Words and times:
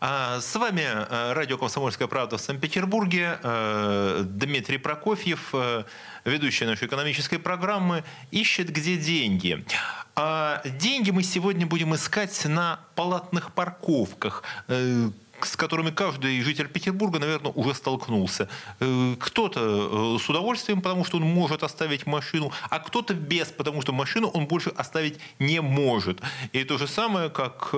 А, 0.00 0.40
с 0.40 0.54
вами 0.54 0.82
э, 0.82 1.32
радио 1.32 1.58
«Комсомольская 1.58 2.06
правда» 2.06 2.38
в 2.38 2.40
Санкт-Петербурге. 2.40 3.40
Э, 3.42 4.22
Дмитрий 4.24 4.78
Прокофьев, 4.78 5.48
э, 5.52 5.82
ведущий 6.24 6.66
нашей 6.66 6.86
экономической 6.86 7.38
программы, 7.38 8.04
ищет 8.30 8.70
где 8.70 8.96
деньги. 8.96 9.64
А 10.14 10.62
деньги 10.64 11.10
мы 11.10 11.24
сегодня 11.24 11.66
будем 11.66 11.96
искать 11.96 12.44
на 12.44 12.78
палатных 12.94 13.52
парковках 13.52 14.44
с 15.40 15.54
которыми 15.54 15.90
каждый 15.90 16.42
житель 16.42 16.66
Петербурга, 16.66 17.20
наверное, 17.20 17.52
уже 17.52 17.72
столкнулся. 17.72 18.48
Кто-то 18.80 20.18
с 20.18 20.28
удовольствием, 20.28 20.82
потому 20.82 21.04
что 21.04 21.18
он 21.18 21.22
может 21.22 21.62
оставить 21.62 22.06
машину, 22.06 22.50
а 22.68 22.80
кто-то 22.80 23.14
без, 23.14 23.46
потому 23.46 23.80
что 23.80 23.92
машину 23.92 24.26
он 24.26 24.46
больше 24.46 24.70
оставить 24.70 25.20
не 25.38 25.60
может. 25.60 26.20
И 26.50 26.64
то 26.64 26.76
же 26.76 26.88
самое, 26.88 27.30
как 27.30 27.72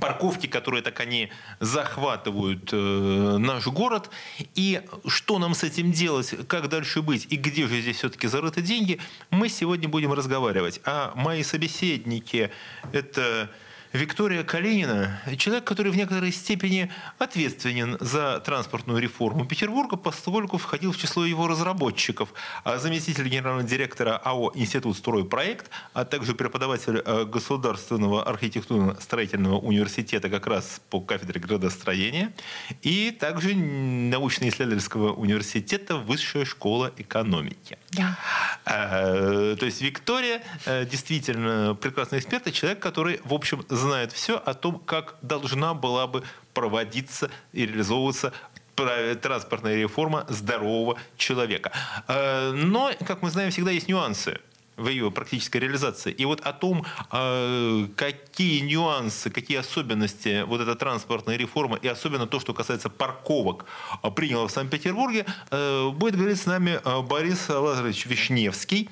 парковки, 0.00 0.46
которые 0.46 0.82
так 0.82 1.00
они 1.00 1.30
захватывают 1.60 2.70
э, 2.72 3.36
наш 3.38 3.66
город. 3.66 4.10
И 4.54 4.82
что 5.06 5.38
нам 5.38 5.54
с 5.54 5.62
этим 5.62 5.92
делать, 5.92 6.34
как 6.48 6.68
дальше 6.68 7.02
быть 7.02 7.26
и 7.30 7.36
где 7.36 7.66
же 7.66 7.80
здесь 7.80 7.96
все-таки 7.96 8.26
зарыты 8.28 8.62
деньги, 8.62 9.00
мы 9.30 9.48
сегодня 9.48 9.88
будем 9.88 10.12
разговаривать. 10.12 10.80
А 10.84 11.12
мои 11.14 11.42
собеседники– 11.42 12.50
это 12.92 13.50
Виктория 13.92 14.42
Калинина, 14.42 15.20
человек, 15.36 15.64
который 15.64 15.92
в 15.92 15.96
некоторой 15.96 16.32
степени 16.32 16.90
ответственен 17.18 17.98
за 18.00 18.40
транспортную 18.40 19.00
реформу 19.00 19.44
Петербурга, 19.44 19.96
поскольку 19.96 20.56
входил 20.56 20.92
в 20.92 20.96
число 20.96 21.26
его 21.26 21.46
разработчиков, 21.46 22.32
а 22.64 22.78
заместитель 22.78 23.28
генерального 23.28 23.62
директора 23.62 24.16
АО 24.16 24.52
«Институт 24.54 24.96
стройпроект», 24.96 25.70
а 25.92 26.04
также 26.04 26.34
преподаватель 26.34 27.02
э, 27.04 27.24
Государственного 27.24 28.26
архитектурно-строительного 28.26 29.58
университета 29.58 30.30
как 30.30 30.46
раз 30.46 30.80
по 30.88 31.00
кафедре 31.00 31.40
градостроения, 31.40 32.32
и 32.80 33.10
также 33.10 33.54
научно-исследовательского 33.54 35.12
университета 35.12 35.96
Высшая 35.96 36.44
школа 36.44 36.92
экономики. 36.96 37.78
Да. 37.90 38.18
А, 38.64 39.54
то 39.56 39.66
есть 39.66 39.82
Виктория 39.82 40.42
э, 40.64 40.86
действительно 40.86 41.74
прекрасный 41.74 42.18
эксперт 42.18 42.46
и 42.46 42.52
человек, 42.52 42.80
который, 42.80 43.20
в 43.24 43.34
общем, 43.34 43.64
знает 43.82 44.12
все 44.12 44.36
о 44.36 44.54
том, 44.54 44.78
как 44.78 45.16
должна 45.22 45.74
была 45.74 46.06
бы 46.06 46.22
проводиться 46.54 47.30
и 47.52 47.66
реализовываться 47.66 48.32
транспортная 48.74 49.76
реформа 49.76 50.24
здорового 50.28 50.98
человека. 51.16 51.72
Э, 52.08 52.52
но, 52.52 52.90
как 53.06 53.22
мы 53.22 53.30
знаем, 53.30 53.50
всегда 53.50 53.70
есть 53.70 53.88
нюансы 53.88 54.40
в 54.76 54.88
ее 54.88 55.10
практической 55.10 55.58
реализации. 55.58 56.10
И 56.10 56.24
вот 56.24 56.40
о 56.40 56.52
том, 56.52 56.84
э, 57.12 57.86
какие 57.94 58.60
нюансы, 58.60 59.30
какие 59.30 59.58
особенности 59.58 60.42
вот 60.44 60.62
эта 60.62 60.74
транспортная 60.74 61.36
реформа 61.36 61.76
и 61.76 61.86
особенно 61.88 62.26
то, 62.26 62.40
что 62.40 62.54
касается 62.54 62.88
парковок, 62.88 63.66
э, 64.02 64.10
приняла 64.10 64.46
в 64.46 64.50
Санкт-Петербурге, 64.50 65.26
будет 65.50 66.16
говорить 66.16 66.40
с 66.40 66.46
нами 66.46 66.80
Борис 67.02 67.48
Лазаревич 67.48 68.06
Вишневский, 68.06 68.88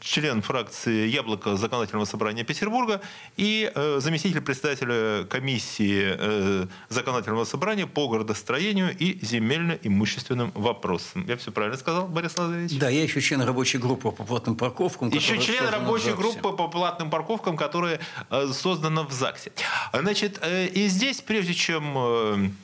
член 0.00 0.42
фракции 0.42 1.06
«Яблоко» 1.08 1.56
Законодательного 1.56 2.04
собрания 2.04 2.44
Петербурга 2.44 3.00
и 3.36 3.70
э, 3.74 3.98
заместитель 4.00 4.40
председателя 4.40 5.24
комиссии 5.24 6.16
э, 6.18 6.66
Законодательного 6.88 7.44
собрания 7.44 7.86
по 7.86 8.08
городостроению 8.08 8.96
и 8.96 9.18
земельно-имущественным 9.24 10.52
вопросам. 10.54 11.24
Я 11.28 11.36
все 11.36 11.52
правильно 11.52 11.78
сказал, 11.78 12.08
Борис 12.08 12.36
Лазаревич? 12.36 12.78
Да, 12.78 12.88
я 12.88 13.02
еще 13.02 13.20
член 13.20 13.42
рабочей 13.42 13.78
группы 13.78 14.10
по 14.10 14.24
платным 14.24 14.56
парковкам. 14.56 15.10
Еще 15.10 15.38
член 15.38 15.68
рабочей 15.68 16.12
группы 16.12 16.52
по 16.52 16.68
платным 16.68 17.10
парковкам, 17.10 17.56
которая 17.56 18.00
э, 18.30 18.48
создана 18.52 19.02
в 19.02 19.12
ЗАГСе. 19.12 19.52
Значит, 19.92 20.40
и 20.46 20.86
здесь, 20.88 21.20
прежде 21.20 21.54
чем 21.54 22.56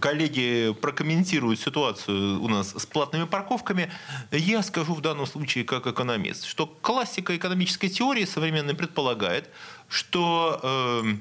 коллеги 0.00 0.74
прокомментируют 0.80 1.60
ситуацию 1.60 2.42
у 2.42 2.48
нас 2.48 2.74
с 2.76 2.86
платными 2.86 3.24
парковками, 3.24 3.90
я 4.30 4.62
скажу 4.62 4.94
в 4.94 5.00
данном 5.00 5.26
случае 5.26 5.64
как 5.64 5.86
экономист, 5.86 6.46
что 6.46 6.66
классика 6.66 7.36
экономической 7.36 7.88
теории 7.88 8.24
современной 8.24 8.74
предполагает, 8.74 9.50
что 9.88 10.60
э, 10.62 11.14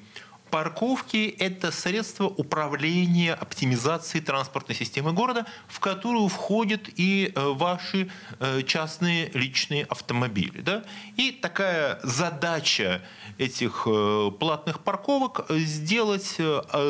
парковки– 0.53 1.35
это 1.39 1.71
средство 1.71 2.25
управления, 2.25 3.33
оптимизации 3.33 4.19
транспортной 4.19 4.75
системы 4.75 5.11
города, 5.11 5.47
в 5.67 5.79
которую 5.79 6.27
входят 6.27 6.89
и 6.95 7.33
э, 7.33 7.53
ваши 7.55 8.11
э, 8.39 8.61
частные 8.61 9.31
личные 9.33 9.85
автомобили. 9.85 10.61
Да? 10.61 10.83
И 11.17 11.31
такая 11.31 11.99
задача 12.03 13.01
этих 13.39 13.87
э, 13.87 14.29
платных 14.39 14.81
парковок 14.81 15.47
сделать 15.49 16.37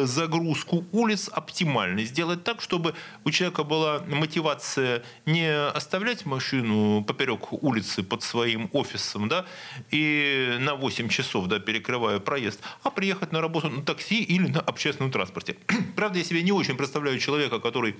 загрузку 0.03 0.83
улиц 0.91 1.29
оптимальной, 1.31 2.03
сделать 2.03 2.43
так, 2.43 2.61
чтобы 2.61 2.93
у 3.23 3.31
человека 3.31 3.63
была 3.63 4.01
мотивация 4.09 5.03
не 5.25 5.49
оставлять 5.69 6.25
машину 6.25 7.01
поперек 7.05 7.53
улицы 7.63 8.03
под 8.03 8.23
своим 8.23 8.69
офисом 8.73 9.29
да, 9.29 9.45
и 9.89 10.57
на 10.59 10.75
8 10.75 11.07
часов 11.07 11.47
да, 11.47 11.59
перекрывая 11.59 12.19
проезд, 12.19 12.59
а 12.83 12.89
приехать 12.89 13.31
на 13.31 13.39
работу 13.39 13.52
работу 13.53 13.69
на 13.69 13.81
такси 13.83 14.23
или 14.23 14.47
на 14.47 14.59
общественном 14.59 15.11
транспорте. 15.11 15.55
Правда, 15.95 16.19
я 16.19 16.25
себе 16.25 16.41
не 16.41 16.51
очень 16.51 16.75
представляю 16.75 17.19
человека, 17.19 17.59
который 17.59 17.95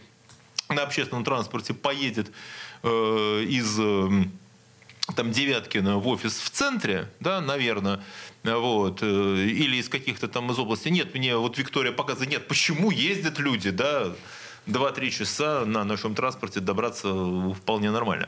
на 0.70 0.84
общественном 0.84 1.24
транспорте 1.24 1.74
поедет 1.74 2.32
э, 2.82 2.90
из 3.48 3.78
э, 3.80 4.10
там 5.16 5.32
Девяткина 5.32 5.98
в 5.98 6.08
офис 6.08 6.40
в 6.40 6.50
центре, 6.50 7.10
да, 7.20 7.42
наверное, 7.42 8.02
вот, 8.44 9.00
э, 9.04 9.06
или 9.06 9.78
из 9.78 9.90
каких-то 9.90 10.28
там 10.28 10.52
из 10.52 10.60
области. 10.60 10.90
Нет, 10.90 11.14
мне 11.14 11.38
вот 11.38 11.58
Виктория 11.58 11.92
показывает, 11.92 12.32
нет, 12.32 12.48
почему 12.48 12.90
ездят 12.90 13.40
люди, 13.40 13.70
да, 13.70 14.14
2-3 14.66 15.10
часа 15.10 15.66
на 15.66 15.84
нашем 15.84 16.16
транспорте 16.16 16.62
добраться 16.62 17.14
вполне 17.54 17.92
нормально. 17.92 18.28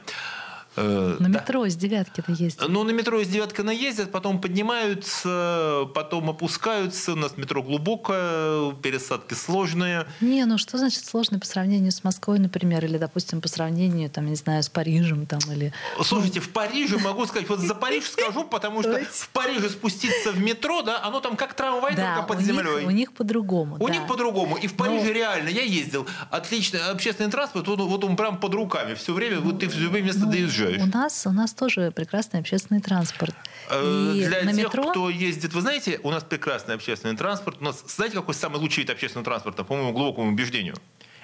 Э, 0.77 1.17
на 1.19 1.29
да. 1.29 1.39
метро 1.39 1.67
с 1.67 1.75
Девяткина 1.75 2.35
ездят. 2.35 2.67
Ну, 2.67 2.83
на 2.83 2.91
метро 2.91 3.23
с 3.23 3.27
Девяткина 3.27 3.69
ездят, 3.69 4.11
потом 4.11 4.41
поднимаются, 4.41 5.87
потом 5.93 6.29
опускаются. 6.29 7.13
У 7.13 7.15
нас 7.15 7.37
метро 7.37 7.63
глубокое, 7.63 8.73
пересадки 8.73 9.33
сложные. 9.33 10.05
Не, 10.21 10.45
ну 10.45 10.57
что 10.57 10.77
значит 10.77 11.05
сложно 11.05 11.39
по 11.39 11.45
сравнению 11.45 11.91
с 11.91 12.03
Москвой, 12.03 12.39
например, 12.39 12.83
или, 12.83 12.97
допустим, 12.97 13.41
по 13.41 13.47
сравнению, 13.47 14.09
там, 14.09 14.25
не 14.25 14.35
знаю, 14.35 14.63
с 14.63 14.69
Парижем 14.69 15.25
там 15.25 15.39
или... 15.51 15.73
Слушайте, 16.01 16.39
в 16.41 16.49
Париже 16.49 16.97
могу 16.97 17.25
сказать, 17.25 17.47
вот 17.47 17.59
за 17.59 17.75
Париж 17.75 18.09
скажу, 18.09 18.43
потому 18.43 18.81
что 18.81 18.99
в 19.05 19.29
Париже 19.29 19.69
спуститься 19.69 20.31
в 20.31 20.39
метро, 20.39 20.81
да, 20.81 21.03
оно 21.03 21.21
там 21.21 21.37
как 21.37 21.53
трамвай, 21.53 21.95
да, 21.95 22.15
только 22.15 22.33
под 22.33 22.41
землей. 22.41 22.85
у 22.85 22.91
них 22.91 23.13
по-другому. 23.13 23.77
У 23.79 23.87
них 23.87 24.07
по-другому. 24.07 24.57
И 24.57 24.67
в 24.67 24.75
Париже 24.75 25.13
реально, 25.13 25.49
я 25.49 25.61
ездил, 25.61 26.05
отличный 26.29 26.81
общественный 26.81 27.31
транспорт, 27.31 27.67
вот, 27.67 27.79
вот 27.79 28.03
он 28.03 28.15
прям 28.15 28.37
под 28.37 28.53
руками 28.53 28.93
все 28.95 29.13
время, 29.13 29.39
вот 29.39 29.59
ты 29.59 29.69
в 29.69 29.77
любое 29.77 30.01
место 30.01 30.25
ну, 30.25 30.31
доезжаешь 30.31 30.64
уезжаешь. 30.69 30.93
У 30.93 30.97
нас, 30.97 31.27
у 31.27 31.31
нас 31.31 31.53
тоже 31.53 31.91
прекрасный 31.91 32.39
общественный 32.39 32.81
транспорт. 32.81 33.35
Э, 33.69 34.13
И 34.15 34.25
Для 34.25 34.43
на 34.43 34.53
тех, 34.53 34.65
метро... 34.65 34.89
кто 34.91 35.09
ездит, 35.09 35.53
вы 35.53 35.61
знаете, 35.61 35.99
у 36.03 36.11
нас 36.11 36.23
прекрасный 36.23 36.75
общественный 36.75 37.15
транспорт. 37.15 37.57
У 37.61 37.63
нас, 37.63 37.83
знаете, 37.87 38.15
какой 38.15 38.33
самый 38.35 38.59
лучший 38.59 38.81
вид 38.81 38.89
общественного 38.89 39.25
транспорта, 39.25 39.63
по 39.63 39.75
моему 39.75 39.91
глубокому 39.93 40.31
убеждению? 40.31 40.75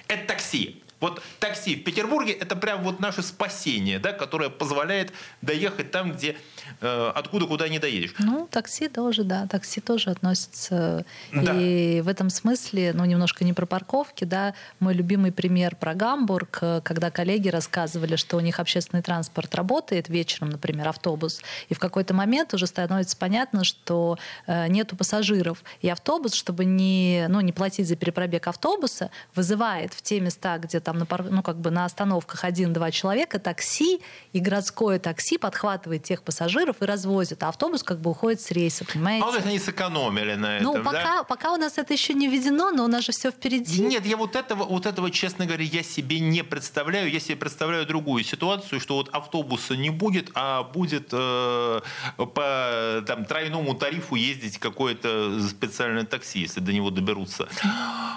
Это 0.08 0.26
такси. 0.26 0.82
Вот 1.02 1.20
такси 1.40 1.74
в 1.74 1.82
Петербурге 1.82 2.32
это 2.32 2.54
прям 2.54 2.84
вот 2.84 3.00
наше 3.00 3.22
спасение, 3.22 3.98
да, 3.98 4.12
которое 4.12 4.50
позволяет 4.50 5.12
доехать 5.42 5.90
там, 5.90 6.12
где 6.12 6.36
э, 6.80 7.12
откуда 7.14 7.46
куда 7.46 7.68
не 7.68 7.80
доедешь. 7.80 8.14
Ну, 8.20 8.46
такси 8.48 8.88
тоже, 8.88 9.24
да, 9.24 9.48
такси 9.48 9.80
тоже 9.80 10.10
относится. 10.10 11.04
Да. 11.32 11.54
И 11.58 12.00
в 12.02 12.08
этом 12.08 12.30
смысле, 12.30 12.92
ну, 12.94 13.04
немножко 13.04 13.44
не 13.44 13.52
про 13.52 13.66
парковки, 13.66 14.22
да, 14.22 14.54
мой 14.78 14.94
любимый 14.94 15.32
пример 15.32 15.74
про 15.74 15.94
Гамбург, 15.94 16.58
э, 16.60 16.80
когда 16.84 17.10
коллеги 17.10 17.48
рассказывали, 17.48 18.14
что 18.14 18.36
у 18.36 18.40
них 18.40 18.60
общественный 18.60 19.02
транспорт 19.02 19.56
работает 19.56 20.08
вечером, 20.08 20.50
например, 20.50 20.86
автобус, 20.86 21.40
и 21.68 21.74
в 21.74 21.80
какой-то 21.80 22.14
момент 22.14 22.54
уже 22.54 22.68
становится 22.68 23.16
понятно, 23.16 23.64
что 23.64 24.18
э, 24.46 24.68
нету 24.68 24.94
пассажиров. 24.94 25.64
И 25.80 25.88
автобус, 25.88 26.34
чтобы 26.34 26.64
не, 26.64 27.26
ну, 27.28 27.40
не 27.40 27.50
платить 27.50 27.88
за 27.88 27.96
перепробег 27.96 28.46
автобуса, 28.46 29.10
вызывает 29.34 29.92
в 29.94 30.02
те 30.02 30.20
места, 30.20 30.58
где 30.58 30.78
там 30.78 30.91
там 30.92 30.98
на, 30.98 31.30
ну, 31.30 31.42
как 31.42 31.56
бы 31.56 31.70
на 31.70 31.84
остановках 31.84 32.44
один-два 32.44 32.90
человека, 32.90 33.38
такси 33.38 34.00
и 34.32 34.40
городское 34.40 34.98
такси 34.98 35.38
подхватывает 35.38 36.02
тех 36.02 36.22
пассажиров 36.22 36.76
и 36.80 36.84
развозит, 36.84 37.42
а 37.42 37.48
автобус 37.48 37.82
как 37.82 38.00
бы 38.00 38.10
уходит 38.10 38.40
с 38.40 38.50
рейса, 38.50 38.84
понимаете? 38.84 39.24
А 39.24 39.30
вот 39.30 39.46
они 39.46 39.58
сэкономили 39.58 40.34
на 40.34 40.60
ну, 40.60 40.72
этом, 40.72 40.84
пока, 40.84 41.02
да? 41.02 41.24
пока 41.24 41.52
у 41.52 41.56
нас 41.56 41.78
это 41.78 41.92
еще 41.92 42.14
не 42.14 42.28
введено, 42.28 42.70
но 42.70 42.84
у 42.84 42.88
нас 42.88 43.04
же 43.04 43.12
все 43.12 43.30
впереди. 43.30 43.82
Нет, 43.82 44.06
я 44.06 44.16
вот 44.16 44.36
этого, 44.36 44.64
вот 44.64 44.86
этого, 44.86 45.10
честно 45.10 45.46
говоря, 45.46 45.64
я 45.64 45.82
себе 45.82 46.20
не 46.20 46.44
представляю. 46.44 47.10
Я 47.10 47.20
себе 47.20 47.36
представляю 47.36 47.86
другую 47.86 48.24
ситуацию, 48.24 48.80
что 48.80 48.96
вот 48.96 49.08
автобуса 49.12 49.76
не 49.76 49.90
будет, 49.90 50.30
а 50.34 50.62
будет 50.62 51.08
э, 51.12 51.80
по 52.16 53.04
там, 53.06 53.24
тройному 53.24 53.74
тарифу 53.74 54.14
ездить 54.14 54.58
какое-то 54.58 55.40
специальное 55.48 56.04
такси, 56.04 56.40
если 56.40 56.60
до 56.60 56.72
него 56.72 56.90
доберутся. 56.90 57.48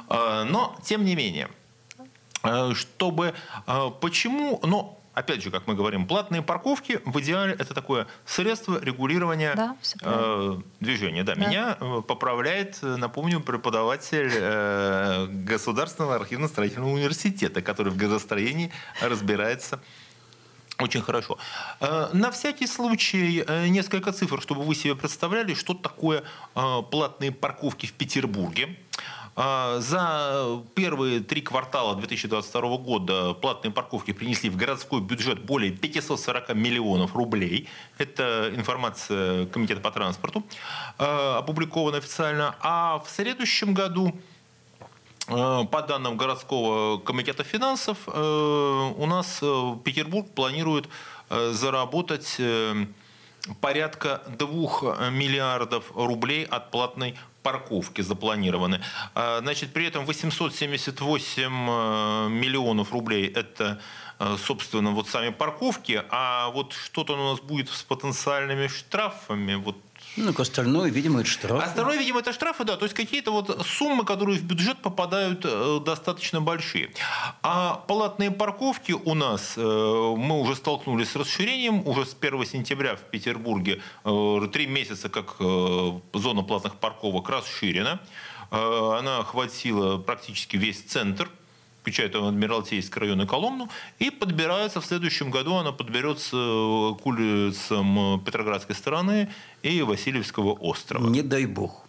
Э, 0.09 0.43
но, 0.43 0.77
тем 0.83 1.05
не 1.05 1.15
менее, 1.15 1.49
чтобы... 2.75 3.33
Э, 3.67 3.91
почему... 3.99 4.59
Но 4.63 4.99
опять 5.15 5.41
же, 5.41 5.49
как 5.49 5.65
мы 5.65 5.73
говорим, 5.73 6.05
платные 6.05 6.41
парковки 6.41 6.99
в 7.05 7.19
идеале 7.19 7.53
это 7.53 7.73
такое 7.73 8.05
средство 8.25 8.79
регулирования 8.83 9.55
да, 9.55 9.75
э, 10.03 10.57
движения. 10.79 11.23
Да, 11.23 11.35
да. 11.35 11.47
Меня 11.47 11.77
э, 11.79 12.01
поправляет, 12.07 12.79
напомню, 12.81 13.39
преподаватель 13.39 14.31
э, 14.31 15.27
Государственного 15.27 16.15
архивно-строительного 16.15 16.91
университета, 16.91 17.61
который 17.61 17.91
в 17.91 17.97
градостроении 17.97 18.71
разбирается 19.01 19.79
очень 20.77 21.01
хорошо. 21.01 21.37
Э, 21.79 22.09
на 22.11 22.31
всякий 22.31 22.67
случай 22.67 23.43
э, 23.47 23.67
несколько 23.69 24.11
цифр, 24.11 24.41
чтобы 24.41 24.63
вы 24.63 24.75
себе 24.75 24.95
представляли, 24.95 25.53
что 25.53 25.73
такое 25.73 26.23
платные 26.53 27.31
парковки 27.31 27.85
в 27.85 27.93
Петербурге. 27.93 28.75
А, 29.37 29.79
за 29.81 30.63
первые 30.75 31.19
три 31.19 31.41
квартала 31.41 31.95
2022 31.95 32.77
года 32.77 33.33
платные 33.33 33.71
парковки 33.71 34.13
принесли 34.13 34.49
в 34.49 34.55
городской 34.55 35.01
бюджет 35.01 35.43
более 35.43 35.71
540 35.71 36.55
миллионов 36.55 37.15
рублей. 37.15 37.67
Это 37.97 38.51
информация 38.55 39.45
Комитета 39.47 39.81
по 39.81 39.91
транспорту, 39.91 40.43
а, 40.97 41.39
опубликована 41.39 41.97
официально. 41.97 42.55
А 42.61 42.99
в 42.99 43.09
следующем 43.09 43.73
году 43.73 44.15
а, 45.27 45.65
по 45.65 45.81
данным 45.81 46.15
городского 46.15 46.97
комитета 46.99 47.43
финансов, 47.43 48.07
у 48.07 49.05
нас 49.05 49.39
Петербург 49.83 50.29
планирует 50.33 50.87
заработать 51.29 52.35
э, 52.37 52.85
порядка 53.59 54.21
2 54.37 55.09
миллиардов 55.09 55.91
рублей 55.95 56.45
от 56.45 56.69
платной 56.69 57.15
парковки 57.45 58.01
запланированы. 58.01 58.81
А, 59.13 59.39
значит, 59.41 59.71
при 59.71 59.85
этом 59.85 60.05
878 60.05 61.43
э, 61.43 62.29
миллионов 62.29 62.91
рублей– 62.91 63.27
это 63.35 63.79
э, 64.19 64.37
собственно, 64.47 64.91
вот 64.91 65.07
сами 65.07 65.29
парковки, 65.29 66.03
а 66.09 66.49
вот 66.49 66.73
что-то 66.73 67.13
у 67.13 67.31
нас 67.31 67.39
будет 67.39 67.69
с 67.69 67.83
потенциальными 67.83 68.67
штрафами, 68.67 69.53
вот 69.55 69.77
ну, 70.17 70.33
остальное, 70.37 70.89
видимо, 70.89 71.21
это 71.21 71.29
штрафы. 71.29 71.65
Остальное, 71.65 71.97
видимо, 71.97 72.19
это 72.19 72.31
штрафы, 72.33 72.63
да. 72.63 72.77
То 72.77 72.85
есть 72.85 72.95
какие-то 72.95 73.31
вот 73.31 73.65
суммы, 73.65 74.05
которые 74.05 74.39
в 74.39 74.43
бюджет 74.43 74.77
попадают, 74.77 75.41
э, 75.43 75.79
достаточно 75.85 76.41
большие. 76.41 76.91
А 77.41 77.83
платные 77.87 78.31
парковки 78.31 78.93
у 78.93 79.13
нас, 79.13 79.53
э, 79.57 79.61
мы 79.61 80.39
уже 80.39 80.55
столкнулись 80.55 81.09
с 81.09 81.15
расширением. 81.15 81.85
Уже 81.87 82.05
с 82.05 82.13
1 82.13 82.45
сентября 82.45 82.95
в 82.95 83.01
Петербурге 83.01 83.81
э, 84.03 84.47
три 84.53 84.67
месяца 84.67 85.09
как 85.09 85.35
зона 85.39 86.43
платных 86.43 86.75
парковок 86.75 87.29
расширена. 87.29 87.99
Она 88.51 89.19
охватила 89.19 89.97
практически 89.97 90.55
весь 90.55 90.81
центр 90.81 91.29
включая 91.85 92.09
там 92.09 92.25
Адмиралтейский 92.25 92.99
район 92.99 93.21
и 93.21 93.27
Коломну, 93.27 93.69
и 93.99 94.09
подбирается 94.09 94.81
в 94.81 94.85
следующем 94.87 95.29
году, 95.29 95.53
она 95.53 95.71
подберется 95.71 96.31
к 96.31 97.05
улицам 97.05 98.19
Петроградской 98.25 98.75
стороны 98.75 99.31
и 99.61 99.83
Васильевского 99.83 100.53
острова. 100.53 101.07
Не 101.07 101.21
дай 101.21 101.45
бог. 101.45 101.85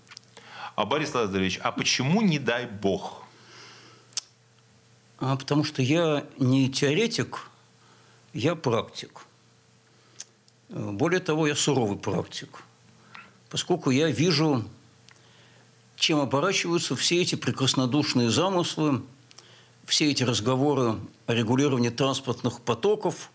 А 0.75 0.85
Борис 0.85 1.15
Лазаревич, 1.15 1.59
а 1.63 1.73
почему 1.73 2.21
не 2.21 2.39
дай 2.39 2.67
бог? 2.67 3.23
А 5.19 5.35
потому 5.35 5.65
что 5.65 5.81
я 5.81 6.27
не 6.39 6.69
теоретик, 6.69 7.49
я 8.35 8.55
практик. 8.55 9.23
Более 10.69 11.21
того, 11.21 11.47
я 11.47 11.55
суровый 11.55 11.97
практик. 11.97 12.63
Поскольку 13.49 13.89
я 13.89 14.11
вижу, 14.11 14.63
чем 15.97 16.21
оборачиваются 16.21 16.95
все 16.97 17.23
эти 17.23 17.35
прекраснодушные 17.35 18.29
замыслы– 18.29 19.01
все 19.87 20.11
эти 20.11 20.25
разговоры 20.25 20.99
о 21.27 21.35
регулировании 21.35 21.91
транспортных 21.91 22.61
потоков, 22.61 23.31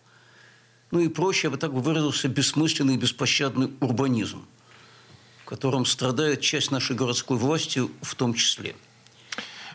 ну 0.92 1.00
и 1.00 1.08
проще, 1.08 1.48
я 1.48 1.52
бы 1.52 1.58
так 1.58 1.72
выразился, 1.72 2.28
бессмысленный 2.28 2.96
и 2.96 2.98
беспощадный 2.98 3.72
урбанизм, 3.80 4.46
которым 5.46 5.86
страдает 5.86 6.42
часть 6.42 6.70
нашей 6.70 6.96
городской 6.96 7.38
власти 7.38 7.82
в 8.02 8.16
том 8.16 8.34
числе. 8.34 8.76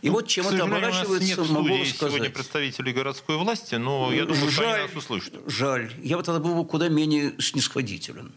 И 0.02 0.08
ну, 0.08 0.14
вот 0.14 0.28
чем 0.28 0.46
это 0.46 0.64
оборачивается, 0.64 1.26
нет 1.26 1.50
могу 1.50 1.84
сказать. 1.86 1.96
сегодня 1.96 2.30
представителей 2.30 2.92
городской 2.92 3.38
власти, 3.38 3.76
но 3.76 4.12
я 4.12 4.26
думаю, 4.26 4.50
жаль, 4.50 4.52
что 4.52 4.74
они 4.74 4.82
нас 4.86 4.96
услышат. 4.96 5.34
Жаль. 5.46 5.90
Я 6.02 6.18
бы 6.18 6.22
тогда 6.22 6.38
был 6.38 6.64
куда 6.66 6.88
менее 6.88 7.34
снисходителен. 7.40 8.32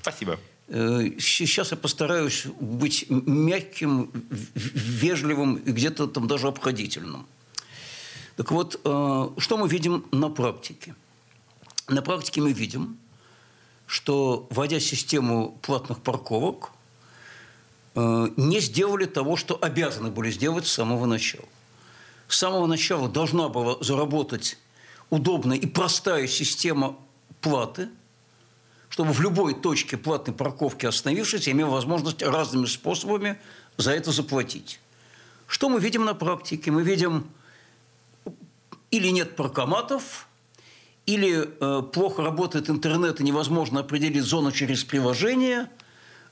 Спасибо. 0.00 0.38
Э, 0.68 1.10
сейчас 1.18 1.72
я 1.72 1.76
постараюсь 1.76 2.46
быть 2.60 3.06
мягким, 3.10 4.12
вежливым 4.54 5.56
и 5.56 5.72
где-то 5.72 6.06
там 6.06 6.28
даже 6.28 6.46
обходительным. 6.46 7.26
Так 8.36 8.50
вот, 8.50 8.80
э, 8.82 9.28
что 9.38 9.56
мы 9.56 9.68
видим 9.68 10.06
на 10.10 10.30
практике? 10.30 10.94
На 11.88 12.02
практике 12.02 12.40
мы 12.40 12.52
видим, 12.52 12.98
что, 13.86 14.46
вводя 14.50 14.80
систему 14.80 15.58
платных 15.62 16.00
парковок, 16.00 16.70
э, 17.94 18.28
не 18.36 18.60
сделали 18.60 19.04
того, 19.04 19.36
что 19.36 19.58
обязаны 19.60 20.10
были 20.10 20.30
сделать 20.30 20.66
с 20.66 20.72
самого 20.72 21.04
начала. 21.04 21.44
С 22.28 22.38
самого 22.38 22.66
начала 22.66 23.08
должна 23.08 23.48
была 23.48 23.76
заработать 23.80 24.58
удобная 25.10 25.58
и 25.58 25.66
простая 25.66 26.26
система 26.26 26.96
платы, 27.42 27.90
чтобы 28.88 29.12
в 29.12 29.20
любой 29.20 29.54
точке 29.54 29.98
платной 29.98 30.34
парковки 30.34 30.86
остановившись, 30.86 31.48
имел 31.48 31.70
возможность 31.70 32.22
разными 32.22 32.64
способами 32.64 33.38
за 33.76 33.92
это 33.92 34.12
заплатить. 34.12 34.80
Что 35.46 35.68
мы 35.68 35.80
видим 35.80 36.06
на 36.06 36.14
практике? 36.14 36.70
Мы 36.70 36.82
видим 36.82 37.26
или 38.92 39.08
нет 39.08 39.34
паркоматов, 39.34 40.28
или 41.06 41.48
э, 41.60 41.82
плохо 41.82 42.22
работает 42.22 42.70
интернет 42.70 43.20
и 43.20 43.24
невозможно 43.24 43.80
определить 43.80 44.22
зону 44.22 44.52
через 44.52 44.84
приложение, 44.84 45.68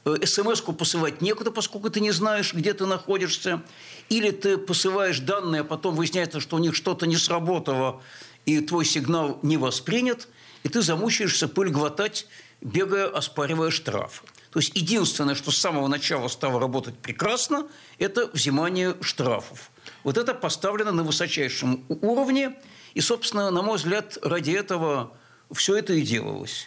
э, 0.04 0.24
смс-ку 0.24 0.74
посылать 0.74 1.22
некуда, 1.22 1.50
поскольку 1.50 1.90
ты 1.90 2.00
не 2.00 2.12
знаешь, 2.12 2.54
где 2.54 2.74
ты 2.74 2.86
находишься, 2.86 3.62
или 4.10 4.30
ты 4.30 4.58
посылаешь 4.58 5.18
данные, 5.20 5.62
а 5.62 5.64
потом 5.64 5.96
выясняется, 5.96 6.38
что 6.38 6.56
у 6.56 6.58
них 6.60 6.76
что-то 6.76 7.06
не 7.06 7.16
сработало, 7.16 8.02
и 8.44 8.60
твой 8.60 8.84
сигнал 8.84 9.38
не 9.42 9.56
воспринят, 9.56 10.28
и 10.62 10.68
ты 10.68 10.82
замучаешься 10.82 11.48
пыль 11.48 11.70
глотать, 11.70 12.26
бегая, 12.60 13.08
оспаривая 13.08 13.70
штрафы. 13.70 14.24
То 14.50 14.58
есть 14.58 14.76
единственное, 14.76 15.34
что 15.34 15.50
с 15.50 15.56
самого 15.56 15.86
начала 15.86 16.28
стало 16.28 16.58
работать 16.58 16.98
прекрасно, 16.98 17.68
это 17.98 18.26
взимание 18.32 18.96
штрафов. 19.00 19.70
Вот 20.02 20.18
это 20.18 20.34
поставлено 20.34 20.92
на 20.92 21.04
высочайшем 21.04 21.84
уровне. 21.88 22.56
И, 22.94 23.00
собственно, 23.00 23.50
на 23.50 23.62
мой 23.62 23.76
взгляд, 23.76 24.18
ради 24.22 24.50
этого 24.50 25.12
все 25.52 25.76
это 25.76 25.92
и 25.92 26.02
делалось. 26.02 26.66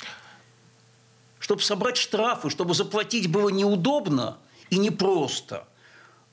Чтобы 1.39 1.61
собрать 1.61 1.97
штрафы, 1.97 2.49
чтобы 2.49 2.73
заплатить 2.73 3.29
было 3.29 3.49
неудобно 3.49 4.37
и 4.69 4.77
непросто, 4.77 5.67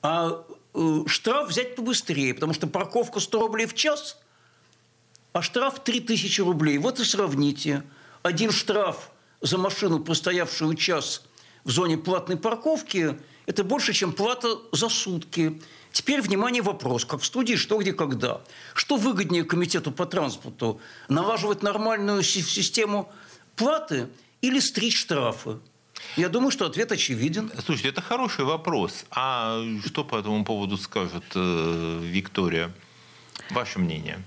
а 0.01 0.45
э, 0.73 1.03
штраф 1.07 1.49
взять 1.49 1.75
побыстрее, 1.75 2.33
потому 2.33 2.53
что 2.53 2.65
парковка 2.67 3.19
100 3.19 3.39
рублей 3.39 3.67
в 3.67 3.75
час, 3.75 4.17
а 5.33 5.41
штраф 5.41 5.83
3000 5.83 6.41
рублей. 6.41 6.77
Вот 6.77 6.99
и 7.01 7.03
сравните. 7.03 7.83
Один 8.23 8.51
штраф 8.51 9.11
за 9.41 9.57
машину, 9.57 9.99
простоявшую 9.99 10.75
час 10.75 11.23
в 11.63 11.71
зоне 11.71 11.97
платной 11.97 12.37
парковки, 12.37 13.19
это 13.45 13.63
больше, 13.63 13.93
чем 13.93 14.13
плата 14.13 14.57
за 14.71 14.89
сутки. 14.89 15.61
Теперь, 15.91 16.21
внимание, 16.21 16.61
вопрос, 16.61 17.05
как 17.05 17.21
в 17.21 17.25
студии 17.25 17.55
«Что, 17.55 17.77
где, 17.77 17.91
когда». 17.91 18.41
Что 18.73 18.95
выгоднее 18.95 19.43
комитету 19.43 19.91
по 19.91 20.05
транспорту? 20.05 20.79
Налаживать 21.09 21.63
нормальную 21.63 22.23
систему 22.23 23.11
платы 23.55 24.07
или 24.41 24.59
стричь 24.59 24.97
штрафы? 24.97 25.59
Я 26.15 26.29
думаю, 26.29 26.51
что 26.51 26.65
ответ 26.65 26.91
очевиден. 26.91 27.51
Слушайте, 27.63 27.89
это 27.89 28.01
хороший 28.01 28.45
вопрос. 28.45 29.05
А 29.11 29.61
что 29.85 30.03
по 30.03 30.17
этому 30.17 30.43
поводу 30.45 30.77
скажет 30.77 31.23
э, 31.35 31.99
Виктория? 32.01 32.71
Ваше 33.49 33.79
мнение? 33.79 34.23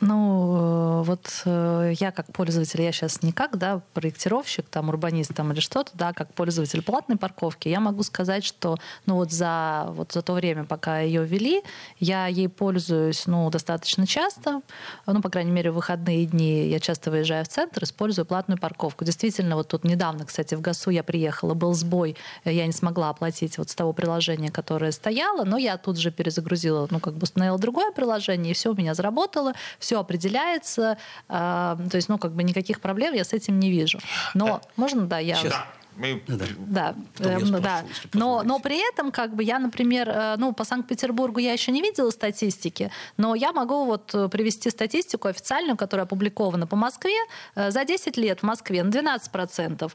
Ну, 0.00 1.02
вот 1.02 1.42
э, 1.44 1.92
я 1.98 2.10
как 2.10 2.32
пользователь, 2.32 2.80
я 2.80 2.90
сейчас 2.90 3.22
не 3.22 3.32
как 3.32 3.58
да, 3.58 3.82
проектировщик, 3.92 4.66
там, 4.70 4.88
урбанист 4.88 5.34
там, 5.34 5.52
или 5.52 5.60
что-то, 5.60 5.90
да, 5.92 6.14
как 6.14 6.32
пользователь 6.32 6.82
платной 6.82 7.18
парковки, 7.18 7.68
я 7.68 7.80
могу 7.80 8.02
сказать, 8.02 8.42
что 8.42 8.78
ну, 9.04 9.16
вот 9.16 9.30
за, 9.30 9.88
вот 9.90 10.12
за 10.12 10.22
то 10.22 10.32
время, 10.32 10.64
пока 10.64 11.00
ее 11.00 11.24
ввели, 11.24 11.62
я 11.98 12.28
ей 12.28 12.48
пользуюсь 12.48 13.26
ну, 13.26 13.50
достаточно 13.50 14.06
часто, 14.06 14.62
ну, 15.06 15.20
по 15.20 15.28
крайней 15.28 15.50
мере, 15.50 15.70
в 15.70 15.74
выходные 15.74 16.24
дни 16.24 16.66
я 16.68 16.80
часто 16.80 17.10
выезжаю 17.10 17.44
в 17.44 17.48
центр, 17.48 17.84
использую 17.84 18.24
платную 18.24 18.58
парковку. 18.58 19.04
Действительно, 19.04 19.56
вот 19.56 19.68
тут 19.68 19.84
недавно, 19.84 20.24
кстати, 20.24 20.54
в 20.54 20.62
ГАСУ 20.62 20.90
я 20.90 21.02
приехала, 21.02 21.52
был 21.52 21.74
сбой, 21.74 22.16
я 22.46 22.64
не 22.64 22.72
смогла 22.72 23.10
оплатить 23.10 23.58
вот 23.58 23.68
с 23.68 23.74
того 23.74 23.92
приложения, 23.92 24.50
которое 24.50 24.92
стояло, 24.92 25.44
но 25.44 25.58
я 25.58 25.76
тут 25.76 25.98
же 25.98 26.10
перезагрузила, 26.10 26.88
ну, 26.90 27.00
как 27.00 27.14
бы 27.14 27.24
установила 27.24 27.58
другое 27.58 27.92
приложение, 27.92 28.52
и 28.52 28.54
все 28.54 28.70
у 28.70 28.74
меня 28.74 28.94
заработало, 28.94 29.52
все 29.78 29.89
определяется, 29.98 30.98
э, 31.28 31.32
то 31.32 31.96
есть, 31.96 32.08
ну, 32.08 32.18
как 32.18 32.32
бы 32.32 32.42
никаких 32.42 32.80
проблем 32.80 33.14
я 33.14 33.24
с 33.24 33.32
этим 33.32 33.58
не 33.58 33.70
вижу. 33.70 33.98
Но 34.34 34.60
э, 34.62 34.68
можно, 34.76 35.06
да, 35.06 35.18
я... 35.18 35.36
Сейчас. 35.36 35.54
Мы... 36.00 36.22
Да, 36.26 36.94
да. 37.18 37.32
Эм, 37.34 37.60
да. 37.60 37.84
Но, 38.14 38.42
но 38.42 38.58
при 38.58 38.80
этом, 38.90 39.12
как 39.12 39.34
бы, 39.34 39.44
я, 39.44 39.58
например, 39.58 40.08
э, 40.08 40.36
ну, 40.38 40.54
по 40.54 40.64
Санкт-Петербургу 40.64 41.40
я 41.40 41.52
еще 41.52 41.72
не 41.72 41.82
видела 41.82 42.10
статистики, 42.10 42.90
но 43.18 43.34
я 43.34 43.52
могу 43.52 43.84
вот 43.84 44.14
э, 44.14 44.28
привести 44.28 44.70
статистику 44.70 45.28
официальную, 45.28 45.76
которая 45.76 46.06
опубликована 46.06 46.66
по 46.66 46.74
Москве. 46.76 47.18
Э, 47.54 47.70
за 47.70 47.84
10 47.84 48.16
лет 48.16 48.40
в 48.40 48.42
Москве 48.44 48.82
на 48.82 48.90
12% 48.90 49.90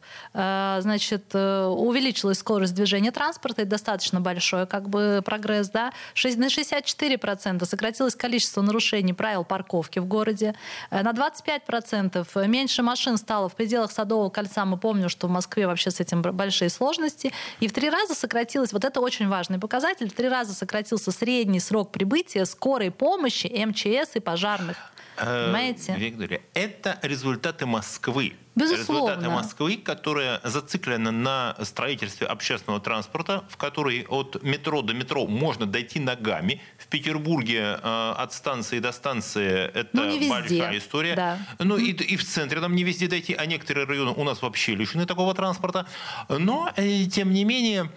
значит, 0.81 1.33
увеличилась 1.33 2.39
скорость 2.39 2.75
движения 2.75 3.11
транспорта, 3.11 3.63
это 3.63 3.71
достаточно 3.71 4.21
большой 4.21 4.67
как 4.67 4.89
бы 4.89 5.21
прогресс, 5.25 5.69
да. 5.69 5.91
На 6.35 6.47
64% 6.47 7.65
сократилось 7.65 8.15
количество 8.15 8.61
нарушений 8.61 9.13
правил 9.13 9.43
парковки 9.43 9.99
в 9.99 10.05
городе. 10.05 10.55
На 10.91 11.11
25% 11.11 12.47
меньше 12.47 12.83
машин 12.83 13.17
стало 13.17 13.49
в 13.49 13.55
пределах 13.55 13.91
Садового 13.91 14.29
кольца. 14.29 14.65
Мы 14.65 14.77
помним, 14.77 15.09
что 15.09 15.27
в 15.27 15.31
Москве 15.31 15.67
вообще 15.67 15.91
с 15.95 15.99
этим 15.99 16.21
большие 16.21 16.69
сложности. 16.69 17.31
И 17.59 17.67
в 17.67 17.73
три 17.73 17.89
раза 17.89 18.13
сократилось, 18.13 18.73
вот 18.73 18.85
это 18.85 19.01
очень 19.01 19.27
важный 19.27 19.59
показатель, 19.59 20.09
в 20.09 20.13
три 20.13 20.29
раза 20.29 20.53
сократился 20.53 21.11
средний 21.11 21.59
срок 21.59 21.91
прибытия 21.91 22.45
скорой 22.45 22.91
помощи, 22.91 23.47
МЧС 23.47 24.15
и 24.15 24.19
пожарных. 24.19 24.77
Э, 25.17 25.45
Понимаете? 25.45 25.95
Виктория, 25.97 26.41
это 26.53 26.99
результаты 27.01 27.65
Москвы. 27.65 28.33
Безусловно. 28.55 29.11
Результаты 29.11 29.29
Москвы, 29.29 29.77
которая 29.77 30.39
зациклена 30.43 31.11
на 31.11 31.55
строительстве 31.63 32.27
общественного 32.27 32.81
транспорта, 32.81 33.43
в 33.49 33.57
которой 33.57 34.05
от 34.07 34.41
метро 34.43 34.81
до 34.81 34.93
метро 34.93 35.27
можно 35.27 35.65
дойти 35.65 35.99
ногами. 35.99 36.61
В 36.85 36.87
Петербурге 36.87 37.79
э, 37.81 38.13
от 38.17 38.31
станции 38.31 38.77
до 38.79 38.91
станции 38.91 39.71
это 39.73 39.89
ну, 39.93 40.29
большая 40.29 40.77
история. 40.77 41.15
Да. 41.15 41.39
Ну 41.57 41.77
и, 41.77 41.91
и 41.91 42.15
в 42.15 42.23
центре 42.23 42.59
нам 42.59 42.75
не 42.75 42.83
везде 42.83 43.07
дойти, 43.07 43.33
а 43.33 43.45
некоторые 43.47 43.87
районы 43.87 44.11
у 44.11 44.23
нас 44.23 44.43
вообще 44.43 44.75
лишены 44.75 45.07
такого 45.07 45.33
транспорта. 45.33 45.87
Но, 46.29 46.71
э, 46.75 47.05
тем 47.05 47.31
не 47.31 47.43
менее, 47.43 47.89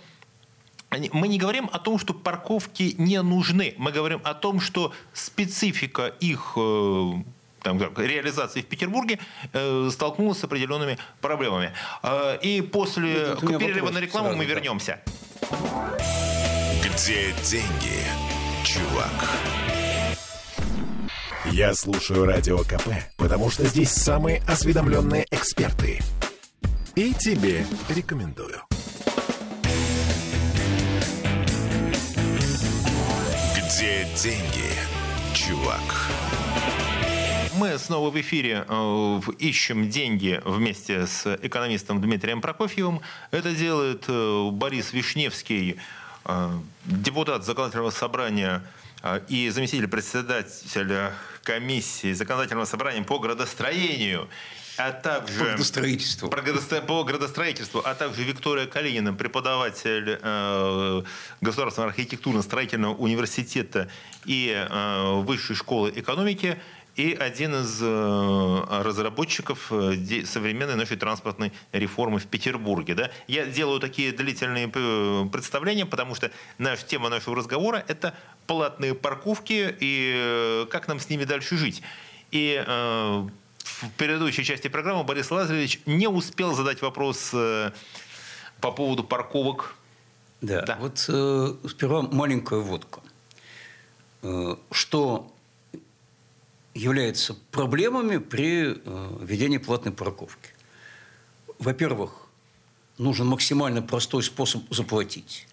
мы 1.13 1.29
не 1.29 1.39
говорим 1.39 1.69
о 1.71 1.79
том, 1.79 1.99
что 1.99 2.15
парковки 2.15 2.95
не 2.97 3.21
нужны. 3.23 3.75
Мы 3.77 3.93
говорим 3.93 4.23
о 4.25 4.33
том, 4.33 4.59
что 4.59 4.95
специфика 5.13 6.07
их 6.07 6.55
э, 6.57 7.13
там, 7.63 7.79
реализации 7.97 8.63
в 8.63 8.67
Петербурге 8.67 9.19
э, 9.53 9.91
столкнулась 9.93 10.39
с 10.39 10.45
определенными 10.45 10.99
проблемами. 11.21 11.73
Э, 12.03 12.39
и 12.41 12.63
после 12.63 13.37
ну, 13.43 13.59
перерыва 13.59 13.91
на 13.91 13.99
рекламу 13.99 14.29
сразу, 14.29 14.39
мы 14.39 14.45
вернемся. 14.47 15.01
Где 16.83 17.35
деньги, 17.45 18.05
чувак? 18.65 19.29
Я 21.53 21.75
слушаю 21.75 22.27
Радио 22.27 22.59
КП, 22.59 22.89
потому 23.17 23.51
что 23.51 23.65
здесь 23.65 23.91
самые 23.91 24.43
осведомленные 24.47 25.27
эксперты. 25.31 26.01
И 26.95 27.15
тебе 27.15 27.65
рекомендую. 27.89 28.61
Где 33.57 34.07
деньги, 34.17 34.71
чувак? 35.35 36.11
Мы 37.59 37.77
снова 37.79 38.11
в 38.11 38.21
эфире 38.21 38.65
э, 38.69 39.21
ищем 39.41 39.91
деньги 39.91 40.41
вместе 40.45 41.07
с 41.09 41.27
экономистом 41.43 42.01
Дмитрием 42.01 42.41
Прокофьевым. 42.41 43.01
Это 43.33 43.53
делает 43.53 44.05
э, 44.07 44.51
Борис 44.53 44.93
Вишневский, 44.93 45.81
депутат 46.85 47.45
законодательного 47.45 47.91
собрания 47.91 48.63
и 49.29 49.49
заместитель 49.51 49.89
председателя 49.89 51.13
комиссии 51.45 52.13
законодательного 52.13 52.67
собрания 52.67 53.03
по 53.03 53.19
градостроению 53.19 54.29
а 54.79 54.93
также... 54.93 55.39
По 55.39 55.45
градостроительству. 55.45 56.29
По 56.29 57.03
градостроительству, 57.03 57.83
а 57.85 57.95
также 57.95 58.23
Виктория 58.23 58.67
Калинина, 58.67 59.13
преподаватель 59.13 60.19
э, 60.23 61.03
Государственного 61.41 61.91
архитектурно-строительного 61.91 62.95
университета 62.95 63.91
и 64.25 64.55
э, 64.55 65.21
Высшей 65.23 65.57
школы 65.57 65.93
экономики, 65.95 66.59
и 66.99 67.15
один 67.15 67.55
из 67.55 67.79
э, 67.81 68.65
разработчиков 68.83 69.73
э, 69.73 70.25
современной 70.27 70.75
нашей 70.75 70.97
транспортной 70.97 71.53
реформы 71.73 72.19
в 72.19 72.27
Петербурге. 72.27 72.95
Да? 72.95 73.11
Я 73.29 73.47
делаю 73.47 73.79
такие 73.79 74.13
длительные 74.13 74.71
э, 74.75 75.27
представления, 75.33 75.87
потому 75.87 76.15
что 76.17 76.31
наша 76.59 76.85
тема 76.85 77.09
нашего 77.09 77.37
разговора– 77.37 77.85
это 77.89 78.15
платные 78.47 78.95
парковки 78.95 79.77
и 79.79 80.67
как 80.71 80.89
нам 80.89 80.99
с 80.99 81.09
ними 81.09 81.25
дальше 81.25 81.57
жить. 81.57 81.83
И 82.31 82.63
в 82.67 83.91
предыдущей 83.97 84.45
части 84.45 84.69
программы 84.69 85.05
Борис 85.05 85.31
Лазаревич 85.31 85.81
не 85.87 86.09
успел 86.09 86.55
задать 86.55 86.83
вопрос 86.83 87.31
по 87.31 88.73
поводу 88.73 89.05
парковок. 89.05 89.77
Да, 90.41 90.63
да. 90.63 90.77
вот 90.81 91.05
э, 91.09 91.55
сперва 91.69 92.03
маленькая 92.03 92.61
водка. 92.61 93.01
Э, 94.23 94.57
что 94.71 95.33
является 96.79 97.35
проблемами 97.51 98.19
при 98.19 98.75
э, 98.75 99.19
введении 99.21 99.59
платной 99.59 99.93
парковки? 99.93 100.51
Во-первых, 101.59 102.29
нужен 102.99 103.27
максимально 103.27 103.83
простой 103.83 104.23
способ 104.23 104.63
заплатить. 104.71 105.47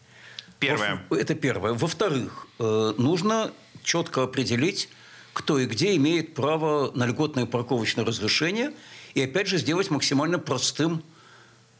Первое. 0.60 1.02
Это 1.10 1.36
первое. 1.36 1.74
Во-вторых, 1.74 2.48
э, 2.60 2.94
нужно 2.98 3.52
четко 3.84 4.24
определить 4.24 4.90
кто 5.36 5.60
и 5.60 5.66
где 5.66 5.98
имеет 5.98 6.34
право 6.34 6.92
на 6.96 7.06
льготное 7.06 7.46
парковочное 7.46 8.06
разрешение, 8.06 8.72
и 9.16 9.22
опять 9.22 9.48
же 9.48 9.58
сделать 9.58 9.92
максимально 9.92 10.40
простым 10.40 11.04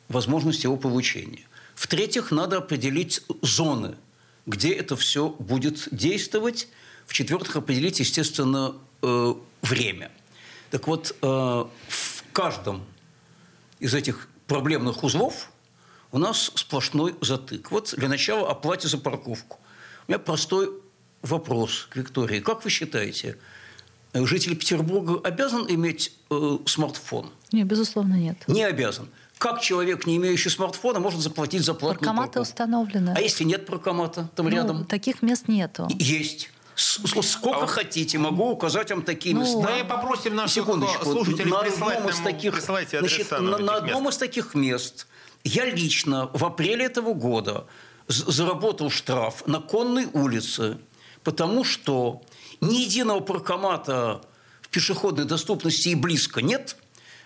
возможность 0.10 0.66
его 0.66 0.76
получения. 0.76 1.48
В-третьих, 1.74 2.32
надо 2.32 2.58
определить 2.58 3.24
зоны, 3.42 3.96
где 4.46 4.74
это 4.74 4.98
все 4.98 5.30
будет 5.30 5.88
действовать. 5.92 6.68
В-четвертых, 7.08 7.56
определить, 7.56 8.02
естественно, 8.02 8.76
э, 9.02 9.34
время. 9.62 10.12
Так 10.72 10.88
вот, 10.88 11.16
э, 11.22 11.26
в 11.26 12.24
каждом 12.34 12.84
из 13.80 13.94
этих 13.94 14.28
проблемных 14.48 15.04
узлов 15.04 15.52
у 16.12 16.18
нас 16.18 16.52
сплошной 16.56 17.16
затык. 17.22 17.72
Вот 17.72 17.94
для 17.98 18.08
начала 18.08 18.50
оплате 18.50 18.88
за 18.88 18.98
парковку. 18.98 19.60
У 20.08 20.12
меня 20.12 20.20
простой 20.20 20.70
вопрос 21.22 21.88
к 21.90 21.96
Виктории. 21.98 22.40
Как 22.40 22.64
вы 22.64 22.70
считаете, 22.70 23.38
житель 24.14 24.56
Петербурга 24.56 25.20
обязан 25.24 25.66
иметь 25.68 26.14
э, 26.30 26.58
смартфон? 26.66 27.32
Нет, 27.52 27.68
безусловно, 27.68 28.16
нет. 28.16 28.38
Не 28.48 28.64
обязан. 28.64 29.10
Как 29.38 29.62
человек, 29.62 30.06
не 30.06 30.16
имеющий 30.18 30.50
смартфона, 30.50 31.00
может 31.00 31.20
заплатить 31.20 31.64
за 31.64 31.74
платную 31.74 32.00
Паркоматы 32.00 32.34
парковку? 32.34 32.52
установлены. 32.52 33.14
А 33.16 33.20
если 33.20 33.44
нет 33.44 33.66
паркомата 33.66 34.30
там 34.36 34.46
ну, 34.46 34.52
рядом? 34.52 34.86
Таких 34.86 35.22
мест 35.22 35.48
нету. 35.48 35.88
Есть. 35.90 36.52
Сколько 36.76 37.64
а 37.64 37.68
хотите, 37.68 38.18
могу 38.18 38.52
указать 38.52 38.92
вам 38.92 39.02
такие 39.02 39.34
ну, 39.34 39.42
места. 39.42 39.72
Мы 39.78 39.86
попросим 39.86 40.36
наших 40.36 40.66
слушателей 40.66 41.50
на 41.50 41.62
одном 41.62 42.10
из 42.10 42.20
таких, 42.20 42.62
значит, 42.62 43.32
на, 43.32 43.58
на 43.58 43.76
одном 43.78 44.04
мест. 44.04 44.16
из 44.16 44.20
таких 44.20 44.56
мест 44.56 45.08
я 45.44 45.66
лично 45.66 46.30
в 46.34 46.44
апреле 46.44 46.86
этого 46.86 47.14
года 47.14 47.66
заработал 48.08 48.90
штраф 48.90 49.48
на 49.48 49.62
Конной 49.62 50.08
улице 50.12 50.80
потому 51.26 51.64
что 51.64 52.22
ни 52.62 52.76
единого 52.76 53.20
паркомата 53.20 54.22
в 54.62 54.70
пешеходной 54.70 55.26
доступности 55.26 55.90
и 55.90 55.96
близко 55.96 56.42
нет, 56.42 56.78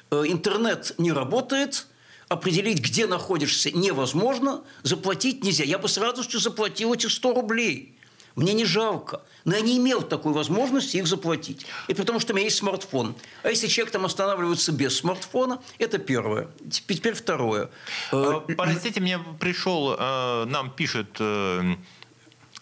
э, 0.09 0.23
интернет 0.25 0.95
не 0.97 1.11
работает, 1.11 1.85
определить, 2.29 2.79
где 2.79 3.05
находишься, 3.05 3.71
невозможно, 3.71 4.63
заплатить 4.83 5.43
нельзя. 5.43 5.65
Я 5.65 5.77
бы 5.77 5.87
с 5.87 5.97
радостью 5.97 6.39
заплатил 6.39 6.93
эти 6.93 7.07
100 7.07 7.33
рублей. 7.33 7.98
Мне 8.39 8.53
не 8.53 8.65
жалко. 8.65 9.21
Но 9.45 9.55
я 9.55 9.61
не 9.61 9.77
имел 9.77 10.01
такой 10.01 10.33
возможности 10.33 10.97
их 10.97 11.07
заплатить. 11.07 11.65
И 11.87 11.93
потому 11.93 12.19
что 12.19 12.33
у 12.33 12.35
меня 12.35 12.45
есть 12.45 12.57
смартфон. 12.57 13.15
А 13.43 13.49
если 13.49 13.67
человек 13.67 13.91
там 13.91 14.05
останавливается 14.05 14.71
без 14.71 14.97
смартфона, 14.97 15.61
это 15.77 15.97
первое. 15.97 16.47
Теперь 16.71 17.13
второе. 17.13 17.69
Э, 18.11 18.41
простите, 18.55 19.01
мне 19.01 19.19
пришел, 19.39 19.95
э, 19.97 20.45
нам 20.45 20.71
пишет 20.71 21.19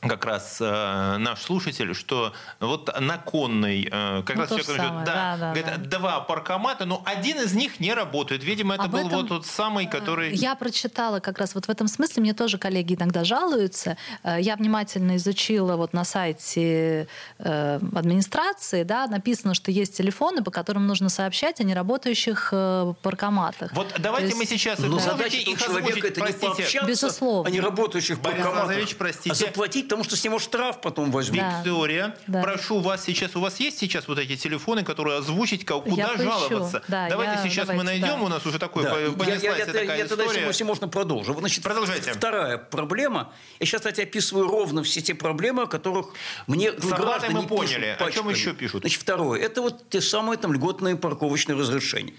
как 0.08 0.26
раз 0.26 0.58
э, 0.62 1.18
наш 1.18 1.42
слушатель, 1.42 1.94
что 1.94 2.34
вот 2.60 2.90
на 3.00 3.18
конной, 3.18 3.88
э, 3.92 4.24
как 4.26 4.36
Ну, 4.36 4.42
раз 4.42 4.50
человек 4.50 4.68
говорит, 4.68 4.92
да, 5.06 5.06
да, 5.06 5.38
да, 5.38 5.54
говорит, 5.54 5.66
да. 5.90 5.98
два 6.00 6.20
паркомата, 6.22 6.86
но 6.86 7.02
один 7.06 7.38
из 7.40 7.54
них 7.54 7.80
не 7.80 7.94
работает. 7.94 8.44
Видимо, 8.44 8.76
это 8.76 8.84
Об 8.86 8.92
был 8.92 9.08
этом, 9.08 9.20
вот 9.20 9.28
тот 9.30 9.46
самый, 9.46 9.86
который... 9.88 10.34
Я 10.36 10.56
прочитала 10.56 11.20
как 11.20 11.38
раз 11.40 11.56
вот 11.56 11.66
в 11.66 11.70
этом 11.70 11.88
смысле, 11.88 12.22
мне 12.22 12.34
тоже 12.34 12.58
коллеги 12.58 12.96
иногда 12.96 13.24
жалуются. 13.24 13.98
Э, 14.24 14.38
Я 14.40 14.56
внимательно 14.56 15.16
изучила 15.18 15.76
вот 15.76 15.94
на 15.94 16.04
сайте 16.06 17.08
э, 17.40 17.80
администрации, 17.96 18.84
да, 18.84 19.08
написано, 19.08 19.54
что 19.54 19.72
есть 19.72 19.98
телефоны, 19.98 20.44
по 20.44 20.52
которым 20.52 20.88
нужно 20.88 21.10
сообщать 21.10 21.60
о 21.60 21.64
неработающих 21.64 22.50
э, 22.52 22.94
паркоматах. 23.02 23.74
Вот 23.74 23.94
давайте 24.00 24.30
То 24.30 24.36
мы 24.38 24.44
есть- 24.44 24.52
сейчас... 24.54 24.80
Но 24.80 24.88
вы 24.98 25.00
задача 25.00 25.38
их 25.38 25.60
человека 25.60 25.88
озвучить, 25.90 26.04
это 26.06 26.20
не 26.22 26.26
простите? 26.28 26.48
пообщаться 26.48 26.88
Безусловно. 26.88 27.50
о 27.50 27.52
неработающих 27.52 28.20
Борис 28.20 28.38
банкоматах, 28.38 28.64
Лазаревич, 28.68 28.96
простите. 28.96 29.32
а 29.32 29.36
заплатить, 29.36 29.88
потому 29.98 30.04
что 30.10 30.16
с 30.16 30.24
него 30.24 30.38
штраф 30.40 30.80
потом 30.82 31.12
возьмут. 31.12 31.40
Да. 31.40 31.58
Виктория, 31.64 32.16
Да. 32.28 32.42
прошу 32.44 32.80
вас 32.80 33.04
сейчас, 33.04 33.36
у 33.36 33.40
вас 33.42 33.60
есть 33.60 33.80
сейчас 33.80 34.08
вот 34.08 34.20
эти 34.20 34.36
телефоны, 34.36 34.84
которые 34.84 35.18
озвучить, 35.18 35.66
куда 35.66 35.96
Я 36.14 36.18
жаловаться? 36.18 36.84
Да, 36.88 37.10
давайте 37.10 37.34
я- 37.36 37.44
сейчас 37.50 37.68
мы 37.68 37.78
давайте, 37.78 38.02
найдем, 38.02 38.20
да. 38.20 38.26
у 38.26 38.28
нас 38.28 38.46
уже 38.46 38.60
такой 38.60 38.84
Да. 38.84 38.92
по- 38.94 38.98
Я- 39.00 39.06
я, 39.08 39.12
понеслась 39.12 39.42
я, 39.60 39.66
такая 39.66 39.98
я 39.98 40.06
тогда, 40.06 40.26
история. 40.26 40.48
если 40.48 40.64
можно, 40.64 40.88
продолжу. 40.88 41.34
Значит, 41.38 41.64
Продолжайте. 41.64 42.14
Вторая 42.14 42.58
проблема. 42.58 43.34
Я 43.60 43.66
сейчас, 43.66 43.82
кстати, 43.82 44.02
описываю 44.02 44.48
ровно 44.48 44.84
все 44.84 45.02
те 45.02 45.16
проблемы, 45.16 45.64
о 45.64 45.68
которых 45.68 46.08
мне 46.46 46.72
С 46.72 46.76
оплатой 46.76 47.00
граждане 47.06 47.34
мы 47.42 47.48
поняли. 47.48 47.96
пишут 47.98 48.02
О 48.08 48.12
чем 48.12 48.30
еще 48.30 48.54
пишут? 48.54 48.82
Значит, 48.82 49.02
второе. 49.02 49.42
Это 49.42 49.62
вот 49.62 49.90
те 49.90 50.02
самые 50.02 50.38
там 50.38 50.54
льготные 50.54 50.96
парковочные 50.96 51.58
разрешения. 51.58 52.14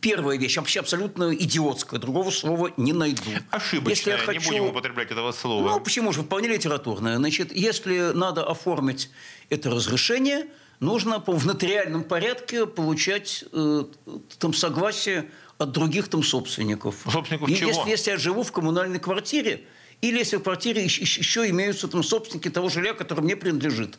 Первая 0.00 0.38
вещь, 0.38 0.56
вообще 0.56 0.80
абсолютно 0.80 1.34
идиотская, 1.34 2.00
другого 2.00 2.30
слова 2.30 2.72
не 2.78 2.94
найду. 2.94 3.22
Ошибочная, 3.50 3.90
Если 3.90 4.10
я 4.10 4.16
не 4.16 4.22
хочу- 4.24 4.48
будем 4.48 4.64
употреблять 4.66 5.10
этого 5.10 5.30
слова. 5.32 5.70
Ну, 5.72 5.80
почему 5.80 6.12
же? 6.12 6.22
Вполне 6.22 6.48
литературное. 6.48 7.16
Значит, 7.18 7.54
если 7.54 8.12
надо 8.14 8.44
оформить 8.46 9.10
это 9.50 9.68
разрешение, 9.70 10.46
нужно 10.80 11.20
по, 11.20 11.32
в 11.32 11.44
нотариальном 11.46 12.02
порядке 12.04 12.64
получать 12.66 13.44
э, 13.52 13.84
там 14.38 14.54
согласие 14.54 15.30
от 15.58 15.72
других 15.72 16.08
там 16.08 16.22
собственников. 16.22 16.96
Собственников 17.10 17.48
И 17.50 17.54
чего? 17.56 17.68
Если, 17.68 17.90
если 17.90 18.10
я 18.12 18.16
живу 18.16 18.42
в 18.42 18.52
коммунальной 18.52 18.98
квартире, 18.98 19.64
или 20.00 20.18
если 20.18 20.36
в 20.36 20.42
квартире 20.42 20.84
еще, 20.84 21.48
имеются 21.50 21.88
там 21.88 22.02
собственники 22.02 22.48
того 22.48 22.70
жилья, 22.70 22.94
которое 22.94 23.22
мне 23.22 23.36
принадлежит. 23.36 23.98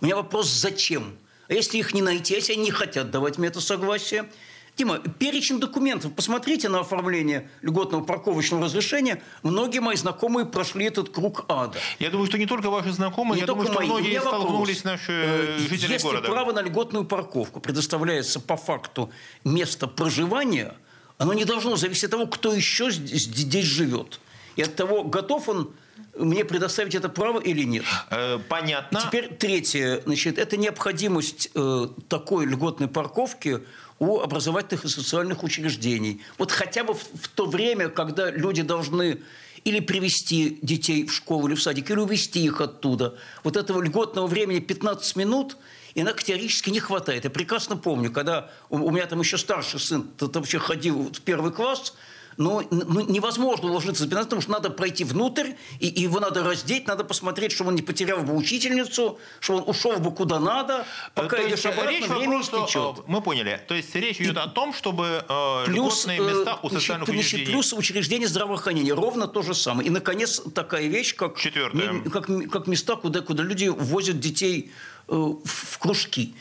У 0.00 0.04
меня 0.04 0.14
вопрос, 0.16 0.48
зачем? 0.48 1.16
А 1.48 1.52
если 1.52 1.78
их 1.78 1.92
не 1.92 2.02
найти, 2.02 2.34
если 2.34 2.52
они 2.52 2.62
не 2.64 2.70
хотят 2.70 3.10
давать 3.10 3.36
мне 3.38 3.48
это 3.48 3.60
согласие? 3.60 4.30
Дима, 4.76 4.98
перечень 4.98 5.60
документов. 5.60 6.12
Посмотрите 6.14 6.68
на 6.68 6.80
оформление 6.80 7.48
льготного 7.62 8.02
парковочного 8.02 8.64
разрешения. 8.64 9.22
Многие 9.44 9.78
мои 9.78 9.94
знакомые 9.96 10.46
прошли 10.46 10.86
этот 10.86 11.10
круг 11.10 11.44
ада. 11.48 11.78
Я 12.00 12.10
думаю, 12.10 12.26
что 12.26 12.38
не 12.38 12.46
только 12.46 12.70
ваши 12.70 12.90
знакомые, 12.92 13.36
Не 13.36 13.40
я 13.42 13.46
только 13.46 13.66
думаю, 13.66 13.72
что 13.72 13.80
мои. 13.80 13.88
Многие 13.88 14.08
меня 14.10 14.22
вопрос. 14.24 14.42
столкнулись 14.42 14.84
наши 14.84 15.12
Э, 15.12 15.58
жители 15.58 15.92
Если 15.92 16.08
города. 16.08 16.28
право 16.28 16.52
на 16.52 16.60
льготную 16.62 17.04
парковку 17.04 17.60
предоставляется 17.60 18.40
по 18.40 18.56
факту 18.56 19.10
места 19.44 19.86
проживания, 19.86 20.74
оно 21.18 21.34
не 21.34 21.44
должно 21.44 21.76
зависеть 21.76 22.04
от 22.04 22.10
того, 22.10 22.26
кто 22.26 22.52
еще 22.52 22.90
здесь, 22.90 23.22
здесь 23.26 23.64
живет. 23.64 24.18
И 24.56 24.62
от 24.62 24.74
того, 24.74 25.04
готов 25.04 25.48
он 25.48 25.70
мне 26.18 26.44
предоставить 26.44 26.96
это 26.96 27.08
право 27.08 27.38
или 27.40 27.62
нет. 27.62 27.84
Э, 28.10 28.40
Понятно. 28.48 29.00
Теперь 29.00 29.28
третье. 29.36 30.00
Значит, 30.04 30.38
это 30.38 30.56
необходимость 30.56 31.50
э, 31.54 31.88
такой 32.08 32.46
льготной 32.46 32.88
парковки 32.88 33.60
у 33.98 34.20
образовательных 34.20 34.84
и 34.84 34.88
социальных 34.88 35.42
учреждений. 35.42 36.22
Вот 36.38 36.52
хотя 36.52 36.84
бы 36.84 36.94
в, 36.94 37.02
в 37.02 37.28
то 37.28 37.46
время, 37.46 37.88
когда 37.88 38.30
люди 38.30 38.62
должны 38.62 39.20
или 39.64 39.80
привести 39.80 40.58
детей 40.62 41.06
в 41.06 41.12
школу 41.12 41.48
или 41.48 41.54
в 41.54 41.62
садик, 41.62 41.90
или 41.90 41.98
увезти 41.98 42.44
их 42.44 42.60
оттуда. 42.60 43.16
Вот 43.42 43.56
этого 43.56 43.80
льготного 43.80 44.26
времени 44.26 44.60
15 44.60 45.16
минут 45.16 45.56
иногда 45.94 46.20
теоретически 46.20 46.70
не 46.70 46.80
хватает. 46.80 47.24
Я 47.24 47.30
прекрасно 47.30 47.76
помню, 47.76 48.12
когда 48.12 48.50
у, 48.68 48.76
у 48.76 48.90
меня 48.90 49.06
там 49.06 49.20
еще 49.20 49.38
старший 49.38 49.80
сын 49.80 50.10
вообще 50.20 50.58
ходил 50.58 51.10
в 51.12 51.20
первый 51.20 51.52
класс, 51.52 51.94
но 52.36 52.62
ну, 52.70 53.00
невозможно 53.00 53.68
уложиться 53.68 54.04
за 54.04 54.08
15, 54.08 54.28
потому 54.28 54.42
что 54.42 54.50
надо 54.52 54.70
пройти 54.70 55.04
внутрь, 55.04 55.52
и, 55.80 55.88
и 55.88 56.02
его 56.02 56.20
надо 56.20 56.42
раздеть, 56.42 56.86
надо 56.86 57.04
посмотреть, 57.04 57.52
чтобы 57.52 57.70
он 57.70 57.76
не 57.76 57.82
потерял 57.82 58.20
бы 58.22 58.34
учительницу, 58.34 59.18
чтобы 59.40 59.60
он 59.60 59.68
ушел 59.70 59.98
бы 59.98 60.14
куда 60.14 60.40
надо, 60.40 60.86
пока 61.14 61.36
То 61.36 61.48
идешь 61.48 61.66
обратно, 61.66 61.90
речь 61.90 62.06
время 62.06 62.26
вопрос, 62.26 62.46
что, 62.46 62.64
истечет. 62.64 62.98
э, 62.98 63.02
Мы 63.06 63.20
поняли. 63.20 63.60
То 63.68 63.74
есть 63.74 63.94
речь 63.94 64.20
идет 64.20 64.38
о 64.38 64.48
том, 64.48 64.72
чтобы 64.72 65.24
э, 65.28 65.64
Плюс, 65.66 66.06
э, 66.06 66.18
места 66.18 66.58
у 66.62 66.70
социальных 66.70 67.08
значит, 67.08 67.24
учреждений. 67.26 67.52
плюс 67.52 67.72
учреждения 67.72 68.28
здравоохранения. 68.28 68.92
Ровно 68.94 69.28
то 69.28 69.42
же 69.42 69.54
самое. 69.54 69.88
И, 69.88 69.90
наконец, 69.90 70.42
такая 70.54 70.86
вещь, 70.86 71.14
как, 71.14 71.38
Четвертое. 71.38 72.00
как, 72.10 72.26
как 72.50 72.66
места, 72.66 72.96
куда, 72.96 73.20
куда 73.20 73.42
люди 73.42 73.66
возят 73.68 74.20
детей 74.20 74.72
э, 75.08 75.12
в 75.12 75.78
кружки. 75.78 76.34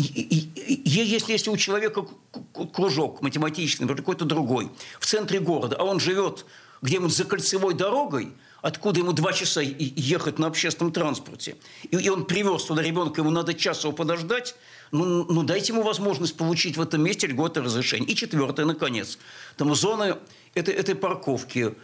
Если, 0.00 1.32
если 1.32 1.50
у 1.50 1.56
человека 1.56 2.06
кружок 2.72 3.20
математический, 3.20 3.82
например, 3.82 4.02
какой-то 4.02 4.24
другой, 4.24 4.70
в 5.00 5.06
центре 5.06 5.40
города, 5.40 5.74
а 5.76 5.82
он 5.82 5.98
живет 5.98 6.46
где-нибудь 6.82 7.12
за 7.12 7.24
кольцевой 7.24 7.74
дорогой, 7.74 8.32
откуда 8.62 9.00
ему 9.00 9.12
два 9.12 9.32
часа 9.32 9.60
ехать 9.60 10.38
на 10.38 10.46
общественном 10.46 10.92
транспорте, 10.92 11.56
и, 11.90 12.08
он 12.08 12.26
привез 12.26 12.62
туда 12.64 12.80
ребенка, 12.80 13.22
ему 13.22 13.30
надо 13.30 13.54
час 13.54 13.82
его 13.82 13.92
подождать, 13.92 14.54
ну, 14.92 15.24
ну 15.24 15.42
дайте 15.42 15.72
ему 15.72 15.82
возможность 15.82 16.36
получить 16.36 16.76
в 16.76 16.80
этом 16.80 17.02
месте 17.02 17.26
льготное 17.26 17.64
разрешение. 17.64 18.08
И 18.08 18.14
четвертое, 18.14 18.66
наконец, 18.66 19.18
там 19.56 19.74
зоны 19.74 20.16
этой, 20.54 20.74
этой 20.74 20.94
парковки, 20.94 21.74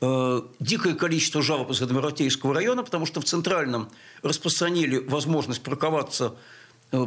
э, 0.00 0.42
дикое 0.60 0.94
количество 0.94 1.42
жалоб 1.42 1.72
из 1.72 1.82
Адмиралтейского 1.82 2.54
района, 2.54 2.84
потому 2.84 3.04
что 3.04 3.20
в 3.20 3.24
Центральном 3.24 3.90
распространили 4.22 4.98
возможность 4.98 5.62
парковаться 5.62 6.36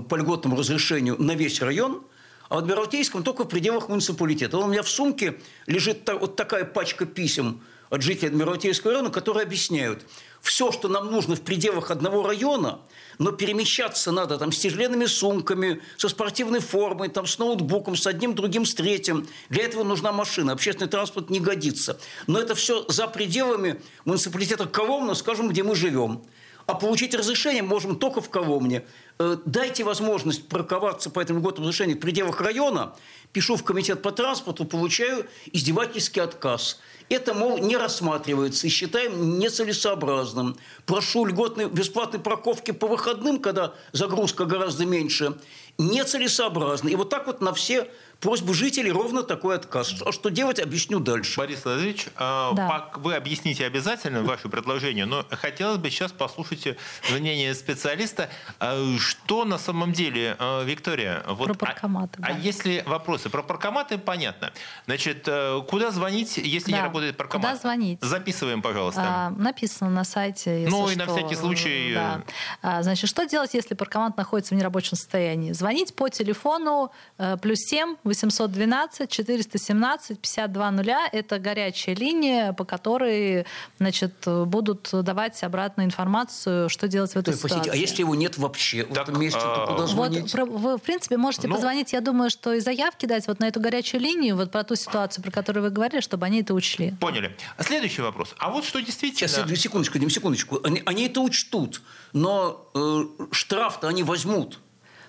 по 0.09 0.15
льготному 0.15 0.57
разрешению 0.57 1.15
на 1.21 1.35
весь 1.35 1.61
район, 1.61 2.03
а 2.49 2.55
в 2.55 2.57
Адмиралтейском 2.59 3.23
только 3.23 3.43
в 3.43 3.47
пределах 3.47 3.89
муниципалитета. 3.89 4.57
У 4.57 4.67
меня 4.67 4.83
в 4.83 4.89
сумке 4.89 5.39
лежит 5.65 6.05
та- 6.05 6.15
вот 6.15 6.35
такая 6.35 6.65
пачка 6.65 7.05
писем 7.05 7.61
от 7.89 8.01
жителей 8.01 8.29
Адмиралтейского 8.29 8.93
района, 8.93 9.09
которые 9.09 9.43
объясняют, 9.43 10.05
все, 10.41 10.71
что 10.71 10.87
нам 10.87 11.11
нужно 11.11 11.35
в 11.35 11.41
пределах 11.41 11.91
одного 11.91 12.25
района, 12.25 12.79
но 13.17 13.31
перемещаться 13.31 14.11
надо 14.11 14.37
там 14.37 14.51
с 14.51 14.59
тяжеленными 14.59 15.05
сумками, 15.05 15.81
со 15.97 16.09
спортивной 16.09 16.59
формой, 16.59 17.09
там, 17.09 17.25
с 17.25 17.37
ноутбуком, 17.39 17.95
с 17.95 18.05
одним, 18.05 18.35
другим, 18.35 18.65
с 18.65 18.75
третьим. 18.75 19.27
Для 19.49 19.63
этого 19.63 19.83
нужна 19.83 20.11
машина. 20.11 20.51
Общественный 20.53 20.89
транспорт 20.89 21.29
не 21.29 21.39
годится. 21.39 21.99
Но 22.27 22.39
это 22.39 22.55
все 22.55 22.85
за 22.87 23.07
пределами 23.07 23.81
муниципалитета 24.05 24.65
Коломна, 24.67 25.15
скажем, 25.15 25.49
где 25.49 25.63
мы 25.63 25.75
живем. 25.75 26.21
А 26.67 26.73
получить 26.73 27.15
разрешение 27.15 27.63
можем 27.63 27.95
только 27.95 28.19
в 28.19 28.29
Коломне. 28.29 28.85
Э, 29.19 29.37
Дайте 29.45 29.85
возможность 29.85 30.49
парковаться 30.49 31.09
по 31.09 31.21
этому 31.21 31.39
льготному 31.39 31.69
разрешению 31.69 31.95
в 31.95 32.01
пределах 32.01 32.41
района. 32.41 32.93
Пишу 33.31 33.55
в 33.55 33.63
комитет 33.63 34.01
по 34.01 34.11
транспорту, 34.11 34.65
получаю 34.65 35.25
издевательский 35.53 36.21
отказ. 36.21 36.79
Это, 37.07 37.33
мол, 37.33 37.57
не 37.57 37.77
рассматривается 37.77 38.67
и 38.67 38.69
считаем 38.69 39.39
нецелесообразным. 39.39 40.57
Прошу 40.85 41.23
льготной 41.23 41.69
бесплатной 41.69 42.19
парковки 42.19 42.71
по 42.71 42.87
выходным, 42.87 43.39
когда 43.39 43.73
загрузка 43.93 44.43
гораздо 44.43 44.85
меньше. 44.85 45.37
Нецелесообразно. 45.77 46.89
И 46.89 46.95
вот 46.95 47.09
так 47.09 47.27
вот 47.27 47.39
на 47.39 47.53
все 47.53 47.89
просьбы 48.19 48.53
жителей 48.53 48.91
ровно 48.91 49.23
такой 49.23 49.55
отказ. 49.55 49.93
А 50.05 50.11
что 50.11 50.29
делать, 50.29 50.59
объясню 50.59 50.99
дальше. 50.99 51.37
Борис 51.39 51.63
Владимирович, 51.65 52.07
э, 52.07 52.09
Да. 52.19 52.89
вы 52.95 53.15
объясните 53.15 53.65
обязательно 53.65 54.23
ваше 54.23 54.49
предложение, 54.49 55.05
но 55.05 55.25
хотелось 55.31 55.77
бы 55.77 55.89
сейчас 55.89 56.11
послушать 56.11 56.77
мнение 57.11 57.53
специалиста. 57.53 58.29
Э, 58.59 58.97
Что 58.99 59.45
на 59.45 59.57
самом 59.57 59.91
деле, 59.93 60.35
э, 60.39 60.63
Виктория? 60.65 61.23
Вот, 61.27 61.45
Про 61.45 61.53
а- 61.53 61.57
паркоматы, 61.57 62.19
А, 62.21 62.33
да. 62.33 62.37
если 62.39 62.83
вопросы 62.85 63.29
про 63.29 63.43
паркоматы, 63.43 63.97
понятно. 63.97 64.51
Значит, 64.85 65.23
э, 65.27 65.61
куда 65.67 65.91
звонить, 65.91 66.37
если 66.37 66.71
не 66.71 66.77
Да, 66.77 66.83
работает 66.85 67.17
паркомат? 67.17 67.47
куда 67.51 67.59
звонить? 67.61 67.99
Записываем, 68.01 68.61
пожалуйста. 68.61 69.01
А, 69.05 69.29
написано 69.31 69.89
на 69.89 70.03
сайте. 70.03 70.61
если 70.63 70.69
Ну, 70.71 70.89
и 70.89 70.95
на 70.95 71.03
что. 71.05 71.15
всякий 71.15 71.35
случай, 71.35 71.93
Да. 71.93 72.21
А, 72.61 72.83
значит, 72.83 73.09
что 73.09 73.25
делать, 73.25 73.53
если 73.53 73.75
паркомат 73.75 74.17
находится 74.17 74.55
в 74.55 74.57
нерабочем 74.57 74.97
состоянии? 74.97 75.51
Звонить 75.51 75.95
по 75.95 76.09
телефону 76.09 76.91
э, 77.17 77.37
плюс 77.41 77.59
7 77.59 77.95
812 78.07 79.09
417 79.09 80.19
52 80.19 80.71
нуля. 80.71 81.09
Это 81.11 81.39
горячая 81.39 81.95
линия, 81.95 82.53
по 82.53 82.65
которой 82.65 83.45
значит, 83.79 84.13
будут 84.25 84.89
давать 84.91 85.41
обратно 85.43 85.83
информацию, 85.83 86.69
что 86.69 86.87
делать 86.87 87.11
в 87.13 87.17
этой 87.17 87.31
Ой, 87.31 87.35
ситуации. 87.37 87.55
простите, 87.55 87.71
а 87.73 87.75
если 87.79 88.01
его 88.01 88.15
нет 88.15 88.37
вообще 88.37 88.83
в 88.85 88.93
Так, 88.93 89.09
этом 89.09 89.21
месте, 89.21 89.39
то 89.39 89.65
куда 89.67 89.81
Вот 89.81 89.89
звонить? 89.89 90.21
Вот, 90.23 90.31
про- 90.31 90.45
вы, 90.45 90.77
в 90.77 90.81
принципе, 90.81 91.17
можете 91.17 91.47
Ну. 91.47 91.55
позвонить, 91.55 91.93
я 91.93 92.01
думаю, 92.01 92.29
что 92.29 92.53
и 92.53 92.59
заявки 92.59 93.05
дать 93.05 93.27
вот 93.27 93.39
на 93.39 93.45
эту 93.47 93.59
горячую 93.59 94.01
линию, 94.01 94.35
вот 94.35 94.51
про 94.51 94.63
ту 94.63 94.75
ситуацию, 94.75 95.23
про 95.23 95.31
которую 95.31 95.63
вы 95.63 95.69
говорили, 95.69 96.01
чтобы 96.01 96.25
они 96.25 96.41
это 96.41 96.53
учли. 96.53 96.93
Поняли. 96.99 97.35
А 97.57 97.63
Следующий 97.63 98.01
вопрос. 98.01 98.33
А 98.39 98.49
вот 98.49 98.65
что 98.65 98.79
действительно... 98.81 99.27
Сейчас, 99.27 99.59
секундочку, 99.59 99.99
Дим, 99.99 100.09
секундочку. 100.09 100.59
Они, 100.63 100.81
они 100.85 101.05
это 101.07 101.21
учтут, 101.21 101.81
но 102.13 102.69
э, 102.73 103.03
штраф-то 103.31 103.87
они 103.87 104.03
возьмут. 104.03 104.59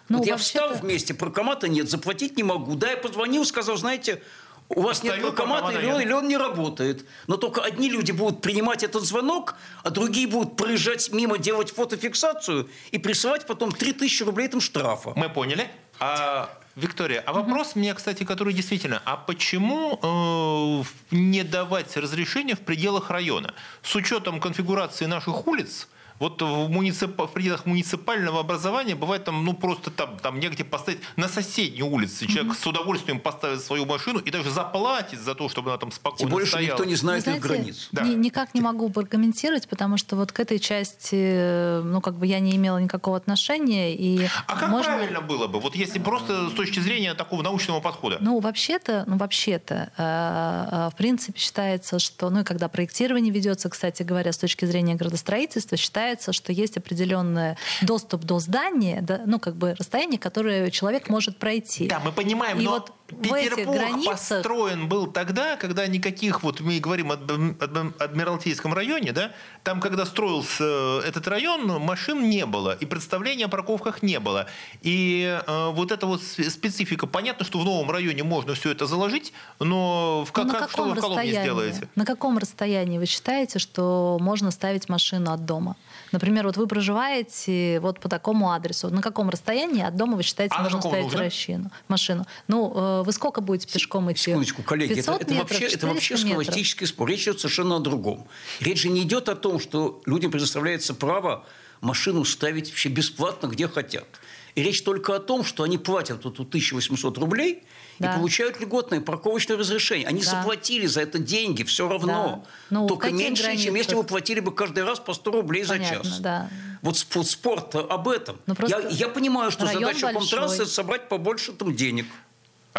Ну, 0.09 0.19
вот 0.19 0.27
я 0.27 0.37
встал 0.37 0.75
вместе, 0.75 1.15
паркомата 1.15 1.69
нет, 1.69 1.91
заплатить 1.91 2.37
не 2.37 2.43
могу. 2.43 2.75
Да, 2.75 2.91
я 2.91 2.97
позвонил, 2.97 3.45
сказал, 3.45 3.77
знаете, 3.77 4.23
у 4.69 4.83
вас 4.83 5.03
нет 5.03 5.23
банкомата, 5.23 5.79
или 5.79 5.91
он, 5.91 6.01
или 6.01 6.13
он 6.13 6.29
не 6.29 6.37
работает. 6.37 7.07
Но 7.27 7.37
только 7.37 7.63
одни 7.63 7.89
люди 7.89 8.13
будут 8.13 8.43
принимать 8.43 8.83
этот 8.83 9.03
звонок, 9.03 9.55
а 9.83 9.91
другие 9.91 10.27
будут 10.27 10.57
проезжать 10.57 11.11
мимо, 11.13 11.39
делать 11.39 11.71
фотофиксацию 11.71 12.69
и 12.91 12.99
присылать 12.99 13.47
потом 13.47 13.73
3000 13.73 14.23
рублей 14.25 14.49
там 14.49 14.61
штрафа. 14.61 15.13
Мы 15.17 15.29
поняли. 15.29 15.71
А, 16.01 16.51
Виктория, 16.77 17.23
а 17.27 17.33
вопрос 17.33 17.75
мне, 17.77 17.93
кстати, 17.95 18.25
который 18.25 18.53
действительно, 18.53 19.03
а 19.05 19.17
почему 19.17 19.99
э, 20.01 21.15
не 21.15 21.43
давать 21.45 21.97
разрешение 21.97 22.55
в 22.55 22.61
пределах 22.61 23.11
района? 23.11 23.55
С 23.83 23.97
учетом 23.97 24.39
конфигурации 24.39 25.07
наших 25.07 25.47
улиц, 25.47 25.89
вот 26.19 26.43
в, 26.43 26.69
муницип... 26.69 27.19
в 27.19 27.29
пределах 27.29 27.67
муниципального 27.67 28.41
образования 28.41 28.95
бывает 28.95 29.25
там, 29.25 29.45
ну, 29.45 29.55
просто 29.55 29.91
там, 29.91 30.19
там 30.19 30.41
негде 30.41 30.65
поставить 30.65 31.01
на 31.17 31.29
соседней 31.29 31.83
улице. 31.83 32.27
Человек 32.27 32.53
mm-hmm. 32.53 32.63
с 32.63 32.67
удовольствием 32.67 33.21
поставит 33.21 33.63
свою 33.63 33.87
машину 33.87 34.19
и 34.19 34.31
даже 34.31 34.51
заплатит 34.51 35.21
за 35.21 35.35
то, 35.35 35.49
чтобы 35.49 35.71
она 35.71 35.79
там 35.79 35.93
спокойно 35.93 36.19
Тем 36.19 36.29
более, 36.31 36.47
стояла. 36.49 36.77
никто 36.77 36.85
не 36.85 36.97
знает 36.97 37.27
Вы 37.27 37.33
их 37.33 37.41
границ. 37.41 37.89
Да. 37.93 38.03
Ни, 38.03 38.15
никак 38.15 38.55
не 38.55 38.61
могу 38.61 38.91
прокомментировать, 38.91 39.69
потому 39.69 39.97
что 39.97 40.17
вот 40.17 40.33
к 40.33 40.41
этой 40.41 40.59
части, 40.59 41.83
ну, 41.83 42.01
как 42.01 42.15
бы 42.19 42.27
я 42.27 42.41
не 42.41 42.57
имела 42.57 42.79
никакого 42.79 43.17
отношения. 43.17 43.95
И 43.95 44.29
а 44.47 44.57
как 44.57 44.69
можно... 44.69 44.97
правильно 44.97 45.21
было 45.21 45.47
бы? 45.47 45.61
Вот 45.61 45.75
если 45.77 45.99
просто 45.99 46.49
с 46.51 46.53
точки 46.53 46.81
зрения 46.81 47.15
такого 47.15 47.43
научного 47.43 47.81
подхода. 47.81 48.19
Ну, 48.21 48.41
вообще-то, 48.41 49.05
ну, 49.07 49.17
вообще-то, 49.17 49.91
э, 49.97 50.87
э, 50.87 50.91
в 50.93 50.97
принципе, 50.97 51.39
считается, 51.39 51.99
что, 51.99 52.31
ну, 52.31 52.41
и 52.41 52.45
когда 52.45 52.69
проектирование 52.69 53.33
ведется, 53.33 53.69
кстати 53.69 54.03
говоря, 54.03 54.33
с 54.33 54.39
точки 54.39 54.65
зрения 54.65 54.95
градостроительства, 54.95 55.77
считается, 55.77 56.08
считается, 56.09 56.33
что 56.33 56.53
есть 56.53 56.77
определенный 56.77 57.57
доступ 57.83 58.25
до 58.25 58.39
здания, 58.39 59.01
да, 59.03 59.23
ну, 59.27 59.39
как 59.39 59.57
бы 59.57 59.75
расстояние, 59.79 60.19
которое 60.19 60.71
человек 60.71 61.09
может 61.11 61.39
пройти. 61.39 61.87
Да, 61.87 62.01
мы 62.01 62.13
понимаем, 62.13 62.59
и 62.59 62.65
но 62.65 62.71
вот 62.73 62.93
Петербург 63.09 64.05
построен 64.05 64.89
был 64.89 65.07
тогда, 65.07 65.57
когда 65.57 65.87
никаких, 65.87 66.43
вот 66.43 66.61
мы 66.61 66.79
говорим 66.79 67.11
о 67.11 67.15
Адмиралтейском 67.15 68.75
районе, 68.75 69.13
да, 69.13 69.33
там, 69.65 69.81
когда 69.81 70.05
строился 70.05 70.65
э, 70.65 71.01
этот 71.09 71.27
район, 71.27 71.67
машин 71.81 72.29
не 72.29 72.45
было, 72.45 72.77
и 72.79 72.85
представления 72.85 73.47
о 73.47 73.49
парковках 73.49 74.03
не 74.03 74.21
было. 74.21 74.47
И 74.83 75.41
э, 75.47 75.71
вот 75.71 75.91
эта 75.91 76.07
вот 76.07 76.23
специфика, 76.23 77.07
понятно, 77.07 77.47
что 77.47 77.59
в 77.59 77.65
новом 77.65 77.91
районе 77.91 78.25
можно 78.25 78.55
все 78.55 78.73
это 78.73 78.87
заложить, 78.87 79.33
но 79.59 80.25
в, 80.27 80.33
как, 80.33 80.45
но 80.45 80.53
на 80.53 80.59
каком 80.59 80.71
что 80.71 80.85
вы 80.85 80.95
в 80.95 81.01
Коломне 81.01 81.31
сделаете? 81.31 81.89
На 81.95 82.05
каком 82.05 82.37
расстоянии 82.37 82.99
вы 82.99 83.07
считаете, 83.07 83.59
что 83.59 84.19
можно 84.21 84.51
ставить 84.51 84.89
машину 84.89 85.33
от 85.33 85.47
дома? 85.47 85.77
Например, 86.13 86.47
вот 86.47 86.57
вы 86.57 86.67
проживаете 86.67 87.81
вот 87.81 88.01
по 88.01 88.09
такому 88.09 88.53
адресу. 88.53 88.91
На 88.91 89.03
каком 89.03 89.31
расстоянии 89.31 89.83
от 89.83 89.97
дома 89.97 90.17
вы 90.17 90.23
считаете 90.23 90.55
а 90.57 90.63
можно 90.63 90.81
ставить 90.81 91.15
машину? 91.15 91.71
машину? 91.89 92.27
Ну, 92.49 92.73
э, 92.75 92.98
вы 93.03 93.13
сколько 93.13 93.41
будете 93.41 93.73
пешком 93.73 94.11
идти? 94.13 94.23
Секундочку, 94.25 94.63
коллеги, 94.63 95.01
это, 95.01 95.13
это, 95.13 95.35
метров, 95.35 95.51
вообще, 95.51 95.67
это 95.67 95.87
вообще 95.87 96.17
схоластический 96.17 96.87
спор. 96.87 97.09
Речь 97.09 97.23
идет 97.23 97.41
совершенно 97.41 97.77
о 97.77 97.79
другом. 97.79 98.29
Речь 98.61 98.83
же 98.83 98.89
не 98.89 99.03
идет 99.03 99.29
о 99.29 99.37
том, 99.37 99.61
что 99.61 100.01
людям 100.07 100.31
предоставляется 100.31 100.95
право 100.95 101.45
машину 101.81 102.25
ставить 102.25 102.69
вообще 102.69 102.89
бесплатно, 102.89 103.47
где 103.47 103.69
хотят. 103.69 104.07
И 104.55 104.63
речь 104.63 104.83
только 104.83 105.15
о 105.15 105.21
том, 105.21 105.45
что 105.45 105.63
они 105.63 105.79
платят 105.79 106.25
вот 106.25 106.35
1800 106.35 107.19
рублей– 107.19 107.65
да. 107.99 108.13
и 108.13 108.17
получают 108.17 108.61
льготное 108.61 109.01
парковочное 109.01 109.57
разрешение. 109.57 110.07
Они 110.07 110.23
да. 110.23 110.31
заплатили 110.31 110.87
за 110.87 111.03
это 111.03 111.19
деньги, 111.19 111.63
все 111.65 111.89
равно. 111.89 112.45
Да. 112.71 112.81
Ну, 112.81 112.87
Только 112.87 113.11
меньше, 113.11 113.43
границах? 113.43 113.67
чем 113.67 113.75
если 113.75 113.95
вы 113.95 114.05
платили 114.05 114.41
бы 114.41 114.55
каждый 114.55 114.85
раз 114.85 115.01
по 115.01 115.15
100 115.15 115.31
рублей 115.31 115.67
Понятно, 115.67 116.03
за 116.03 116.11
час. 116.11 116.21
Да. 116.21 116.51
Вот 116.83 116.97
спорт 116.97 117.75
об 117.75 118.09
этом. 118.09 118.39
Ну, 118.47 118.55
я, 118.69 118.81
я 118.91 119.09
понимаю, 119.09 119.51
что 119.51 119.67
задача 119.67 120.13
Комтранса– 120.13 120.63
это 120.63 120.67
собрать 120.67 121.09
побольше 121.09 121.53
там 121.53 121.75
денег. 121.75 122.07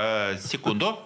Э, 0.02 0.38
секунду 0.40 0.98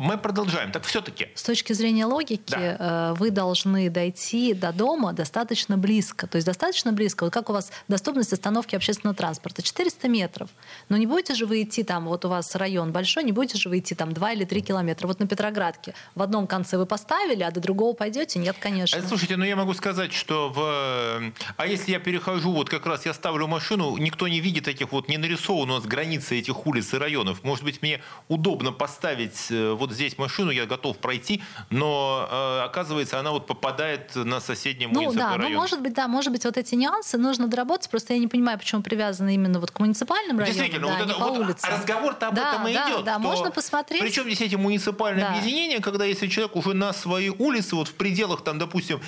мы 0.00 0.18
продолжаем. 0.18 0.72
Так 0.72 0.84
все-таки. 0.84 1.28
С 1.34 1.42
точки 1.42 1.72
зрения 1.72 2.06
логики, 2.06 2.50
да. 2.50 3.12
Э, 3.12 3.14
вы 3.14 3.30
должны 3.30 3.88
дойти 3.88 4.54
до 4.54 4.72
дома 4.72 5.12
достаточно 5.12 5.78
близко. 5.78 6.26
То 6.26 6.36
есть 6.36 6.46
достаточно 6.46 6.92
близко. 6.92 7.24
Вот 7.24 7.32
как 7.32 7.50
у 7.50 7.52
вас 7.52 7.70
доступность 7.88 8.32
остановки 8.32 8.74
общественного 8.74 9.16
транспорта? 9.16 9.62
400 9.62 10.08
метров. 10.08 10.50
Но 10.88 10.96
не 10.96 11.06
будете 11.06 11.34
же 11.34 11.46
вы 11.46 11.62
идти 11.62 11.82
там, 11.82 12.06
вот 12.06 12.24
у 12.24 12.28
вас 12.28 12.54
район 12.56 12.92
большой, 12.92 13.24
не 13.24 13.32
будете 13.32 13.58
же 13.58 13.68
вы 13.68 13.78
идти 13.78 13.94
там 13.94 14.12
2 14.12 14.32
или 14.32 14.44
3 14.44 14.60
километра. 14.60 15.06
Вот 15.06 15.20
на 15.20 15.26
Петроградке 15.26 15.94
в 16.14 16.22
одном 16.22 16.46
конце 16.46 16.76
вы 16.76 16.86
поставили, 16.86 17.42
а 17.42 17.50
до 17.50 17.60
другого 17.60 17.94
пойдете? 17.94 18.38
Нет, 18.38 18.56
конечно. 18.58 18.96
Э, 18.96 19.02
слушайте, 19.06 19.36
ну 19.36 19.44
я 19.44 19.56
могу 19.56 19.74
сказать, 19.74 20.12
что 20.12 20.50
в... 20.50 21.32
А 21.56 21.66
если 21.66 21.92
я 21.92 22.00
перехожу, 22.00 22.52
вот 22.52 22.68
как 22.68 22.86
раз 22.86 23.06
я 23.06 23.14
ставлю 23.14 23.46
машину, 23.46 23.96
никто 23.98 24.28
не 24.28 24.40
видит 24.40 24.68
этих 24.68 24.92
вот, 24.92 25.08
не 25.08 25.16
нарисовано 25.16 25.60
у 25.60 25.76
нас 25.76 25.86
границы 25.86 26.38
этих 26.38 26.66
улиц 26.66 26.92
и 26.94 26.96
районов. 26.96 27.42
Может 27.44 27.64
быть, 27.64 27.82
мне 27.82 28.00
удобно 28.28 28.72
поставить 28.72 29.50
э, 29.50 29.72
вот 29.72 29.89
вот 29.90 29.96
здесь 29.96 30.16
машину, 30.18 30.50
я 30.50 30.66
готов 30.66 30.98
пройти, 30.98 31.42
но 31.68 32.28
э, 32.30 32.60
оказывается, 32.64 33.18
она 33.18 33.32
вот 33.32 33.46
попадает 33.46 34.14
на 34.14 34.40
соседний 34.40 34.86
ну, 34.86 35.12
да, 35.12 35.36
район. 35.36 35.52
Ну, 35.52 35.58
может 35.58 35.80
быть, 35.80 35.94
да, 35.94 36.08
может 36.08 36.32
быть, 36.32 36.44
вот 36.44 36.56
эти 36.56 36.74
нюансы 36.76 37.18
нужно 37.18 37.48
доработать, 37.48 37.90
просто 37.90 38.14
я 38.14 38.18
не 38.18 38.28
понимаю, 38.28 38.58
почему 38.58 38.82
привязаны 38.82 39.34
именно 39.34 39.60
вот 39.60 39.70
к 39.70 39.80
муниципальным 39.80 40.38
районам, 40.38 40.54
Действительно, 40.54 40.86
да, 40.86 40.92
вот 40.92 41.06
не 41.06 41.10
это, 41.10 41.20
по 41.20 41.26
вот 41.26 41.38
улице. 41.38 41.66
Разговор-то 41.66 42.28
об 42.28 42.34
да, 42.34 42.54
этом 42.54 42.68
и 42.68 42.74
да, 42.74 42.88
идет. 42.88 43.04
Да, 43.04 43.18
можно 43.18 43.50
посмотреть. 43.50 44.00
Причем 44.00 44.24
здесь 44.24 44.40
эти 44.40 44.54
муниципальные 44.54 45.24
да. 45.24 45.32
объединения, 45.32 45.80
когда 45.80 46.04
если 46.04 46.28
человек 46.28 46.56
уже 46.56 46.74
на 46.74 46.92
своей 46.92 47.30
улице, 47.30 47.74
вот 47.74 47.88
в 47.88 47.94
пределах, 47.94 48.42
там, 48.44 48.58
допустим, 48.58 49.00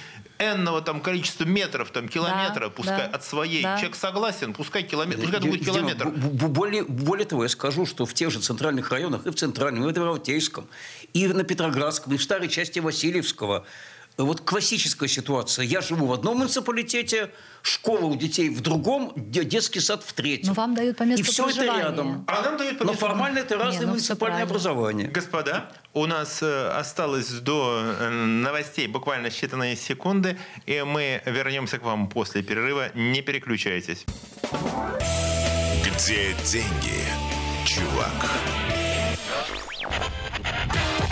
энного 0.42 0.82
там 0.82 1.00
количества 1.00 1.44
метров, 1.44 1.90
там, 1.90 2.08
километра, 2.08 2.66
да, 2.66 2.70
пускай 2.70 3.08
да, 3.08 3.16
от 3.16 3.24
своей, 3.24 3.62
да. 3.62 3.76
человек 3.76 3.96
согласен, 3.96 4.52
пускай 4.52 4.82
километр, 4.82 5.22
пускай 5.22 5.40
это 5.40 5.48
будет 5.48 5.64
километр. 5.64 6.08
Более, 6.08 6.84
более 6.84 7.26
того, 7.26 7.44
я 7.44 7.48
скажу, 7.48 7.86
что 7.86 8.06
в 8.06 8.14
тех 8.14 8.30
же 8.30 8.40
центральных 8.40 8.90
районах, 8.90 9.26
и 9.26 9.30
в 9.30 9.34
центральном, 9.34 9.84
и 9.84 9.86
в 9.86 9.90
Адмиралтейском, 9.90 10.66
и 11.12 11.26
на 11.28 11.44
Петроградском, 11.44 12.14
и 12.14 12.16
в 12.16 12.22
старой 12.22 12.48
части 12.48 12.78
Васильевского. 12.78 13.64
Вот 14.18 14.42
классическая 14.42 15.08
ситуация. 15.08 15.64
Я 15.64 15.80
живу 15.80 16.06
в 16.06 16.12
одном 16.12 16.38
муниципалитете, 16.38 17.30
школа 17.62 18.04
у 18.04 18.16
детей 18.16 18.50
в 18.50 18.60
другом, 18.60 19.12
детский 19.16 19.80
сад 19.80 20.02
в 20.04 20.12
третьем. 20.12 20.48
Но 20.48 20.54
вам 20.54 20.74
дают 20.74 20.96
по 20.98 21.04
месту 21.04 21.24
И 21.24 21.26
все 21.26 21.48
это 21.48 21.64
рядом. 21.64 22.24
А 22.28 22.42
нам 22.42 22.56
дают 22.58 22.78
по 22.78 22.84
Но 22.84 22.92
формально 22.92 23.38
это 23.38 23.56
разные 23.56 23.80
Не, 23.80 23.86
ну, 23.86 23.92
муниципальные 23.92 24.42
образования. 24.42 25.06
Господа, 25.08 25.70
у 25.94 26.06
нас 26.06 26.42
э, 26.42 26.68
осталось 26.68 27.28
до 27.28 27.82
э, 27.82 28.08
новостей 28.10 28.86
буквально 28.86 29.28
считанные 29.28 29.76
секунды, 29.76 30.38
и 30.66 30.82
мы 30.82 31.22
вернемся 31.24 31.78
к 31.78 31.82
вам 31.82 32.08
после 32.08 32.42
перерыва. 32.42 32.90
Не 32.94 33.22
переключайтесь. 33.22 34.04
Где 35.84 36.34
деньги, 36.44 37.04
чувак? 37.64 38.30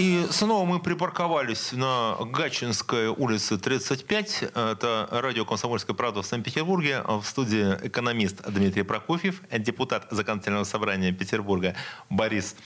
И 0.00 0.26
снова 0.30 0.64
мы 0.64 0.80
припарковались 0.80 1.72
на 1.72 2.16
Гачинской 2.18 3.08
улице 3.08 3.58
35. 3.58 4.44
Это 4.54 5.06
радио 5.10 5.44
«Комсомольская 5.44 5.94
правда» 5.94 6.22
в 6.22 6.26
Санкт-Петербурге. 6.26 7.02
В 7.06 7.22
студии 7.22 7.76
экономист 7.86 8.40
Дмитрий 8.48 8.82
Прокофьев, 8.82 9.42
депутат 9.52 10.06
Законодательного 10.10 10.64
собрания 10.64 11.12
Петербурга 11.12 11.74
Борис 12.08 12.56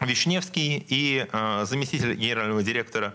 Вишневский 0.00 0.84
и 0.88 1.28
э, 1.30 1.64
заместитель 1.66 2.14
генерального 2.14 2.64
директора 2.64 3.14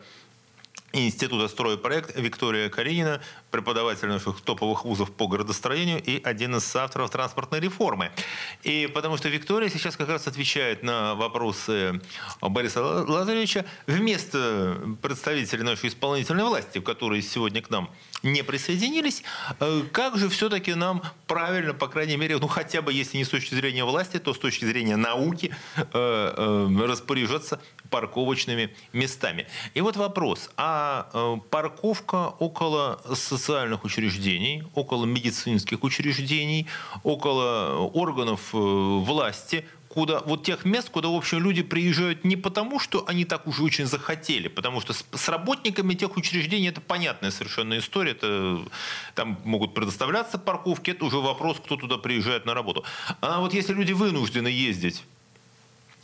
Института 0.94 1.50
стройпроект 1.50 2.18
Виктория 2.18 2.70
Каринина, 2.70 3.20
преподаватель 3.52 4.08
наших 4.08 4.42
топовых 4.42 4.86
вузов 4.86 5.12
по 5.12 5.28
градостроению 5.28 6.02
и 6.02 6.22
один 6.24 6.56
из 6.56 6.76
авторов 6.76 7.10
транспортной 7.12 7.60
реформы. 7.60 8.12
И 8.64 8.90
потому 8.94 9.18
что 9.18 9.30
Виктория 9.30 9.70
сейчас 9.70 9.98
как 9.98 10.10
раз 10.10 10.28
отвечает 10.28 10.84
на 10.84 11.16
вопросы 11.16 12.02
Бориса 12.42 12.82
Лазаревича 12.82 13.66
вместо 13.88 14.80
представителей 15.02 15.64
нашей 15.64 15.90
исполнительной 15.90 16.46
власти, 16.46 16.80
которые 16.80 17.22
сегодня 17.22 17.62
к 17.62 17.70
нам 17.70 17.92
не 18.24 18.44
присоединились, 18.44 19.24
э, 19.60 19.82
как 19.92 20.18
же 20.18 20.30
все-таки 20.30 20.74
нам 20.74 21.02
правильно, 21.28 21.74
по 21.74 21.88
крайней 21.88 22.18
мере, 22.18 22.38
ну 22.38 22.48
хотя 22.48 22.82
бы 22.82 22.94
если 22.94 23.18
не 23.18 23.26
с 23.26 23.30
точки 23.30 23.56
зрения 23.56 23.84
власти, 23.84 24.18
то 24.18 24.34
с 24.34 24.40
точки 24.40 24.66
зрения 24.66 24.96
науки 24.96 25.54
э, 25.76 25.84
э, 25.94 26.86
распоряжаться 26.86 27.60
парковочными 27.90 28.74
местами. 28.94 29.48
И 29.74 29.82
вот 29.82 29.98
вопрос, 29.98 30.50
а 30.56 31.40
парковка 31.50 32.28
около 32.40 33.02
социальных 33.42 33.84
учреждений, 33.84 34.64
около 34.76 35.06
медицинских 35.06 35.84
учреждений, 35.84 36.68
около 37.04 37.90
органов 37.94 38.50
власти 38.52 39.66
куда, 39.94 40.22
вот 40.22 40.44
тех 40.44 40.64
мест, 40.64 40.90
куда, 40.90 41.10
в 41.10 41.16
общем, 41.16 41.40
люди 41.40 41.64
приезжают 41.64 42.24
не 42.24 42.38
потому, 42.38 42.80
что 42.80 43.04
они 43.08 43.26
так 43.26 43.46
уже 43.46 43.62
очень 43.64 43.86
захотели, 43.86 44.48
потому 44.48 44.80
что 44.80 44.94
с, 44.94 45.06
с 45.14 45.28
работниками 45.30 45.96
тех 45.96 46.16
учреждений 46.16 46.70
это 46.70 46.80
понятная 46.80 47.32
совершенно 47.32 47.78
история, 47.78 48.12
это, 48.12 48.62
там 49.16 49.38
могут 49.44 49.74
предоставляться 49.74 50.38
парковки, 50.38 50.92
это 50.92 51.04
уже 51.04 51.18
вопрос, 51.18 51.58
кто 51.58 51.76
туда 51.76 51.98
приезжает 51.98 52.46
на 52.46 52.54
работу. 52.54 52.86
А 53.20 53.42
вот 53.42 53.54
если 53.54 53.74
люди 53.74 53.92
вынуждены 53.92 54.48
ездить 54.48 55.04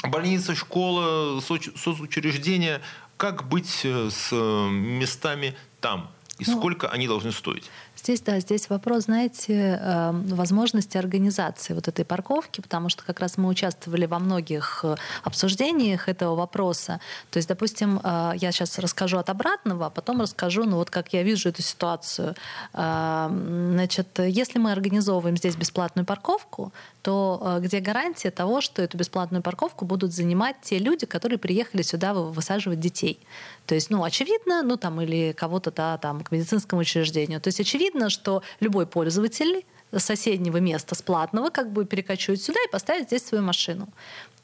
больница, 0.04 0.56
школа, 0.56 1.39
соцучреждения. 1.39 2.82
Как 3.17 3.47
быть 3.47 3.84
с 3.84 4.32
местами 4.32 5.56
там? 5.82 6.12
И 6.39 6.43
ну, 6.45 6.58
сколько 6.58 6.89
они 6.89 7.08
должны 7.08 7.32
стоить? 7.32 7.69
Здесь, 7.98 8.22
да, 8.22 8.40
здесь 8.40 8.70
вопрос, 8.70 9.06
знаете, 9.06 9.80
эм, 9.82 10.28
возможности 10.28 10.98
организации 10.98 11.74
вот 11.74 11.88
этой 11.88 12.06
парковки, 12.06 12.62
потому 12.62 12.90
что 12.90 13.04
как 13.04 13.20
раз 13.20 13.38
мы 13.38 13.50
участвовали 13.50 14.06
во 14.06 14.20
многих 14.20 14.82
э, 14.84 14.96
обсуждениях 15.24 16.08
этого 16.08 16.36
вопроса. 16.36 17.00
То 17.32 17.38
есть, 17.38 17.50
допустим, 17.50 18.00
э, 18.04 18.34
я 18.36 18.52
сейчас 18.52 18.78
расскажу 18.80 19.18
от 19.18 19.30
обратного, 19.30 19.88
а 19.88 19.90
потом 19.90 20.22
расскажу, 20.22 20.66
ну 20.66 20.78
вот 20.78 20.90
как 20.90 21.12
я 21.14 21.24
вижу 21.24 21.50
эту 21.50 21.62
ситуацию. 21.62 22.36
Значит, 22.74 24.20
если 24.20 24.60
мы 24.60 24.72
организовываем 24.72 25.38
здесь 25.38 25.56
бесплатную 25.56 26.06
парковку, 26.06 26.72
то 27.02 27.42
э, 27.42 27.60
где 27.62 27.80
гарантия 27.80 28.32
того, 28.32 28.60
что 28.60 28.82
эту 28.82 28.98
бесплатную 28.98 29.42
парковку 29.42 29.86
будут 29.86 30.14
занимать 30.14 30.58
те 30.62 30.78
люди, 30.78 31.06
которые 31.06 31.40
приехали 31.40 31.82
сюда 31.82 32.14
высаживать 32.14 32.82
детей? 32.82 33.20
То 33.66 33.76
есть, 33.76 33.90
ну, 33.90 34.04
очевидно, 34.04 34.62
ну, 34.62 34.76
там, 34.76 35.02
или 35.02 35.32
кого-то, 35.32 35.72
да, 35.72 35.98
там, 35.98 36.22
к 36.22 36.32
медицинскому 36.32 36.82
учреждению. 36.82 37.40
То 37.40 37.48
есть, 37.48 37.60
очевидно, 37.60 37.87
что 38.10 38.43
любой 38.60 38.86
пользователь 38.88 39.65
соседнего 39.95 40.58
места 40.58 40.95
с 40.95 41.02
платного 41.02 41.50
как 41.50 41.71
бы 41.71 41.86
перекочует 41.86 42.41
сюда 42.41 42.60
и 42.67 42.71
поставит 42.71 43.08
здесь 43.08 43.26
свою 43.26 43.43
машину. 43.43 43.88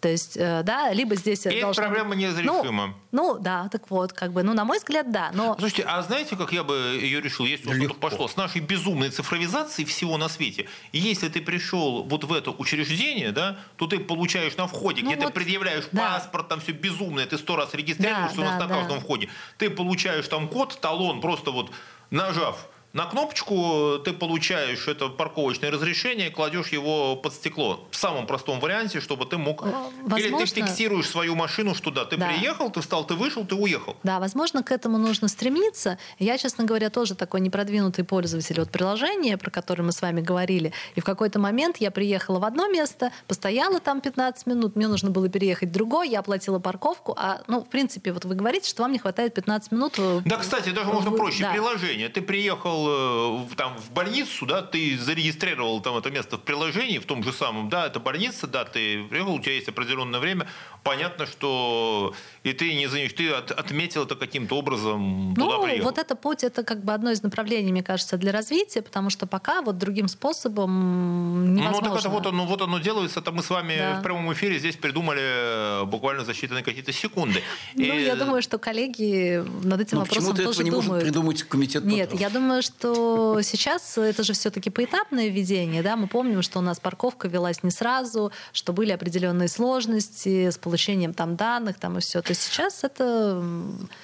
То 0.03 0.09
есть, 0.09 0.35
э, 0.35 0.63
да, 0.63 0.91
либо 0.91 1.15
здесь... 1.15 1.45
И 1.45 1.61
должна... 1.61 1.83
проблема 1.83 2.13
неразрешима. 2.13 2.87
Ну, 3.13 3.35
ну, 3.35 3.39
да, 3.39 3.69
так 3.69 3.89
вот, 3.89 4.11
как 4.11 4.33
бы, 4.33 4.43
ну, 4.43 4.53
на 4.53 4.65
мой 4.65 4.79
взгляд, 4.79 5.13
да, 5.13 5.31
но... 5.33 5.55
Слушайте, 5.57 5.83
а 5.83 6.01
знаете, 6.01 6.35
как 6.35 6.51
я 6.51 6.65
бы 6.65 6.99
ее 7.01 7.21
решил, 7.21 7.45
если 7.45 7.73
что-то 7.73 7.93
пошло? 7.93 8.27
С 8.27 8.35
нашей 8.35 8.59
безумной 8.59 9.11
цифровизацией 9.11 9.87
всего 9.87 10.17
на 10.17 10.27
свете. 10.27 10.67
Если 10.91 11.29
ты 11.29 11.41
пришел 11.41 12.03
вот 12.03 12.25
в 12.25 12.33
это 12.33 12.51
учреждение, 12.51 13.31
да, 13.31 13.59
то 13.77 13.87
ты 13.87 13.97
получаешь 13.97 14.57
на 14.57 14.67
входе, 14.67 15.03
ну, 15.03 15.11
где 15.11 15.17
вот, 15.21 15.27
ты 15.27 15.33
предъявляешь 15.33 15.85
да. 15.93 16.15
паспорт, 16.15 16.49
там 16.49 16.59
все 16.59 16.73
безумное, 16.73 17.25
ты 17.25 17.37
сто 17.37 17.55
раз 17.55 17.73
регистрируешься 17.73 18.35
да, 18.35 18.41
у 18.41 18.45
нас 18.45 18.59
да, 18.59 18.67
на 18.67 18.75
каждом 18.75 18.97
да. 18.97 19.03
входе. 19.05 19.29
Ты 19.57 19.69
получаешь 19.69 20.27
там 20.27 20.49
код, 20.49 20.77
талон, 20.81 21.21
просто 21.21 21.51
вот 21.51 21.71
нажав 22.11 22.67
на 22.93 23.07
кнопочку 23.07 23.97
ты 24.05 24.13
получаешь 24.13 24.87
это 24.87 25.09
парковочное 25.09 25.71
разрешение, 25.71 26.29
кладешь 26.29 26.67
его 26.67 27.15
под 27.15 27.33
стекло. 27.33 27.87
В 27.89 27.95
самом 27.95 28.27
простом 28.27 28.59
варианте, 28.59 29.01
чтобы 29.01 29.25
ты 29.25 29.37
мог... 29.37 29.63
Возможно... 30.03 30.15
Или 30.15 30.45
ты 30.45 30.45
фиксируешь 30.45 31.09
свою 31.09 31.33
машину, 31.33 31.73
что 31.73 31.89
да, 31.89 32.05
ты 32.05 32.17
да. 32.17 32.27
приехал, 32.27 32.69
ты 32.69 32.81
встал, 32.81 33.03
ты 33.03 33.15
вышел, 33.15 33.45
ты 33.45 33.55
уехал. 33.55 33.95
Да, 34.03 34.19
возможно, 34.19 34.61
к 34.61 34.71
этому 34.71 34.99
нужно 34.99 35.27
стремиться. 35.27 35.97
Я, 36.19 36.37
честно 36.37 36.65
говоря, 36.65 36.91
тоже 36.91 37.15
такой 37.15 37.41
непродвинутый 37.41 38.05
пользователь 38.05 38.61
от 38.61 38.69
приложения, 38.69 39.39
про 39.39 39.49
которое 39.49 39.81
мы 39.81 39.91
с 39.91 39.99
вами 39.99 40.21
говорили. 40.21 40.71
И 40.93 41.01
в 41.01 41.03
какой-то 41.03 41.39
момент 41.39 41.77
я 41.77 41.89
приехала 41.89 42.37
в 42.37 42.45
одно 42.45 42.67
место, 42.67 43.11
постояла 43.27 43.79
там 43.79 44.01
15 44.01 44.45
минут, 44.45 44.75
мне 44.75 44.87
нужно 44.87 45.09
было 45.09 45.29
переехать 45.29 45.69
в 45.69 45.71
другое, 45.71 46.07
я 46.07 46.19
оплатила 46.19 46.59
парковку. 46.59 47.15
А, 47.17 47.41
ну, 47.47 47.61
в 47.61 47.69
принципе, 47.69 48.13
вот 48.13 48.25
вы 48.25 48.35
говорите, 48.35 48.69
что 48.69 48.83
вам 48.83 48.91
не 48.91 48.99
хватает 48.99 49.33
15 49.33 49.71
минут. 49.71 49.95
Э, 49.97 50.21
да, 50.25 50.37
кстати, 50.37 50.69
даже 50.69 50.91
можно 50.91 51.09
проще. 51.09 51.41
Да. 51.41 51.53
Приложение. 51.53 52.09
Ты 52.09 52.21
приехал 52.21 52.82
э, 52.87 53.55
там, 53.55 53.77
в 53.77 53.91
больницу, 53.91 54.45
да, 54.45 54.61
ты 54.61 54.97
зарегистрировал 54.97 55.81
там 55.81 55.97
это 55.97 56.11
место 56.11 56.37
в 56.37 56.41
приложении, 56.41 56.99
в 56.99 57.05
том 57.05 57.23
же 57.23 57.31
самом, 57.31 57.69
да, 57.69 57.87
это 57.87 57.99
больница, 57.99 58.47
да, 58.47 58.65
ты 58.65 59.03
приехал, 59.05 59.35
у 59.35 59.39
тебя 59.39 59.53
есть 59.53 59.69
определенное 59.69 60.19
время, 60.19 60.47
понятно, 60.83 61.25
что 61.25 62.13
и 62.43 62.53
ты 62.53 62.73
не 62.73 62.87
знаешь, 62.87 63.13
ты 63.13 63.29
от, 63.29 63.51
отметил 63.51 64.03
это 64.03 64.15
каким-то 64.15 64.55
образом 64.55 65.33
ну, 65.33 65.45
туда 65.45 65.59
приехал. 65.59 65.85
вот 65.85 65.97
это 65.97 66.15
путь, 66.15 66.43
это 66.43 66.63
как 66.63 66.83
бы 66.83 66.93
одно 66.93 67.11
из 67.11 67.23
направлений, 67.23 67.71
мне 67.71 67.83
кажется, 67.83 68.17
для 68.17 68.31
развития, 68.31 68.81
потому 68.81 69.09
что 69.09 69.25
пока 69.25 69.61
вот 69.61 69.77
другим 69.77 70.07
способом 70.07 71.53
невозможно. 71.53 71.89
Ну, 71.89 71.95
так 71.95 71.99
это 71.99 72.09
вот 72.09 72.27
оно, 72.27 72.45
вот 72.45 72.61
оно 72.61 72.79
делается, 72.79 73.19
это 73.19 73.31
мы 73.31 73.43
с 73.43 73.49
вами 73.49 73.77
да. 73.77 73.99
в 73.99 74.03
прямом 74.03 74.31
эфире 74.33 74.59
здесь 74.59 74.75
придумали 74.75 75.21
э, 75.21 75.85
буквально 75.85 76.25
за 76.25 76.33
считанные 76.33 76.63
какие-то 76.63 76.91
секунды. 76.91 77.41
Ну, 77.75 77.83
и... 77.83 78.03
я 78.03 78.15
думаю, 78.15 78.41
что 78.41 78.57
коллеги 78.57 79.43
над 79.63 79.81
этим 79.81 79.97
Но 79.97 80.03
вопросом 80.03 80.35
тоже 80.35 80.49
этого 80.49 80.63
не 80.63 80.71
думают. 80.71 80.87
может 80.87 81.03
придумать 81.03 81.43
комитет 81.43 81.85
Нет, 81.85 82.13
я 82.13 82.29
думаю, 82.29 82.61
что 82.61 82.72
сейчас 82.81 83.97
это 83.97 84.23
же 84.23 84.33
все-таки 84.33 84.69
поэтапное 84.69 85.27
введение, 85.27 85.83
да, 85.83 85.95
мы 85.95 86.07
помним, 86.07 86.41
что 86.41 86.59
у 86.59 86.61
нас 86.61 86.79
парковка 86.79 87.27
велась 87.27 87.63
не 87.63 87.71
сразу, 87.71 88.31
что 88.51 88.73
были 88.73 88.91
определенные 88.91 89.47
сложности 89.47 90.49
с 90.49 90.57
получением 90.57 91.13
там 91.13 91.35
данных, 91.35 91.77
там 91.79 91.97
и 91.97 92.01
все. 92.01 92.21
То 92.21 92.31
есть 92.31 92.41
сейчас 92.41 92.83
это... 92.83 93.43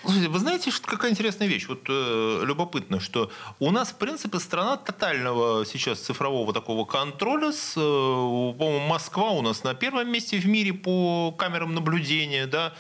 Слушайте, 0.02 0.30
вы 0.30 0.40
знаете, 0.40 0.72
что 0.72 0.88
какая 0.88 1.12
интересная 1.12 1.48
вещь? 1.48 1.68
Вот 1.68 1.82
э, 1.90 2.44
любопытно, 2.46 3.00
что 3.00 3.32
у 3.60 3.72
нас, 3.72 3.90
в 3.90 3.96
принципе, 3.96 4.40
страна 4.40 4.78
тотального 4.78 5.66
сейчас 5.66 6.00
цифрового 6.00 6.54
такого 6.54 6.86
контроля. 6.86 7.52
С, 7.52 7.74
э, 7.76 7.80
по-моему, 7.80 8.88
Москва 8.88 9.32
у 9.32 9.42
нас 9.42 9.64
на 9.64 9.74
первом 9.74 10.12
месте 10.12 10.38
в 10.38 10.46
мире 10.46 10.74
по 10.74 11.32
камерам 11.38 11.74
наблюдения, 11.74 12.48
да, 12.48 12.74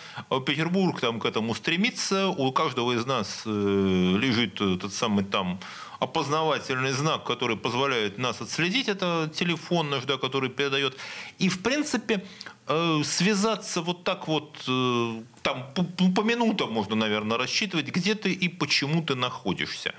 Петербург 0.45 0.99
там 0.99 1.19
к 1.19 1.25
этому 1.25 1.56
стремится, 1.56 2.28
у 2.28 2.52
каждого 2.52 2.93
из 2.93 3.06
нас 3.06 3.43
э, 3.45 3.49
лежит 3.49 4.62
этот 4.62 4.93
самый 4.93 5.25
там 5.25 5.60
опознавательный 5.99 6.91
знак, 6.91 7.25
который 7.25 7.57
позволяет 7.57 8.17
нас 8.17 8.41
отследить, 8.41 8.88
это 8.88 9.29
телефон 9.33 9.89
наш, 9.89 10.05
да, 10.05 10.17
который 10.17 10.49
передает. 10.49 10.97
И, 11.39 11.49
в 11.49 11.62
принципе, 11.62 12.25
э, 12.67 13.01
связаться 13.03 13.81
вот 13.81 14.03
так 14.03 14.27
вот, 14.27 14.63
э, 14.67 15.21
там 15.41 15.73
по, 15.75 15.83
по 15.83 16.21
минутам 16.21 16.71
можно, 16.71 16.95
наверное, 16.95 17.38
рассчитывать, 17.38 17.88
где 17.88 18.15
ты 18.15 18.31
и 18.31 18.47
почему 18.47 19.03
ты 19.03 19.15
находишься. 19.15 19.93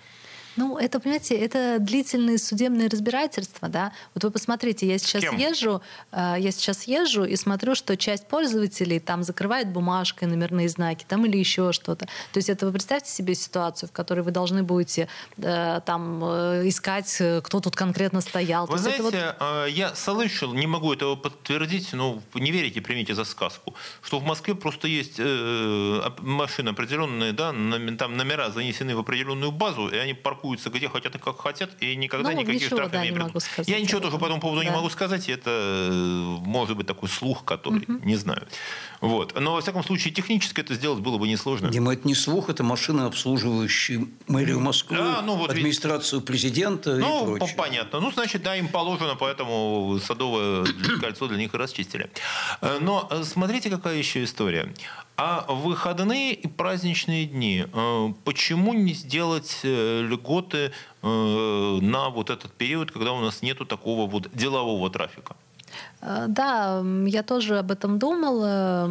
Ну, 0.56 0.76
это, 0.76 1.00
понимаете, 1.00 1.36
это 1.36 1.78
длительные 1.78 2.38
судебные 2.38 2.88
разбирательства, 2.88 3.68
да. 3.68 3.92
Вот 4.14 4.24
вы 4.24 4.30
посмотрите, 4.30 4.86
я 4.86 4.98
сейчас 4.98 5.22
езжу, 5.32 5.80
э, 6.12 6.36
я 6.38 6.50
сейчас 6.50 6.84
езжу 6.84 7.24
и 7.24 7.36
смотрю, 7.36 7.74
что 7.74 7.96
часть 7.96 8.26
пользователей 8.26 8.98
там 9.00 9.22
закрывает 9.22 9.68
бумажкой 9.72 10.28
номерные 10.28 10.68
знаки, 10.68 11.04
там 11.08 11.24
или 11.26 11.38
еще 11.38 11.72
что-то. 11.72 12.06
То 12.06 12.36
есть 12.36 12.48
это 12.48 12.66
вы 12.66 12.72
представьте 12.72 13.10
себе 13.10 13.34
ситуацию, 13.34 13.88
в 13.88 13.92
которой 13.92 14.20
вы 14.20 14.32
должны 14.32 14.62
будете 14.62 15.08
э, 15.38 15.80
там 15.86 16.22
э, 16.24 16.68
искать, 16.68 17.22
кто 17.42 17.60
тут 17.60 17.76
конкретно 17.76 18.20
стоял. 18.20 18.66
Вы 18.66 18.78
знаете, 18.78 19.02
вот... 19.02 19.14
Я 19.68 19.94
слышал, 19.94 20.52
не 20.52 20.66
могу 20.66 20.92
этого 20.92 21.14
подтвердить, 21.16 21.92
но 21.92 22.20
не 22.34 22.50
верите, 22.50 22.80
примите 22.80 23.14
за 23.14 23.24
сказку, 23.24 23.74
что 24.02 24.18
в 24.18 24.24
Москве 24.24 24.54
просто 24.54 24.88
есть 24.88 25.20
машины 26.18 26.70
определенные, 26.70 27.32
да, 27.32 27.50
там 27.98 28.16
номера 28.16 28.50
занесены 28.50 28.96
в 28.96 28.98
определенную 28.98 29.52
базу, 29.52 29.88
и 29.88 29.96
они 29.96 30.14
паркуют 30.14 30.49
паркуются 30.50 30.70
где 30.70 30.88
хотят 30.88 31.14
и 31.14 31.18
как 31.18 31.40
хотят, 31.40 31.70
и 31.80 31.96
никогда 31.96 32.30
ну, 32.30 32.40
никаких 32.40 32.66
штрафов 32.66 32.92
да, 32.92 33.04
не, 33.04 33.40
сказать 33.40 33.68
Я 33.68 33.80
ничего 33.80 34.00
тоже 34.00 34.18
по 34.18 34.24
этому 34.24 34.40
поводу 34.40 34.62
да. 34.62 34.68
не 34.68 34.74
могу 34.74 34.90
сказать, 34.90 35.28
это 35.28 35.50
э, 35.50 36.36
может 36.40 36.76
быть 36.76 36.86
такой 36.86 37.08
слух, 37.08 37.44
который 37.44 37.82
угу. 37.82 38.00
не 38.04 38.16
знаю. 38.16 38.46
Вот. 39.00 39.38
Но, 39.38 39.54
во 39.54 39.60
всяком 39.60 39.84
случае, 39.84 40.12
технически 40.12 40.60
это 40.60 40.74
сделать 40.74 41.00
было 41.00 41.18
бы 41.18 41.28
несложно. 41.28 41.70
Дима, 41.70 41.94
это 41.94 42.06
не 42.06 42.14
слух, 42.14 42.50
это 42.50 42.62
машины, 42.62 43.02
обслуживающие 43.02 44.06
мэрию 44.26 44.60
Москвы, 44.60 44.96
да, 44.96 45.22
ну, 45.22 45.36
вот 45.36 45.50
администрацию 45.50 46.20
президента 46.20 46.96
ну, 46.96 47.34
и 47.34 47.38
прочее. 47.38 47.56
понятно. 47.56 48.00
Ну, 48.00 48.10
значит, 48.10 48.42
да, 48.42 48.56
им 48.56 48.68
положено, 48.68 49.16
поэтому 49.16 49.98
Садовое 50.04 50.66
кольцо 51.00 51.28
для 51.28 51.38
них 51.38 51.54
и 51.54 51.56
расчистили. 51.56 52.10
Э, 52.60 52.78
но 52.80 53.08
э, 53.10 53.22
смотрите, 53.24 53.70
какая 53.70 53.96
еще 53.96 54.24
история. 54.24 54.72
А 55.22 55.44
выходные 55.52 56.32
и 56.32 56.46
праздничные 56.48 57.26
дни, 57.26 57.66
э, 57.70 58.12
почему 58.24 58.72
не 58.72 58.94
сделать 58.94 59.60
э, 59.64 60.00
льготы 60.00 60.72
э, 61.02 61.78
на 61.82 62.08
вот 62.08 62.30
этот 62.30 62.54
период, 62.54 62.90
когда 62.90 63.12
у 63.12 63.20
нас 63.20 63.42
нету 63.42 63.66
такого 63.66 64.10
вот 64.10 64.30
делового 64.32 64.88
трафика? 64.88 65.36
Э, 66.00 66.26
да, 66.28 66.82
я 67.06 67.22
тоже 67.22 67.58
об 67.58 67.70
этом 67.70 67.98
думала. 67.98 68.90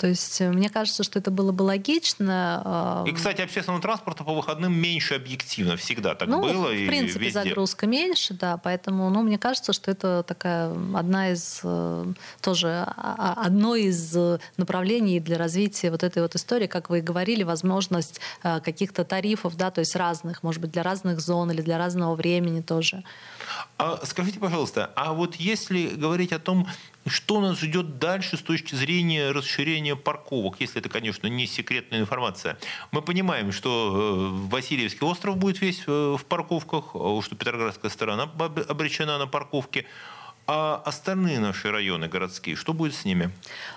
То 0.00 0.06
есть 0.06 0.40
мне 0.40 0.68
кажется, 0.68 1.02
что 1.02 1.18
это 1.18 1.30
было 1.30 1.52
бы 1.52 1.62
логично. 1.62 3.04
И, 3.06 3.12
кстати, 3.12 3.42
общественного 3.42 3.82
транспорта 3.82 4.24
по 4.24 4.34
выходным 4.34 4.72
меньше 4.72 5.14
объективно. 5.14 5.76
Всегда 5.76 6.14
так 6.14 6.28
ну, 6.28 6.40
было. 6.40 6.68
В 6.68 6.86
принципе, 6.86 7.26
везде. 7.26 7.42
загрузка 7.42 7.86
меньше, 7.86 8.34
да. 8.34 8.56
Поэтому, 8.56 9.10
ну, 9.10 9.22
мне 9.22 9.38
кажется, 9.38 9.72
что 9.72 9.90
это 9.90 10.24
такая 10.26 10.70
одна 10.94 11.30
из 11.32 11.60
э, 11.62 12.12
тоже 12.40 12.84
а, 12.86 13.14
а, 13.36 13.46
одно 13.46 13.76
из 13.76 14.16
направлений 14.56 15.20
для 15.20 15.38
развития 15.38 15.90
вот 15.90 16.02
этой 16.02 16.22
вот 16.22 16.34
истории, 16.34 16.66
как 16.66 16.90
вы 16.90 16.98
и 16.98 17.02
говорили, 17.02 17.42
возможность 17.42 18.20
э, 18.42 18.60
каких-то 18.60 19.04
тарифов, 19.04 19.56
да, 19.56 19.70
то 19.70 19.80
есть 19.80 19.96
разных, 19.96 20.42
может 20.42 20.60
быть, 20.60 20.72
для 20.72 20.82
разных 20.82 21.20
зон 21.20 21.50
или 21.50 21.62
для 21.62 21.78
разного 21.78 22.14
времени 22.14 22.60
тоже. 22.60 23.02
А 23.78 24.00
скажите, 24.04 24.38
пожалуйста, 24.38 24.90
а 24.96 25.12
вот 25.12 25.36
если 25.36 25.88
говорить 25.88 26.32
о 26.32 26.38
том, 26.46 26.66
что 27.06 27.40
нас 27.40 27.60
ждет 27.60 27.98
дальше 27.98 28.36
с 28.36 28.40
точки 28.40 28.74
зрения 28.74 29.32
расширения 29.32 29.96
парковок, 29.96 30.56
если 30.60 30.80
это, 30.80 30.88
конечно, 30.88 31.26
не 31.26 31.46
секретная 31.46 32.00
информация. 32.00 32.56
Мы 32.92 33.02
понимаем, 33.02 33.52
что 33.52 33.68
э, 33.92 34.48
Васильевский 34.48 35.06
остров 35.06 35.36
будет 35.36 35.60
весь 35.60 35.82
э, 35.86 36.16
в 36.18 36.24
парковках, 36.24 36.94
а 36.94 37.20
что 37.22 37.34
Петроградская 37.36 37.90
сторона 37.90 38.30
обречена 38.68 39.18
на 39.18 39.26
парковки. 39.26 39.86
А 40.48 40.80
остальные 40.84 41.40
наши 41.40 41.72
районы 41.72 42.06
городские, 42.06 42.54
что 42.54 42.72
будет 42.72 42.94
с 42.94 43.04
ними? 43.04 43.30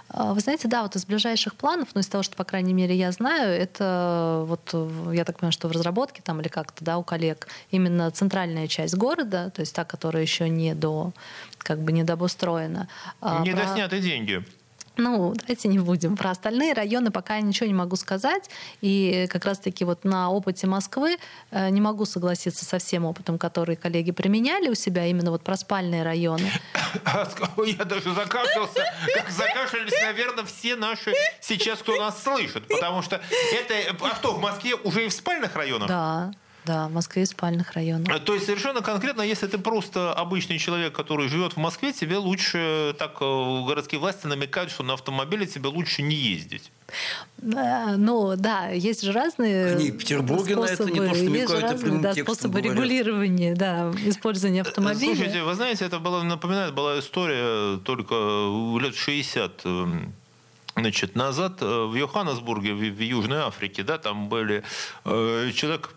А, 0.09 0.33
вы 0.33 0.39
знаете, 0.39 0.67
да, 0.67 0.83
вот 0.83 0.95
из 0.95 1.03
ближайших 1.03 1.55
планов, 1.55 1.89
ну, 1.95 2.01
из 2.01 2.07
того, 2.07 2.21
что, 2.21 2.35
по 2.35 2.43
крайней 2.43 2.73
мере, 2.73 2.95
я 2.95 3.11
знаю, 3.11 3.49
это 3.59 4.43
вот, 4.45 4.73
я 5.11 5.25
так 5.25 5.39
понимаю, 5.39 5.51
что 5.51 5.67
в 5.67 5.71
разработке 5.71 6.21
там 6.21 6.41
или 6.41 6.47
как-то, 6.47 6.85
да, 6.85 6.99
у 6.99 7.03
коллег, 7.03 7.47
именно 7.71 8.11
центральная 8.11 8.67
часть 8.67 8.95
города, 8.95 9.49
то 9.49 9.61
есть 9.61 9.73
та, 9.73 9.83
которая 9.83 10.21
еще 10.21 10.47
не 10.47 10.75
до, 10.75 11.11
как 11.57 11.79
бы, 11.79 11.91
не 11.91 12.03
добустроена. 12.03 12.87
Не 13.41 13.51
Про... 13.51 13.63
досняты 13.63 13.99
деньги. 13.99 14.45
Ну, 14.99 15.33
давайте 15.33 15.69
не 15.69 15.79
будем. 15.79 16.17
Про 16.17 16.31
остальные 16.31 16.73
районы 16.73 17.09
пока 17.09 17.37
я 17.37 17.41
ничего 17.41 17.67
не 17.67 17.73
могу 17.73 17.95
сказать. 17.95 18.49
И 18.81 19.27
как 19.29 19.45
раз-таки 19.45 19.85
вот 19.85 20.03
на 20.03 20.29
опыте 20.29 20.67
Москвы 20.67 21.17
э, 21.51 21.69
не 21.69 21.79
могу 21.79 22.05
согласиться 22.05 22.65
со 22.65 22.79
всем 22.79 23.05
опытом, 23.05 23.37
который 23.37 23.77
коллеги 23.77 24.11
применяли 24.11 24.67
у 24.69 24.75
себя, 24.75 25.05
именно 25.05 25.31
вот 25.31 25.41
про 25.41 25.55
спальные 25.55 26.03
районы. 26.03 26.51
Я 27.65 27.85
даже 27.85 28.13
закашлялся, 28.13 28.83
как 29.15 29.29
закашлялись, 29.29 30.01
наверное, 30.01 30.43
все 30.43 30.75
наши 30.75 31.13
сейчас, 31.39 31.79
кто 31.79 31.95
нас 31.95 32.21
слышит. 32.21 32.67
Потому 32.67 33.01
что 33.01 33.21
это... 33.53 33.95
А 34.01 34.15
что, 34.15 34.33
в 34.33 34.41
Москве 34.41 34.75
уже 34.75 35.05
и 35.05 35.09
в 35.09 35.13
спальных 35.13 35.55
районах? 35.55 35.87
Да. 35.87 36.31
Да, 36.69 36.87
в 36.87 36.91
Москве 36.91 37.23
и 37.23 37.25
спальных 37.25 37.71
районах. 37.71 38.15
А, 38.15 38.19
то 38.19 38.35
есть 38.35 38.45
совершенно 38.45 38.81
конкретно, 38.81 39.23
если 39.23 39.47
ты 39.47 39.57
просто 39.57 40.13
обычный 40.13 40.59
человек, 40.59 40.93
который 40.93 41.27
живет 41.27 41.53
в 41.53 41.57
Москве, 41.57 41.93
тебе 41.93 42.17
лучше, 42.17 42.95
так 42.99 43.17
э, 43.21 43.63
городские 43.65 43.99
власти 43.99 44.27
намекают, 44.27 44.69
что 44.69 44.83
на 44.83 44.93
автомобиле 44.93 45.47
тебе 45.47 45.69
лучше 45.69 46.03
не 46.03 46.13
ездить. 46.13 46.71
Ну 47.41 48.35
да, 48.37 48.67
есть 48.67 49.01
же 49.01 49.13
разные 49.13 49.77
Они 49.77 49.89
в 49.89 49.97
Петербурге 49.97 50.53
способы, 50.53 50.91
на 50.91 50.91
это 50.91 50.91
не 50.91 50.99
то, 50.99 51.15
что 51.15 51.23
есть 51.23 51.51
же 51.51 51.59
разные 51.59 52.01
да, 52.01 52.13
способы 52.13 52.61
говорят. 52.61 52.77
регулирования 52.77 53.55
да, 53.55 53.91
использования 54.05 54.61
автомобиля. 54.61 55.15
Слушайте, 55.15 55.41
вы 55.41 55.55
знаете, 55.55 55.85
это 55.85 55.97
было, 55.97 56.21
напоминает, 56.21 56.75
была 56.75 56.99
история 56.99 57.79
только 57.79 58.13
лет 58.79 58.93
60 58.95 59.61
эм, 59.65 60.13
значит, 60.75 61.15
назад 61.15 61.63
э, 61.63 61.65
в 61.65 61.95
Йоханнесбурге, 61.95 62.73
в, 62.73 62.77
в 62.77 63.01
Южной 63.01 63.39
Африке, 63.39 63.81
да, 63.81 63.97
там 63.97 64.29
были 64.29 64.63
э, 65.05 65.51
человек 65.55 65.95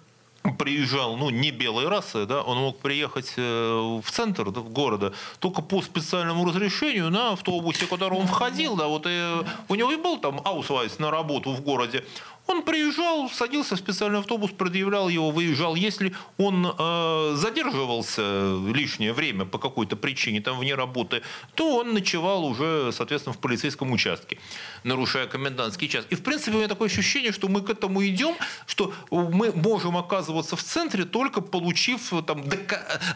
приезжал, 0.59 1.17
ну, 1.17 1.31
не 1.31 1.51
белой 1.51 1.89
расы, 1.89 2.27
да, 2.27 2.43
он 2.43 2.59
мог 2.59 2.79
приехать 2.79 3.33
э, 3.37 4.01
в 4.03 4.11
центр 4.11 4.51
да, 4.51 4.61
города 4.61 5.13
только 5.39 5.63
по 5.63 5.83
специальному 5.83 6.45
разрешению 6.45 7.11
на 7.11 7.33
автобусе, 7.33 7.87
куда 7.87 8.09
он 8.09 8.27
входил, 8.27 8.77
да, 8.77 8.87
вот 8.87 9.07
и, 9.07 9.45
у 9.69 9.75
него 9.75 9.93
и 9.93 9.97
был 9.97 10.19
там 10.19 10.41
аусвайс 10.45 10.99
на 10.99 11.11
работу 11.11 11.53
в 11.53 11.61
городе. 11.63 12.05
Он 12.53 12.63
приезжал, 12.63 13.31
садился 13.31 13.77
в 13.77 13.79
специальный 13.79 14.19
автобус, 14.19 14.51
предъявлял 14.51 15.09
его, 15.09 15.31
выезжал. 15.31 15.75
Если 15.75 16.13
он 16.37 16.67
э, 16.67 17.35
задерживался 17.37 18.23
лишнее 18.67 19.15
время 19.15 19.47
по 19.47 19.59
какой-то 19.59 19.97
причине, 19.97 20.43
там 20.43 20.59
вне 20.59 20.75
работы, 20.75 21.23
то 21.55 21.79
он 21.79 21.95
ночевал 21.95 22.45
уже, 22.45 22.93
соответственно, 22.93 23.33
в 23.33 23.39
полицейском 23.39 23.91
участке, 23.91 24.39
нарушая 24.85 25.27
комендантский 25.27 25.89
час. 25.89 26.05
И, 26.11 26.15
в 26.15 26.23
принципе, 26.23 26.53
у 26.53 26.59
меня 26.59 26.69
такое 26.69 26.89
ощущение, 26.89 27.33
что 27.33 27.49
мы 27.49 27.63
к 27.63 27.71
этому 27.71 28.07
идем, 28.07 28.35
что 28.67 28.93
мы 29.11 29.53
можем 29.53 29.97
оказываться 29.97 30.55
в 30.55 30.63
центре, 30.63 31.05
только 31.05 31.41
получив, 31.41 32.13
там, 32.27 32.45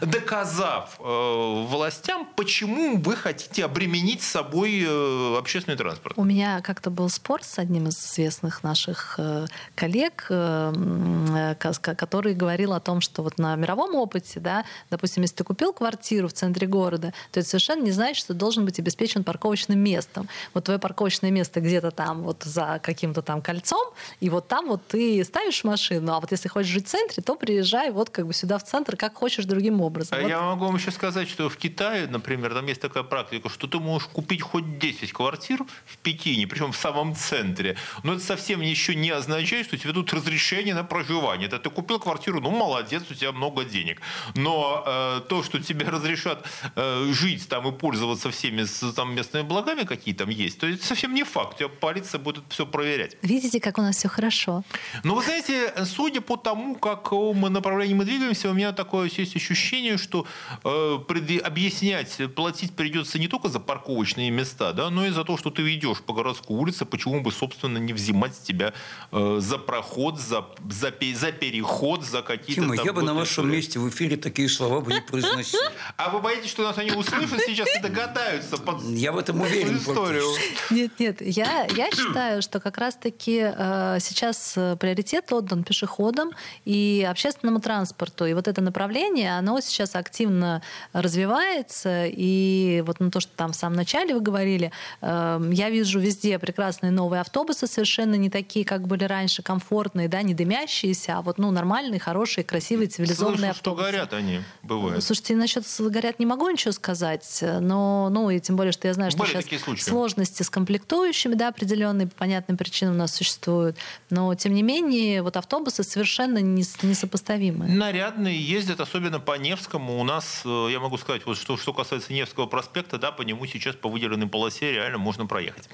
доказав 0.01 0.95
э, 0.99 1.65
властям, 1.67 2.27
почему 2.35 2.97
вы 2.97 3.15
хотите 3.15 3.65
обременить 3.65 4.23
собой 4.23 4.83
э, 4.83 5.37
общественный 5.37 5.77
транспорт. 5.77 6.17
У 6.17 6.23
меня 6.23 6.61
как-то 6.61 6.89
был 6.89 7.07
спор 7.09 7.43
с 7.43 7.59
одним 7.59 7.87
из 7.87 8.03
известных 8.03 8.63
наших 8.63 9.19
Э, 9.26 9.26
коллег, 9.75 10.27
э, 10.29 11.55
который 11.57 12.33
говорил 12.33 12.73
о 12.73 12.79
том, 12.79 13.01
что 13.01 13.23
вот 13.23 13.37
на 13.37 13.55
мировом 13.55 13.95
опыте, 13.95 14.39
да, 14.39 14.65
допустим, 14.89 15.23
если 15.23 15.37
ты 15.37 15.43
купил 15.43 15.73
квартиру 15.73 16.27
в 16.27 16.33
центре 16.33 16.67
города, 16.67 17.13
то 17.31 17.39
это 17.39 17.49
совершенно 17.49 17.83
не 17.83 17.91
значит, 17.91 18.17
что 18.17 18.33
ты 18.33 18.39
должен 18.39 18.65
быть 18.65 18.79
обеспечен 18.79 19.23
парковочным 19.23 19.79
местом. 19.79 20.27
Вот 20.53 20.65
твое 20.65 20.79
парковочное 20.79 21.31
место 21.31 21.61
где-то 21.61 21.91
там 21.91 22.23
вот 22.23 22.43
за 22.43 22.79
каким-то 22.83 23.21
там 23.21 23.41
кольцом, 23.41 23.93
и 24.19 24.29
вот 24.29 24.47
там 24.47 24.67
вот 24.67 24.85
ты 24.87 25.23
ставишь 25.23 25.63
машину, 25.63 26.13
а 26.13 26.19
вот 26.19 26.31
если 26.31 26.47
хочешь 26.49 26.71
жить 26.71 26.87
в 26.87 26.89
центре, 26.89 27.23
то 27.23 27.35
приезжай 27.35 27.91
вот 27.91 28.09
как 28.09 28.27
бы 28.27 28.33
сюда 28.33 28.57
в 28.57 28.63
центр, 28.63 28.95
как 28.95 29.15
хочешь 29.15 29.45
другим 29.45 29.81
образом. 29.81 30.17
А 30.17 30.21
вот. 30.21 30.29
я 30.29 30.41
могу 30.41 30.65
вам 30.65 30.75
еще 30.75 30.91
сказать, 30.91 31.29
что 31.29 31.49
в 31.49 31.57
Китае, 31.57 32.07
например, 32.07 32.53
там 32.53 32.65
есть 32.67 32.81
такая 32.81 33.03
практика, 33.03 33.49
что 33.49 33.67
ты 33.67 33.79
можешь 33.79 34.07
купить 34.07 34.41
хоть 34.41 34.79
10 34.79 35.13
квартир 35.13 35.59
в 35.85 35.97
Пекине, 35.97 36.47
причем 36.47 36.71
в 36.71 36.77
самом 36.77 37.15
центре, 37.15 37.77
но 38.03 38.13
это 38.13 38.23
совсем 38.23 38.61
еще 38.61 38.95
не 38.95 39.06
не 39.07 39.13
означает, 39.13 39.67
что 39.67 39.77
тебе 39.77 39.93
дадут 39.93 40.13
разрешение 40.13 40.75
на 40.75 40.83
проживание. 40.83 41.47
Это 41.47 41.59
ты 41.59 41.69
купил 41.69 41.99
квартиру, 41.99 42.41
ну 42.41 42.51
молодец, 42.51 43.03
у 43.09 43.13
тебя 43.13 43.31
много 43.31 43.63
денег. 43.63 44.01
Но 44.35 44.83
э, 44.85 45.21
то, 45.29 45.43
что 45.43 45.59
тебе 45.59 45.85
разрешат 45.89 46.45
э, 46.75 47.13
жить 47.13 47.47
там 47.47 47.67
и 47.67 47.71
пользоваться 47.71 48.29
всеми 48.29 48.65
там 48.95 49.15
местными 49.15 49.43
благами, 49.43 49.83
какие 49.83 50.13
там 50.13 50.29
есть, 50.29 50.59
то 50.59 50.67
это 50.67 50.85
совсем 50.85 51.13
не 51.13 51.23
факт. 51.23 51.53
У 51.55 51.57
тебя 51.57 51.69
полиция 51.69 52.19
будет 52.19 52.43
все 52.49 52.65
проверять. 52.65 53.17
Видите, 53.21 53.59
как 53.59 53.77
у 53.77 53.81
нас 53.81 53.95
все 53.95 54.09
хорошо. 54.09 54.63
Ну, 55.03 55.15
вы 55.15 55.23
знаете, 55.23 55.73
судя 55.85 56.21
по 56.21 56.35
тому, 56.35 56.75
как 56.75 57.11
мы 57.11 57.49
направлении 57.49 57.95
мы 57.95 58.05
двигаемся, 58.05 58.49
у 58.49 58.53
меня 58.53 58.73
такое 58.73 59.09
есть 59.17 59.35
ощущение, 59.35 59.97
что 59.97 60.25
э, 60.63 61.39
объяснять, 61.43 62.17
платить 62.35 62.75
придется 62.75 63.19
не 63.19 63.27
только 63.27 63.47
за 63.49 63.59
парковочные 63.59 64.31
места, 64.31 64.73
да, 64.73 64.89
но 64.89 65.05
и 65.05 65.09
за 65.11 65.23
то, 65.23 65.37
что 65.37 65.49
ты 65.49 65.61
идешь 65.75 66.01
по 66.01 66.13
городской 66.13 66.57
улице, 66.57 66.85
почему 66.85 67.21
бы, 67.21 67.31
собственно, 67.31 67.77
не 67.77 67.93
взимать 67.93 68.35
с 68.35 68.39
тебя 68.39 68.73
Э, 69.11 69.37
за 69.39 69.57
проход, 69.57 70.19
за, 70.19 70.45
за, 70.69 70.93
за 71.15 71.31
переход, 71.31 72.03
за 72.03 72.21
какие-то 72.21 72.61
Тима, 72.61 72.75
я 72.75 72.91
бы 72.91 73.03
на 73.03 73.13
вашем 73.13 73.45
истории. 73.45 73.55
месте 73.55 73.79
в 73.79 73.87
эфире 73.89 74.17
такие 74.17 74.49
слова 74.49 74.81
бы 74.81 74.93
не 74.93 75.01
произносил. 75.01 75.59
А 75.95 76.09
вы 76.09 76.19
боитесь, 76.19 76.49
что 76.49 76.63
нас 76.63 76.77
они 76.77 76.91
услышат 76.91 77.39
сейчас 77.45 77.69
и 77.73 77.79
догадаются 77.79 78.57
под 78.57 78.83
Я 78.83 79.13
в 79.13 79.17
этом 79.17 79.39
уверен. 79.39 79.77
Историю. 79.77 80.25
Нет, 80.71 80.99
нет, 80.99 81.21
я, 81.21 81.67
я 81.73 81.89
считаю, 81.91 82.41
что 82.41 82.59
как 82.59 82.77
раз-таки 82.77 83.41
э, 83.43 83.97
сейчас 84.01 84.53
э, 84.57 84.75
приоритет 84.77 85.31
отдан 85.31 85.63
пешеходам 85.63 86.31
и 86.65 87.07
общественному 87.09 87.61
транспорту. 87.61 88.25
И 88.25 88.33
вот 88.33 88.47
это 88.49 88.61
направление, 88.61 89.37
оно 89.37 89.61
сейчас 89.61 89.95
активно 89.95 90.61
развивается. 90.91 92.07
И 92.07 92.83
вот 92.85 92.99
на 92.99 93.09
то, 93.09 93.21
что 93.21 93.31
там 93.35 93.53
в 93.53 93.55
самом 93.55 93.77
начале 93.77 94.13
вы 94.13 94.19
говорили, 94.19 94.71
э, 95.01 95.49
я 95.53 95.69
вижу 95.69 95.99
везде 95.99 96.37
прекрасные 96.39 96.91
новые 96.91 97.21
автобусы, 97.21 97.67
совершенно 97.67 98.15
не 98.15 98.29
такие, 98.29 98.65
как 98.65 98.85
были 98.87 99.03
раньше, 99.03 99.43
комфортные, 99.43 100.07
да, 100.07 100.21
не 100.21 100.33
дымящиеся, 100.33 101.17
а 101.17 101.21
вот 101.21 101.37
ну, 101.37 101.51
нормальные, 101.51 101.99
хорошие, 101.99 102.43
красивые, 102.43 102.87
цивилизованные 102.87 103.37
Слышу, 103.37 103.51
автобусы. 103.51 103.83
что 103.83 103.91
горят 103.91 104.13
они, 104.13 104.41
бывают. 104.63 105.03
Слушайте, 105.03 105.35
насчет 105.35 105.65
горят 105.79 106.19
не 106.19 106.25
могу 106.25 106.49
ничего 106.49 106.71
сказать, 106.71 107.39
но, 107.41 108.09
ну, 108.09 108.29
и 108.29 108.39
тем 108.39 108.55
более, 108.55 108.71
что 108.71 108.87
я 108.87 108.93
знаю, 108.93 109.11
что 109.11 109.19
Были 109.19 109.41
сейчас 109.41 109.83
сложности 109.83 110.43
с 110.43 110.49
комплектующими, 110.49 111.35
да, 111.35 111.49
определенные 111.49 112.07
по 112.07 112.15
понятным 112.15 112.57
причинам 112.57 112.95
у 112.95 112.97
нас 112.97 113.13
существуют, 113.13 113.77
но, 114.09 114.33
тем 114.35 114.53
не 114.53 114.63
менее, 114.63 115.21
вот 115.21 115.37
автобусы 115.37 115.83
совершенно 115.83 116.39
несопоставимы. 116.39 117.67
Нарядные 117.67 118.41
ездят, 118.41 118.79
особенно 118.79 119.19
по 119.19 119.37
Невскому. 119.37 119.99
У 119.99 120.03
нас, 120.03 120.41
э, 120.45 120.69
я 120.71 120.79
могу 120.79 120.97
сказать, 120.97 121.25
вот 121.25 121.37
что, 121.37 121.57
что 121.57 121.73
касается 121.73 122.13
Невского 122.13 122.45
проспекта, 122.47 122.97
да, 122.97 123.11
по 123.11 123.21
нему 123.21 123.45
сейчас 123.45 123.75
по 123.75 123.89
выделенной 123.89 124.27
полосе 124.27 124.71
реально 124.71 124.97
можно 124.97 125.25
проехать. 125.25 125.69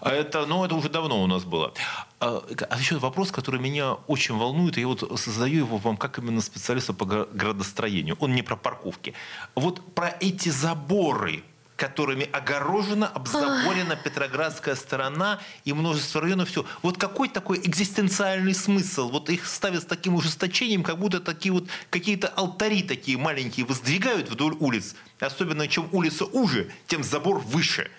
А 0.00 0.10
это, 0.10 0.46
ну, 0.46 0.64
это 0.64 0.74
уже 0.74 0.88
давно 0.88 1.22
у 1.22 1.26
нас 1.26 1.44
было. 1.44 1.72
А, 2.62 2.66
а 2.70 2.78
еще 2.78 2.98
вопрос, 2.98 3.30
который 3.30 3.60
меня 3.60 3.92
очень 4.06 4.36
волнует, 4.36 4.78
и 4.78 4.80
я 4.80 4.88
вот 4.88 5.00
задаю 5.18 5.58
его 5.58 5.76
вам 5.78 5.96
как 5.96 6.18
именно 6.18 6.40
специалиста 6.40 6.92
по 6.92 7.04
градостроению. 7.04 8.16
Он 8.20 8.34
не 8.34 8.42
про 8.42 8.56
парковки. 8.56 9.14
Вот 9.54 9.94
про 9.94 10.08
эти 10.20 10.48
заборы, 10.48 11.42
которыми 11.76 12.28
огорожена, 12.32 13.06
обзаборена 13.06 13.94
Петроградская 13.96 14.74
сторона 14.74 15.38
и 15.64 15.72
множество 15.72 16.20
районов. 16.20 16.48
Все. 16.48 16.66
Вот 16.82 16.98
какой 16.98 17.28
такой 17.28 17.58
экзистенциальный 17.58 18.54
смысл? 18.54 19.08
Вот 19.10 19.30
их 19.30 19.46
ставят 19.46 19.82
с 19.82 19.86
таким 19.86 20.14
ужесточением, 20.14 20.82
как 20.82 20.98
будто 20.98 21.20
такие 21.20 21.52
вот 21.52 21.68
какие-то 21.88 22.28
алтари 22.28 22.82
такие 22.82 23.16
маленькие 23.16 23.64
воздвигают 23.64 24.28
вдоль 24.28 24.56
улиц. 24.58 24.96
Особенно 25.20 25.68
чем 25.68 25.88
улица 25.92 26.24
уже, 26.24 26.68
тем 26.88 27.04
забор 27.04 27.38
выше. 27.38 27.90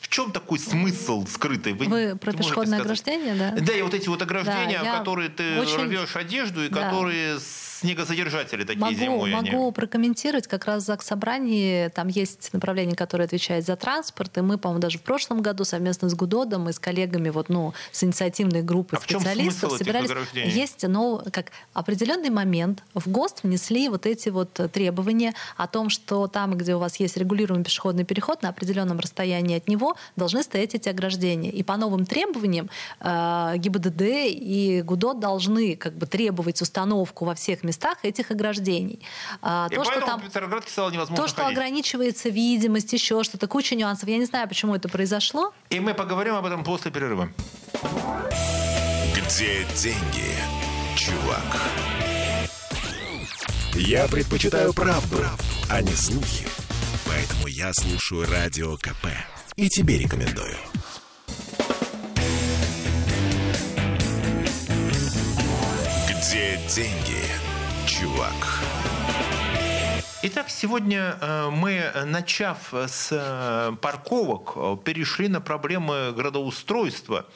В 0.00 0.08
чем 0.08 0.32
такой 0.32 0.58
смысл 0.58 1.26
скрытый? 1.26 1.72
Вы, 1.72 1.86
Вы 1.86 2.16
про 2.16 2.32
пешеходное 2.32 2.80
ограждение, 2.80 3.34
да? 3.34 3.50
Да, 3.60 3.72
и 3.72 3.82
вот 3.82 3.94
эти 3.94 4.08
вот 4.08 4.22
ограждения, 4.22 4.80
да, 4.82 4.98
которые 4.98 5.28
ты 5.28 5.58
очень... 5.60 5.78
рвешь 5.78 6.16
одежду 6.16 6.64
и 6.64 6.68
да. 6.68 6.84
которые 6.84 7.38
снегозадержатели 7.80 8.64
такие 8.64 8.80
могу, 8.80 8.94
зимой. 8.94 9.30
Могу 9.30 9.64
они. 9.64 9.72
прокомментировать. 9.72 10.46
Как 10.46 10.64
раз 10.64 10.82
в 10.82 10.86
ЗАГС 10.86 11.06
собрании 11.06 11.88
там 11.88 12.08
есть 12.08 12.52
направление, 12.52 12.96
которое 12.96 13.24
отвечает 13.24 13.64
за 13.66 13.76
транспорт. 13.76 14.36
И 14.38 14.40
мы, 14.40 14.58
по-моему, 14.58 14.80
даже 14.80 14.98
в 14.98 15.02
прошлом 15.02 15.42
году 15.42 15.64
совместно 15.64 16.08
с 16.08 16.14
ГУДОДом 16.14 16.68
и 16.68 16.72
с 16.72 16.78
коллегами 16.78 17.30
вот, 17.30 17.48
ну, 17.48 17.74
с 17.92 18.04
инициативной 18.04 18.62
группы 18.62 18.96
а 18.96 19.00
специалистов 19.00 19.72
собирались. 19.72 20.10
Есть 20.34 20.86
ну, 20.86 21.20
как 21.32 21.52
определенный 21.72 22.30
момент 22.30 22.82
в 22.94 23.08
ГОСТ 23.08 23.42
внесли 23.42 23.88
вот 23.88 24.06
эти 24.06 24.28
вот 24.28 24.52
требования 24.72 25.34
о 25.56 25.66
том, 25.66 25.88
что 25.90 26.26
там, 26.26 26.56
где 26.56 26.74
у 26.74 26.78
вас 26.78 26.96
есть 26.96 27.16
регулируемый 27.16 27.64
пешеходный 27.64 28.04
переход, 28.04 28.42
на 28.42 28.48
определенном 28.50 28.98
расстоянии 28.98 29.56
от 29.56 29.68
него 29.68 29.96
должны 30.16 30.42
стоять 30.42 30.74
эти 30.74 30.88
ограждения. 30.88 31.50
И 31.50 31.62
по 31.62 31.76
новым 31.76 32.06
требованиям 32.06 32.68
э, 33.00 33.54
ГИБДД 33.56 34.02
и 34.02 34.82
ГУДО 34.84 35.14
должны 35.14 35.76
как 35.76 35.94
бы 35.94 36.06
требовать 36.06 36.62
установку 36.62 37.24
во 37.24 37.34
всех 37.34 37.62
местах 37.68 37.98
этих 38.02 38.30
ограждений. 38.30 39.00
А, 39.42 39.68
и 39.70 39.74
то, 39.74 39.84
что 39.84 40.00
там, 40.00 40.20
Петроградке 40.20 40.70
стало 40.70 40.90
невозможно 40.90 41.22
То, 41.22 41.28
что 41.28 41.42
ходить. 41.42 41.56
ограничивается 41.56 42.28
видимость, 42.28 42.92
еще 42.92 43.22
что-то, 43.22 43.46
куча 43.46 43.76
нюансов. 43.76 44.08
Я 44.08 44.18
не 44.18 44.24
знаю, 44.24 44.48
почему 44.48 44.74
это 44.74 44.88
произошло. 44.88 45.52
И 45.70 45.78
мы 45.80 45.94
поговорим 45.94 46.34
об 46.34 46.46
этом 46.46 46.64
после 46.64 46.90
перерыва. 46.90 47.28
Где 49.14 49.64
деньги, 49.76 50.34
чувак? 50.96 51.62
Я 53.74 54.08
предпочитаю 54.08 54.72
правду, 54.72 55.24
а 55.70 55.80
не 55.82 55.92
слухи. 55.92 56.46
Поэтому 57.06 57.46
я 57.46 57.72
слушаю 57.72 58.26
Радио 58.28 58.76
КП. 58.76 59.06
И 59.56 59.68
тебе 59.68 59.98
рекомендую. 59.98 60.56
Где 66.08 66.58
деньги, 66.74 67.22
чувак? 68.00 68.62
Итак, 70.22 70.50
сегодня 70.50 71.16
э, 71.20 71.50
мы, 71.50 71.92
начав 72.06 72.72
с 72.72 73.08
э, 73.12 73.76
парковок, 73.80 74.52
э, 74.56 74.76
перешли 74.84 75.28
на 75.28 75.40
проблемы 75.40 76.12
градоустройства 76.12 77.26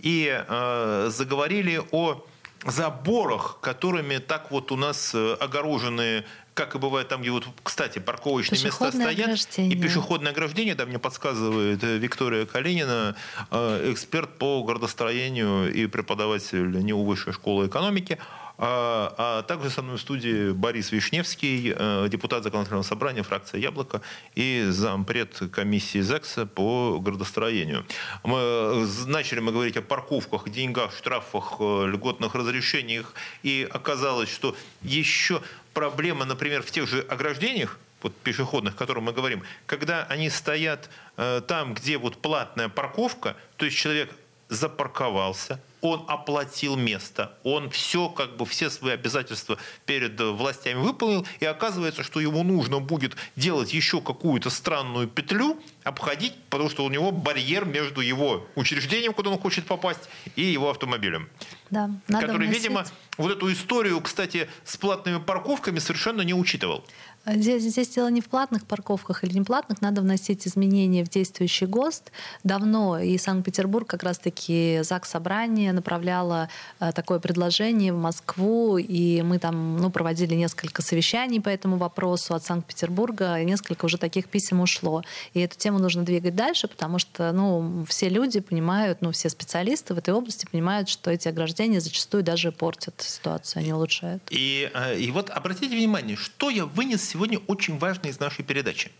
и 0.00 0.36
заговорили 0.48 1.80
о 1.92 2.24
заборах, 2.66 3.58
которыми 3.60 4.18
так 4.18 4.50
вот 4.50 4.72
у 4.72 4.76
нас 4.76 5.14
огорожены 5.14 6.24
как 6.54 6.74
и 6.74 6.78
бывает 6.78 7.08
там, 7.08 7.22
где 7.22 7.30
вот, 7.30 7.46
кстати, 7.62 8.00
парковочные 8.00 8.62
места 8.64 8.90
стоят. 8.90 9.58
И 9.58 9.76
пешеходное 9.76 10.32
ограждение, 10.32 10.74
да, 10.74 10.86
мне 10.86 10.98
подсказывает 10.98 11.82
Виктория 11.82 12.44
Калинина, 12.44 13.14
эксперт 13.52 14.36
по 14.38 14.62
градостроению 14.64 15.72
и 15.72 15.86
преподаватель 15.86 16.82
НИУ 16.82 17.04
Высшей 17.04 17.32
школы 17.32 17.68
экономики. 17.68 18.18
А, 18.64 19.12
а 19.18 19.42
также 19.42 19.70
со 19.70 19.82
мной 19.82 19.96
в 19.96 20.00
студии 20.00 20.52
Борис 20.52 20.92
Вишневский, 20.92 21.74
э, 21.76 22.06
депутат 22.08 22.44
законодательного 22.44 22.84
собрания, 22.84 23.24
фракция 23.24 23.58
«Яблоко» 23.58 24.02
и 24.36 24.66
зампред 24.68 25.36
комиссии 25.50 25.98
ЗЭКСа 26.00 26.46
по 26.46 27.00
градостроению. 27.00 27.84
Мы 28.22 28.86
начали 29.06 29.40
мы 29.40 29.50
говорить 29.50 29.76
о 29.76 29.82
парковках, 29.82 30.48
деньгах, 30.48 30.96
штрафах, 30.96 31.56
э, 31.58 31.88
льготных 31.88 32.36
разрешениях, 32.36 33.14
и 33.42 33.66
оказалось, 33.68 34.30
что 34.30 34.54
еще 34.82 35.42
проблема, 35.74 36.24
например, 36.24 36.62
в 36.62 36.70
тех 36.70 36.88
же 36.88 37.00
ограждениях, 37.00 37.80
вот 38.00 38.14
пешеходных, 38.14 38.74
о 38.74 38.78
которых 38.78 39.02
мы 39.02 39.12
говорим, 39.12 39.42
когда 39.66 40.04
они 40.04 40.30
стоят 40.30 40.88
э, 41.16 41.40
там, 41.48 41.74
где 41.74 41.98
вот 41.98 42.22
платная 42.22 42.68
парковка, 42.68 43.34
то 43.56 43.64
есть 43.64 43.76
человек 43.76 44.14
запарковался, 44.48 45.60
он 45.82 46.04
оплатил 46.08 46.76
место, 46.76 47.36
он 47.42 47.68
все, 47.68 48.08
как 48.08 48.36
бы 48.36 48.46
все 48.46 48.70
свои 48.70 48.94
обязательства 48.94 49.58
перед 49.84 50.18
властями 50.18 50.78
выполнил, 50.78 51.26
и 51.40 51.44
оказывается, 51.44 52.04
что 52.04 52.20
ему 52.20 52.42
нужно 52.44 52.78
будет 52.78 53.16
делать 53.36 53.74
еще 53.74 54.00
какую-то 54.00 54.48
странную 54.48 55.08
петлю, 55.08 55.60
обходить, 55.82 56.34
потому 56.48 56.70
что 56.70 56.84
у 56.84 56.88
него 56.88 57.10
барьер 57.10 57.64
между 57.64 58.00
его 58.00 58.46
учреждением, 58.54 59.12
куда 59.12 59.30
он 59.30 59.38
хочет 59.38 59.66
попасть, 59.66 60.08
и 60.36 60.42
его 60.42 60.70
автомобилем. 60.70 61.28
Да, 61.70 61.90
надо 62.06 62.26
который, 62.26 62.46
вносить... 62.46 62.62
видимо, 62.62 62.86
вот 63.18 63.32
эту 63.32 63.52
историю, 63.52 64.00
кстати, 64.00 64.48
с 64.64 64.76
платными 64.76 65.18
парковками 65.18 65.80
совершенно 65.80 66.22
не 66.22 66.34
учитывал. 66.34 66.84
Здесь, 67.24 67.62
здесь 67.62 67.88
дело 67.88 68.08
не 68.08 68.20
в 68.20 68.26
платных 68.26 68.66
парковках 68.66 69.22
или 69.22 69.34
не 69.34 69.42
платных, 69.42 69.80
надо 69.80 70.00
вносить 70.00 70.46
изменения 70.46 71.04
в 71.04 71.08
действующий 71.08 71.66
ГОСТ. 71.66 72.10
Давно 72.42 72.98
и 72.98 73.16
Санкт-Петербург 73.16 73.86
как 73.86 74.02
раз-таки 74.02 74.80
ЗАГС 74.82 75.10
Собрание 75.10 75.72
направляла 75.72 76.48
э, 76.80 76.90
такое 76.92 77.20
предложение 77.20 77.92
в 77.92 77.98
Москву, 77.98 78.76
и 78.78 79.22
мы 79.22 79.38
там 79.38 79.76
ну, 79.76 79.90
проводили 79.90 80.34
несколько 80.34 80.82
совещаний 80.82 81.40
по 81.40 81.48
этому 81.48 81.76
вопросу 81.76 82.34
от 82.34 82.44
Санкт-Петербурга, 82.44 83.38
и 83.38 83.44
несколько 83.44 83.84
уже 83.84 83.98
таких 83.98 84.28
писем 84.28 84.60
ушло. 84.60 85.02
И 85.34 85.40
эту 85.40 85.56
тему 85.56 85.78
нужно 85.78 86.02
двигать 86.02 86.34
дальше, 86.34 86.66
потому 86.66 86.98
что 86.98 87.30
ну, 87.30 87.84
все 87.88 88.08
люди 88.08 88.40
понимают, 88.40 88.98
ну, 89.00 89.12
все 89.12 89.28
специалисты 89.28 89.94
в 89.94 89.98
этой 89.98 90.12
области 90.12 90.46
понимают, 90.50 90.88
что 90.88 91.10
эти 91.10 91.28
ограждения 91.28 91.80
зачастую 91.80 92.24
даже 92.24 92.50
портят 92.50 92.94
ситуацию, 93.00 93.60
они 93.60 93.72
улучшают. 93.72 94.22
И, 94.30 94.70
э, 94.74 94.98
и 94.98 95.10
вот 95.12 95.30
обратите 95.30 95.76
внимание, 95.76 96.16
что 96.16 96.50
я 96.50 96.66
вынес 96.66 97.11
сегодня 97.12 97.38
очень 97.46 97.78
важно 97.78 98.08
из 98.08 98.18
нашей 98.20 98.44
передачи. 98.44 98.90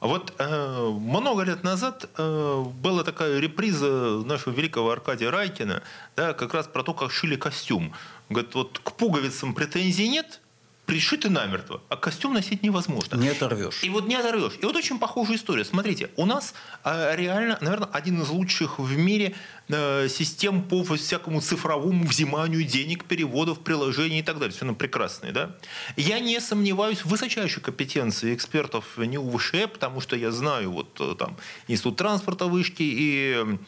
Вот 0.00 0.34
э, 0.38 0.90
много 0.90 1.42
лет 1.42 1.64
назад 1.64 2.08
э, 2.16 2.64
была 2.82 3.02
такая 3.02 3.38
реприза 3.38 4.22
нашего 4.24 4.52
великого 4.52 4.90
Аркадия 4.90 5.30
Райкина, 5.30 5.82
да, 6.16 6.34
как 6.34 6.54
раз 6.54 6.66
про 6.66 6.82
то, 6.82 6.92
как 6.92 7.10
шили 7.10 7.36
костюм. 7.36 7.92
Говорит, 8.28 8.54
вот 8.54 8.78
к 8.82 8.92
пуговицам 8.92 9.54
претензий 9.54 10.08
нет, 10.08 10.40
пришиты 10.86 11.28
намертво, 11.28 11.82
а 11.88 11.96
костюм 11.96 12.32
носить 12.32 12.62
невозможно. 12.62 13.16
Не 13.16 13.28
оторвешь. 13.28 13.82
И 13.82 13.90
вот 13.90 14.06
не 14.06 14.14
оторвешь. 14.14 14.54
И 14.62 14.64
вот 14.64 14.76
очень 14.76 14.98
похожая 14.98 15.36
история. 15.36 15.64
Смотрите, 15.64 16.10
у 16.16 16.24
нас 16.24 16.54
э, 16.84 17.16
реально, 17.16 17.58
наверное, 17.60 17.88
один 17.92 18.22
из 18.22 18.28
лучших 18.28 18.78
в 18.78 18.96
мире 18.96 19.34
э, 19.68 20.08
систем 20.08 20.62
по 20.62 20.84
всякому 20.84 21.40
цифровому 21.40 22.06
взиманию 22.06 22.62
денег, 22.62 23.04
переводов, 23.04 23.60
приложений 23.60 24.20
и 24.20 24.22
так 24.22 24.38
далее. 24.38 24.52
Все 24.52 24.64
равно 24.64 24.76
прекрасные, 24.76 25.32
да? 25.32 25.56
Я 25.96 26.20
не 26.20 26.40
сомневаюсь 26.40 27.04
в 27.04 27.06
высочайшей 27.06 27.62
компетенции 27.62 28.34
экспертов 28.34 28.96
не 28.96 29.18
УВШ, 29.18 29.52
потому 29.72 30.00
что 30.00 30.16
я 30.16 30.30
знаю 30.30 30.70
вот 30.70 31.00
э, 31.00 31.14
там 31.18 31.36
Институт 31.66 31.96
транспорта 31.96 32.46
вышки 32.46 32.82
и 32.82 33.58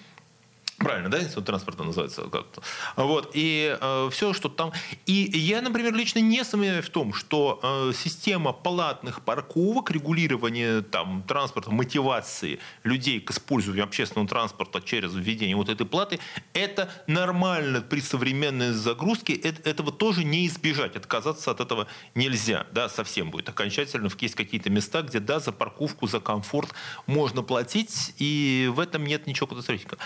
Правильно, 0.79 1.11
да, 1.11 1.21
институт 1.21 1.47
транспорта 1.47 1.83
называется 1.83 2.23
как-то. 2.23 2.63
Вот, 2.95 3.33
и 3.35 3.77
э, 3.81 4.09
все, 4.13 4.33
что 4.33 4.49
там... 4.49 4.73
И 5.07 5.13
я, 5.13 5.61
например, 5.61 5.93
лично 5.93 6.21
не 6.21 6.45
сомневаюсь 6.45 6.85
в 6.85 6.91
том, 6.91 7.13
что 7.13 7.59
э, 7.61 7.93
система 7.97 8.53
платных 8.53 9.23
парковок, 9.23 9.91
регулирование 9.91 10.83
там, 10.83 11.25
транспорта, 11.27 11.73
мотивации 11.73 12.61
людей 12.85 13.19
к 13.19 13.33
использованию 13.33 13.83
общественного 13.83 14.29
транспорта 14.29 14.81
через 14.81 15.13
введение 15.15 15.57
вот 15.57 15.69
этой 15.69 15.85
платы, 15.85 16.21
это 16.53 16.89
нормально 17.09 17.81
при 17.81 18.01
современной 18.01 18.71
загрузке, 18.71 19.35
это, 19.35 19.69
этого 19.69 19.91
тоже 19.91 20.23
не 20.23 20.47
избежать, 20.47 20.95
отказаться 20.95 21.51
от 21.51 21.61
этого 21.61 21.89
нельзя, 22.15 22.69
да, 22.71 22.89
совсем 22.89 23.31
будет 23.33 23.49
окончательно. 23.49 24.09
Есть 24.21 24.37
какие-то 24.37 24.71
места, 24.71 25.03
где, 25.03 25.19
да, 25.19 25.41
за 25.41 25.51
парковку, 25.51 26.07
за 26.07 26.21
комфорт 26.21 26.73
можно 27.07 27.43
платить, 27.43 28.15
и 28.19 28.71
в 28.73 28.79
этом 28.79 29.05
нет 29.05 29.27
ничего 29.27 29.49
катастрофического. 29.49 29.99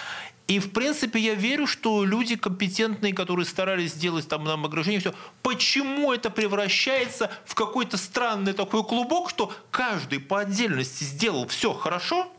И, 0.48 0.58
в 0.58 0.72
принципе, 0.72 1.20
я 1.20 1.34
верю, 1.34 1.66
что 1.66 2.04
люди 2.04 2.36
компетентные, 2.36 3.14
которые 3.14 3.46
старались 3.46 3.92
сделать 3.92 4.28
там 4.28 4.44
нам 4.44 4.64
ограждение, 4.64 5.00
все, 5.00 5.14
почему 5.42 6.12
это 6.12 6.30
превращается 6.30 7.30
в 7.44 7.54
какой-то 7.54 7.96
странный 7.96 8.52
такой 8.52 8.84
клубок, 8.84 9.30
что 9.30 9.52
каждый 9.70 10.18
по 10.18 10.40
отдельности 10.40 11.04
сделал 11.04 11.46
все 11.46 11.72
хорошо, 11.72 12.30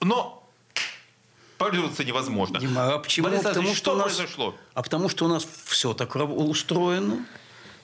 но 0.00 0.42
пользоваться 1.58 2.02
невозможно. 2.04 2.58
Дима, 2.58 2.94
а 2.94 2.98
почему? 2.98 3.28
Борис 3.28 3.42
потому, 3.42 3.68
что, 3.68 3.76
что 3.76 3.92
у 3.92 3.96
нас, 3.96 4.16
произошло? 4.16 4.54
А 4.74 4.82
потому 4.82 5.08
что 5.08 5.24
у 5.26 5.28
нас 5.28 5.46
все 5.64 5.92
так 5.92 6.14
устроено. 6.16 7.24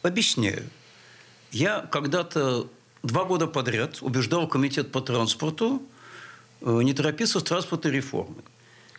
Объясняю. 0.03 0.69
Я 1.53 1.81
когда-то 1.81 2.67
два 3.03 3.25
года 3.25 3.47
подряд 3.47 3.99
убеждал 4.01 4.49
комитет 4.49 4.91
по 4.91 5.01
транспорту 5.01 5.83
э, 6.61 6.81
не 6.83 6.95
торопиться 6.95 7.39
с 7.39 7.43
транспортной 7.43 7.93
реформой 7.93 8.43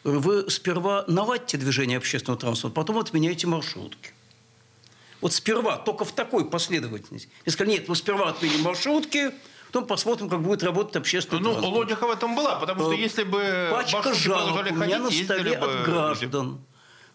вы 0.03 0.49
сперва 0.49 1.05
наладьте 1.07 1.57
движение 1.57 1.97
общественного 1.97 2.39
транспорта, 2.39 2.75
потом 2.75 2.99
отменяйте 2.99 3.47
маршрутки. 3.47 4.11
Вот 5.21 5.33
сперва, 5.33 5.77
только 5.77 6.03
в 6.03 6.11
такой 6.11 6.49
последовательности. 6.49 7.29
Я 7.45 7.51
сказал, 7.53 7.71
нет, 7.73 7.87
мы 7.87 7.95
сперва 7.95 8.29
отменим 8.29 8.61
маршрутки, 8.61 9.31
потом 9.67 9.87
посмотрим, 9.87 10.29
как 10.29 10.41
будет 10.41 10.63
работать 10.63 10.97
общественный 10.97 11.41
ну, 11.41 11.51
транспорт. 11.51 11.73
Ну, 11.73 11.79
логика 11.79 12.07
в 12.07 12.11
этом 12.11 12.35
была, 12.35 12.59
потому 12.59 12.81
что 12.81 12.93
э, 12.93 12.97
если 12.97 13.23
бы 13.23 13.69
Пачка 13.71 14.13
жалоб 14.13 14.65
у 14.69 14.75
меня 14.75 14.99
на 14.99 15.09
столе 15.09 15.55
от 15.55 15.85
граждан, 15.85 16.59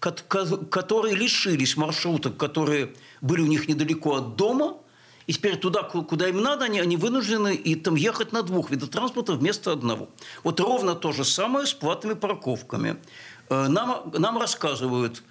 которые 0.00 1.16
лишились 1.16 1.76
маршруток, 1.76 2.38
которые 2.38 2.94
были 3.20 3.42
у 3.42 3.46
них 3.46 3.68
недалеко 3.68 4.14
от 4.16 4.36
дома– 4.36 4.78
и 5.28 5.32
теперь 5.34 5.58
туда, 5.58 5.82
куда 5.82 6.28
им 6.28 6.40
надо, 6.40 6.64
они, 6.64 6.80
они 6.80 6.96
вынуждены 6.96 7.54
и 7.54 7.74
там 7.74 7.96
ехать 7.96 8.32
на 8.32 8.42
двух 8.42 8.70
видах 8.70 8.88
транспорта 8.88 9.34
вместо 9.34 9.72
одного. 9.72 10.08
Вот 10.42 10.58
ровно 10.58 10.94
то 10.94 11.12
же 11.12 11.22
самое 11.22 11.66
с 11.66 11.74
платными 11.74 12.14
парковками. 12.14 12.96
Э, 13.50 13.68
нам, 13.68 14.10
нам 14.14 14.38
рассказывают, 14.38 15.22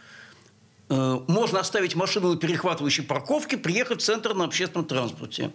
э, 0.90 1.20
можно 1.28 1.60
оставить 1.60 1.96
машину 1.96 2.34
на 2.34 2.38
перехватывающей 2.38 3.04
парковке, 3.04 3.58
приехать 3.58 4.02
в 4.04 4.06
центр 4.06 4.36
на 4.36 4.46
общественном 4.46 4.86
транспорте. 4.86 5.52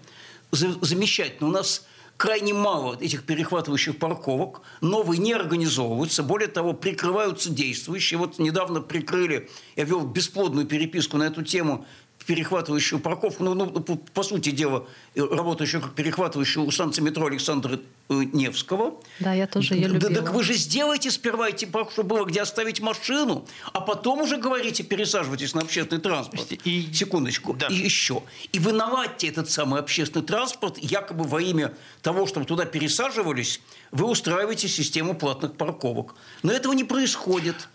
Замечательно. 0.50 1.48
У 1.48 1.52
нас 1.52 1.86
крайне 2.16 2.52
мало 2.52 2.98
этих 3.00 3.22
перехватывающих 3.24 3.96
парковок, 3.96 4.62
новые 4.80 5.20
не 5.20 5.34
организовываются, 5.34 6.24
более 6.24 6.48
того, 6.48 6.72
прикрываются 6.72 7.48
действующие. 7.48 8.18
Вот 8.18 8.40
недавно 8.40 8.80
прикрыли, 8.80 9.48
я 9.76 9.84
вел 9.84 10.00
бесплодную 10.00 10.66
переписку 10.66 11.16
на 11.16 11.24
эту 11.28 11.44
тему 11.44 11.86
перехватывающую 12.24 13.00
парковку, 13.00 13.42
ну, 13.44 13.54
ну, 13.54 13.66
по 13.70 14.22
сути 14.22 14.50
дела, 14.50 14.86
работающую 15.14 15.82
как 15.82 15.94
перехватывающую 15.94 16.64
у 16.64 16.70
станции 16.70 17.02
метро 17.02 17.26
Александра 17.26 17.80
э, 18.08 18.14
Невского. 18.32 19.00
Да, 19.20 19.32
я 19.32 19.46
тоже 19.46 19.74
ее 19.74 19.88
любила. 19.88 20.10
Да, 20.10 20.22
так 20.22 20.32
вы 20.32 20.42
же 20.44 20.54
сделайте 20.54 21.10
сперва 21.10 21.48
эти 21.48 21.64
парк, 21.64 21.90
чтобы 21.92 22.16
было 22.16 22.24
где 22.24 22.42
оставить 22.42 22.80
машину, 22.80 23.46
а 23.72 23.80
потом 23.80 24.22
уже 24.22 24.36
говорите, 24.36 24.82
пересаживайтесь 24.82 25.54
на 25.54 25.62
общественный 25.62 26.00
транспорт. 26.00 26.52
И, 26.64 26.92
Секундочку. 26.92 27.54
Да. 27.54 27.68
И 27.68 27.74
еще. 27.74 28.22
И 28.52 28.58
вы 28.58 28.72
наладьте 28.72 29.28
этот 29.28 29.50
самый 29.50 29.80
общественный 29.80 30.24
транспорт, 30.24 30.78
якобы 30.78 31.24
во 31.24 31.40
имя 31.40 31.74
того, 32.02 32.26
чтобы 32.26 32.46
туда 32.46 32.64
пересаживались, 32.64 33.60
вы 33.90 34.06
устраиваете 34.06 34.68
систему 34.68 35.14
платных 35.14 35.54
парковок. 35.54 36.14
Но 36.42 36.52
этого 36.52 36.72
не 36.72 36.84
происходит 36.84 37.68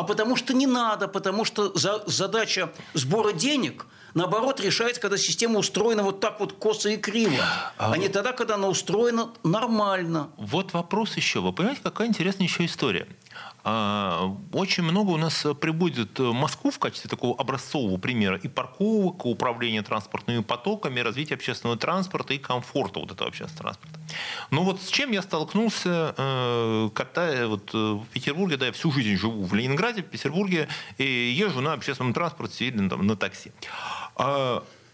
а 0.00 0.02
потому 0.02 0.34
что 0.34 0.54
не 0.54 0.66
надо, 0.66 1.08
потому 1.08 1.44
что 1.44 1.76
за, 1.78 2.02
задача 2.06 2.72
сбора 2.94 3.32
денег 3.32 3.84
наоборот 4.14 4.58
решается, 4.58 4.98
когда 4.98 5.18
система 5.18 5.58
устроена 5.58 6.02
вот 6.02 6.20
так 6.20 6.40
вот 6.40 6.54
косо 6.54 6.88
и 6.88 6.96
криво, 6.96 7.36
а, 7.76 7.92
а 7.92 7.98
не 7.98 8.08
тогда, 8.08 8.32
когда 8.32 8.54
она 8.54 8.68
устроена 8.68 9.28
нормально. 9.44 10.30
Вот 10.38 10.72
вопрос 10.72 11.18
еще. 11.18 11.40
Вы 11.40 11.52
понимаете, 11.52 11.82
какая 11.84 12.08
интересная 12.08 12.46
еще 12.46 12.64
история? 12.64 13.06
А, 13.64 14.36
очень 14.52 14.82
много 14.82 15.10
у 15.10 15.16
нас 15.16 15.46
прибудет 15.60 16.18
Москву 16.18 16.70
в 16.70 16.78
качестве 16.78 17.08
такого 17.08 17.38
образцового 17.38 17.98
примера 17.98 18.36
и 18.36 18.48
парковок, 18.48 19.24
и 19.24 19.28
управления 19.28 19.82
транспортными 19.82 20.42
потоками, 20.42 21.00
развития 21.00 21.34
общественного 21.34 21.78
транспорта 21.78 22.34
и 22.34 22.38
комфорта 22.38 23.00
вот 23.00 23.12
этого 23.12 23.28
общественного 23.28 23.74
транспорта. 23.74 24.00
Но 24.50 24.64
вот 24.64 24.80
с 24.82 24.88
чем 24.88 25.12
я 25.12 25.22
столкнулся, 25.22 26.14
э, 26.16 26.90
катая 26.94 27.46
вот 27.46 27.72
в 27.72 28.04
Петербурге, 28.12 28.56
да, 28.56 28.66
я 28.66 28.72
всю 28.72 28.90
жизнь 28.92 29.16
живу 29.16 29.44
в 29.44 29.54
Ленинграде, 29.54 30.02
в 30.02 30.06
Петербурге, 30.06 30.68
и 30.98 31.04
езжу 31.04 31.60
на 31.60 31.72
общественном 31.74 32.12
транспорте 32.12 32.66
или 32.66 32.88
там, 32.88 33.06
на 33.06 33.16
такси. 33.16 33.52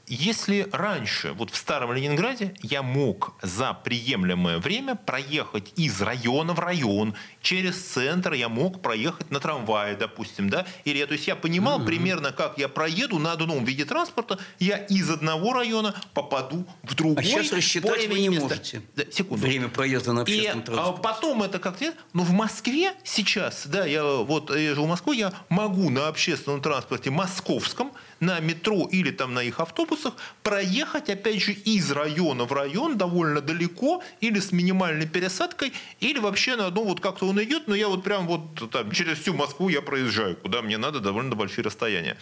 Если 0.08 0.68
раньше, 0.70 1.32
вот 1.32 1.50
в 1.50 1.56
старом 1.56 1.92
Ленинграде, 1.92 2.54
я 2.62 2.82
мог 2.82 3.34
за 3.42 3.72
приемлемое 3.72 4.58
время 4.58 4.94
проехать 4.94 5.72
из 5.74 6.00
района 6.00 6.52
в 6.52 6.60
район, 6.60 7.14
через 7.42 7.76
центр 7.76 8.32
я 8.34 8.48
мог 8.48 8.82
проехать 8.82 9.32
на 9.32 9.40
трамвае, 9.40 9.96
допустим, 9.96 10.48
да, 10.48 10.64
или 10.84 11.04
то 11.04 11.14
есть 11.14 11.26
я 11.26 11.34
понимал 11.34 11.80
mm-hmm. 11.80 11.86
примерно, 11.86 12.30
как 12.30 12.56
я 12.56 12.68
проеду 12.68 13.18
на 13.18 13.32
одном 13.32 13.64
виде 13.64 13.84
транспорта, 13.84 14.38
я 14.60 14.76
из 14.76 15.10
одного 15.10 15.52
района 15.52 15.92
попаду 16.14 16.64
в 16.84 16.94
другой. 16.94 17.24
А 17.24 17.26
сейчас 17.26 17.52
рассчитать 17.52 18.06
вы 18.06 18.20
не 18.20 18.28
место. 18.28 18.44
можете. 18.44 18.82
Да, 18.94 19.04
секунду. 19.10 19.44
Время 19.44 19.68
проезда 19.68 20.12
на 20.12 20.22
общественном 20.22 20.60
И 20.60 20.62
а, 20.62 20.66
транспорте. 20.66 21.02
потом 21.02 21.42
это 21.42 21.58
как-то... 21.58 21.92
Но 22.12 22.22
в 22.22 22.30
Москве 22.30 22.94
сейчас, 23.02 23.66
да, 23.66 23.84
я 23.84 24.04
вот 24.04 24.54
я 24.54 24.74
живу 24.74 24.86
в 24.86 24.90
Москве, 24.90 25.16
я 25.16 25.32
могу 25.48 25.90
на 25.90 26.06
общественном 26.06 26.62
транспорте 26.62 27.10
московском 27.10 27.90
на 28.20 28.40
метро 28.40 28.88
или 28.90 29.10
там 29.10 29.34
на 29.34 29.42
их 29.42 29.60
автобусах 29.96 30.14
проехать, 30.42 31.10
опять 31.10 31.42
же, 31.42 31.52
из 31.52 31.90
района 31.90 32.44
в 32.44 32.52
район 32.52 32.96
довольно 32.96 33.40
далеко 33.40 34.02
или 34.20 34.38
с 34.38 34.52
минимальной 34.52 35.06
пересадкой, 35.06 35.72
или 36.00 36.18
вообще 36.18 36.56
на 36.56 36.66
одном 36.66 36.86
вот 36.86 37.00
как-то 37.00 37.26
он 37.26 37.42
идет, 37.42 37.68
но 37.68 37.74
я 37.74 37.88
вот 37.88 38.04
прям 38.04 38.26
вот 38.26 38.70
там 38.70 38.90
через 38.92 39.18
всю 39.18 39.34
Москву 39.34 39.68
я 39.68 39.82
проезжаю, 39.82 40.36
куда 40.36 40.62
мне 40.62 40.78
надо 40.78 41.00
довольно 41.00 41.34
большие 41.34 41.64
расстояния. 41.64 42.16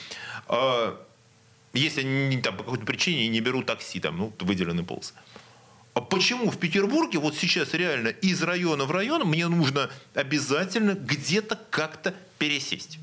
А, 0.48 0.98
если 1.72 2.00
они 2.00 2.36
там 2.38 2.56
по 2.56 2.64
какой-то 2.64 2.84
причине 2.84 3.28
не 3.28 3.40
беру 3.40 3.62
такси, 3.62 4.00
там, 4.00 4.18
ну, 4.18 4.32
выделенный 4.40 4.84
полос. 4.84 5.14
А 5.94 6.00
почему 6.00 6.50
в 6.50 6.58
Петербурге 6.58 7.18
вот 7.18 7.36
сейчас 7.36 7.72
реально 7.74 8.08
из 8.08 8.42
района 8.42 8.84
в 8.84 8.90
район 8.90 9.22
мне 9.28 9.46
нужно 9.46 9.90
обязательно 10.14 10.94
где-то 10.94 11.58
как-то 11.70 12.14
пересесть? 12.38 12.98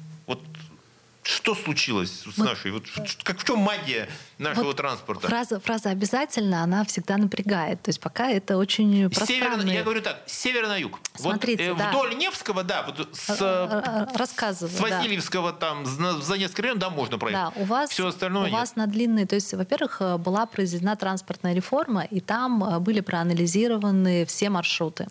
Что 1.24 1.54
случилось 1.54 2.24
с 2.24 2.38
нашей? 2.38 2.72
Вот, 2.72 2.86
как, 3.24 3.40
в 3.40 3.44
чем 3.44 3.60
магия 3.60 4.10
нашего 4.40 4.66
вот 4.66 4.78
транспорта? 4.78 5.28
Фраза, 5.28 5.60
фраза 5.60 5.90
«обязательно», 5.90 6.64
она 6.64 6.84
всегда 6.84 7.18
напрягает. 7.18 7.82
То 7.84 7.90
есть 7.90 8.00
пока 8.00 8.30
это 8.30 8.58
очень 8.58 9.08
пространно. 9.10 9.70
Я 9.70 9.84
говорю 9.84 10.02
так, 10.02 10.24
с 10.26 10.34
севера 10.34 10.68
на 10.68 10.78
юг. 10.78 11.00
Смотрите, 11.14 11.70
вот, 11.70 11.78
да. 11.78 11.90
Вдоль 11.90 12.16
Невского, 12.16 12.64
да, 12.64 12.84
вот 12.84 13.16
с, 13.16 14.08
Рассказываю, 14.16 14.76
с 14.76 14.80
Васильевского 14.80 15.52
да. 15.52 15.58
там, 15.60 15.86
за 15.86 16.38
несколько 16.38 16.64
район, 16.64 16.80
да, 16.80 16.90
можно 16.90 17.20
проехать. 17.20 17.54
Да, 17.56 17.62
у 17.62 17.66
вас, 17.66 17.92
Все 17.92 18.08
остальное 18.08 18.44
у 18.44 18.46
нет. 18.46 18.54
вас 18.54 18.76
на 18.76 18.88
длинные... 18.88 19.28
То 19.28 19.36
есть, 19.36 19.54
во-первых, 19.54 19.98
э, 20.00 20.18
была 20.18 20.48
произведена 20.48 20.96
транспортная 20.96 21.54
реформа, 21.54 22.04
и 22.04 22.20
там 22.20 22.64
э, 22.64 22.80
были 22.80 23.02
проанализированы 23.02 24.26
все 24.26 24.50
маршруты. 24.50 25.08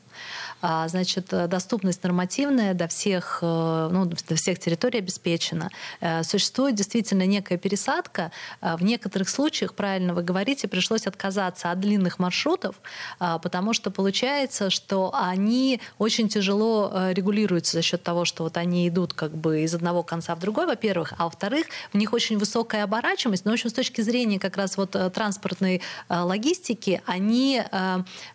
А, 0.63 0.87
значит, 0.89 1.33
э, 1.33 1.47
доступность 1.47 2.03
нормативная 2.03 2.75
до 2.75 2.87
всех, 2.89 3.39
э, 3.43 3.89
ну, 3.91 4.05
до 4.05 4.35
всех 4.35 4.59
территорий 4.59 4.99
обеспечена. 4.99 5.71
Э, 6.01 6.23
существует 6.23 6.75
действительно 6.75 7.27
некая 7.27 7.57
пересадка. 7.57 8.31
В 8.61 8.83
некоторых 8.83 9.29
случаях, 9.29 9.75
правильно 9.75 10.15
вы 10.15 10.23
говорите, 10.23 10.69
пришлось 10.69 11.07
отказаться 11.07 11.71
от 11.71 11.81
длинных 11.81 12.19
маршрутов, 12.19 12.77
потому 13.19 13.73
что 13.73 13.91
получается, 13.91 14.71
что 14.71 15.13
они 15.15 15.81
очень 15.99 16.29
тяжело 16.29 17.11
регулируются 17.11 17.73
за 17.73 17.83
счет 17.83 18.03
того, 18.03 18.25
что 18.25 18.45
вот 18.45 18.57
они 18.57 18.89
идут 18.89 19.13
как 19.15 19.35
бы 19.37 19.63
из 19.63 19.75
одного 19.75 20.03
конца 20.03 20.35
в 20.35 20.41
другой, 20.41 20.67
во-первых, 20.67 21.15
а 21.19 21.25
во-вторых, 21.25 21.67
в 21.93 21.97
них 21.97 22.13
очень 22.13 22.39
высокая 22.39 22.85
оборачиваемость. 22.85 23.45
Но, 23.45 23.53
в 23.53 23.55
общем, 23.55 23.71
с 23.71 23.73
точки 23.73 24.01
зрения 24.01 24.39
как 24.39 24.57
раз 24.57 24.77
вот 24.77 24.97
транспортной 25.13 25.83
логистики, 26.09 27.03
они 27.07 27.63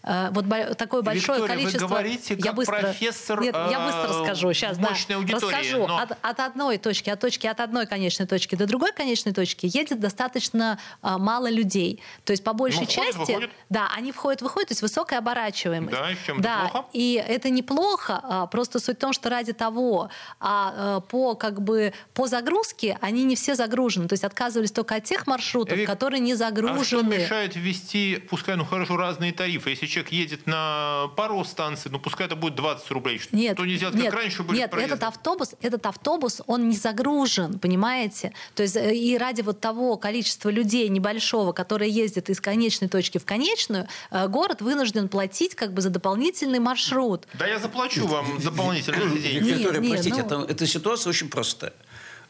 вот 0.03 0.45
такое 0.77 1.01
большое 1.01 1.39
Виктория, 1.39 1.63
количество... 1.63 1.87
Говорите, 2.15 2.35
как 2.35 2.45
я 2.45 2.53
быстро, 2.53 2.79
профессор 2.79 3.41
Нет, 3.41 3.55
я 3.55 3.85
быстро 3.85 4.07
расскажу. 4.07 4.53
Сейчас, 4.53 4.77
да, 4.77 4.89
расскажу. 4.89 5.87
Но... 5.87 5.97
От, 5.97 6.17
от 6.21 6.39
одной 6.39 6.77
точки, 6.77 7.09
от 7.09 7.19
точки 7.19 7.47
от 7.47 7.59
одной 7.59 7.85
конечной 7.85 8.27
точки 8.27 8.55
до 8.55 8.65
другой 8.65 8.91
конечной 8.93 9.33
точки 9.33 9.65
едет 9.65 9.99
достаточно 9.99 10.79
а, 11.01 11.17
мало 11.17 11.49
людей. 11.49 12.01
То 12.23 12.31
есть 12.31 12.43
по 12.43 12.53
большей 12.53 12.81
ну, 12.81 12.85
части, 12.87 13.17
выходит. 13.17 13.49
да, 13.69 13.89
они 13.95 14.11
входят, 14.11 14.41
выходят, 14.41 14.69
то 14.69 14.73
есть 14.73 14.81
высокая 14.81 15.19
оборачиваемость. 15.19 15.95
Да, 15.95 16.11
и 16.11 16.15
чем 16.25 16.41
да, 16.41 16.69
плохо? 16.71 16.87
И 16.93 17.23
это 17.25 17.49
неплохо, 17.49 18.19
а, 18.23 18.45
просто 18.47 18.79
суть 18.79 18.97
в 18.97 18.99
том, 18.99 19.13
что 19.13 19.29
ради 19.29 19.53
того, 19.53 20.09
а, 20.39 20.73
а, 20.75 20.99
по 21.01 21.35
как 21.35 21.61
бы 21.61 21.93
по 22.13 22.27
загрузке 22.27 22.97
они 23.01 23.23
не 23.23 23.35
все 23.35 23.55
загружены, 23.55 24.07
то 24.07 24.13
есть 24.13 24.23
отказывались 24.23 24.71
только 24.71 24.95
от 24.95 25.03
тех 25.03 25.27
маршрутов, 25.27 25.77
Вик, 25.77 25.87
которые 25.87 26.19
не 26.19 26.35
загружены. 26.35 26.81
А 26.81 26.83
что 26.83 27.01
мешает 27.03 27.55
ввести, 27.55 28.21
пускай, 28.29 28.55
ну 28.55 28.65
хорошо, 28.65 28.97
разные 28.97 29.33
тарифы? 29.33 29.71
Если 29.71 29.85
человек 29.85 30.11
едет 30.11 30.47
на 30.47 31.09
пару 31.15 31.43
станций, 31.43 31.91
ну 31.91 31.99
пускай 32.05 32.27
это 32.27 32.35
будет 32.35 32.53
20 32.53 32.91
рублей. 32.91 33.19
Нет, 33.31 33.57
что 33.57 33.65
не 33.65 33.77
сделать, 33.77 33.95
нет, 33.95 34.11
как 34.11 34.19
раньше 34.21 34.43
были 34.43 34.59
Нет, 34.59 34.69
проезды? 34.69 34.93
этот 34.93 35.07
автобус, 35.07 35.55
этот 35.59 35.87
автобус, 35.87 36.39
он 36.45 36.69
не 36.69 36.75
загружен, 36.75 37.57
понимаете? 37.57 38.31
То 38.53 38.61
есть 38.61 38.75
э, 38.75 38.95
и 38.95 39.17
ради 39.17 39.41
вот 39.41 39.59
того 39.59 39.97
количества 39.97 40.49
людей 40.49 40.87
небольшого, 40.89 41.51
которые 41.51 41.89
ездят 41.89 42.29
из 42.29 42.39
конечной 42.39 42.89
точки 42.89 43.17
в 43.17 43.25
конечную, 43.25 43.87
э, 44.11 44.27
город 44.27 44.61
вынужден 44.61 45.07
платить 45.07 45.55
как 45.55 45.73
бы 45.73 45.81
за 45.81 45.89
дополнительный 45.89 46.59
маршрут. 46.59 47.25
Да 47.33 47.47
я 47.47 47.57
заплачу 47.57 48.05
вам 48.05 48.39
дополнительные 48.39 49.19
деньги. 49.19 49.49
Виктория, 49.49 49.89
простите, 49.89 50.25
ну... 50.29 50.43
эта 50.43 50.67
ситуация 50.67 51.09
очень 51.09 51.29
простая. 51.29 51.73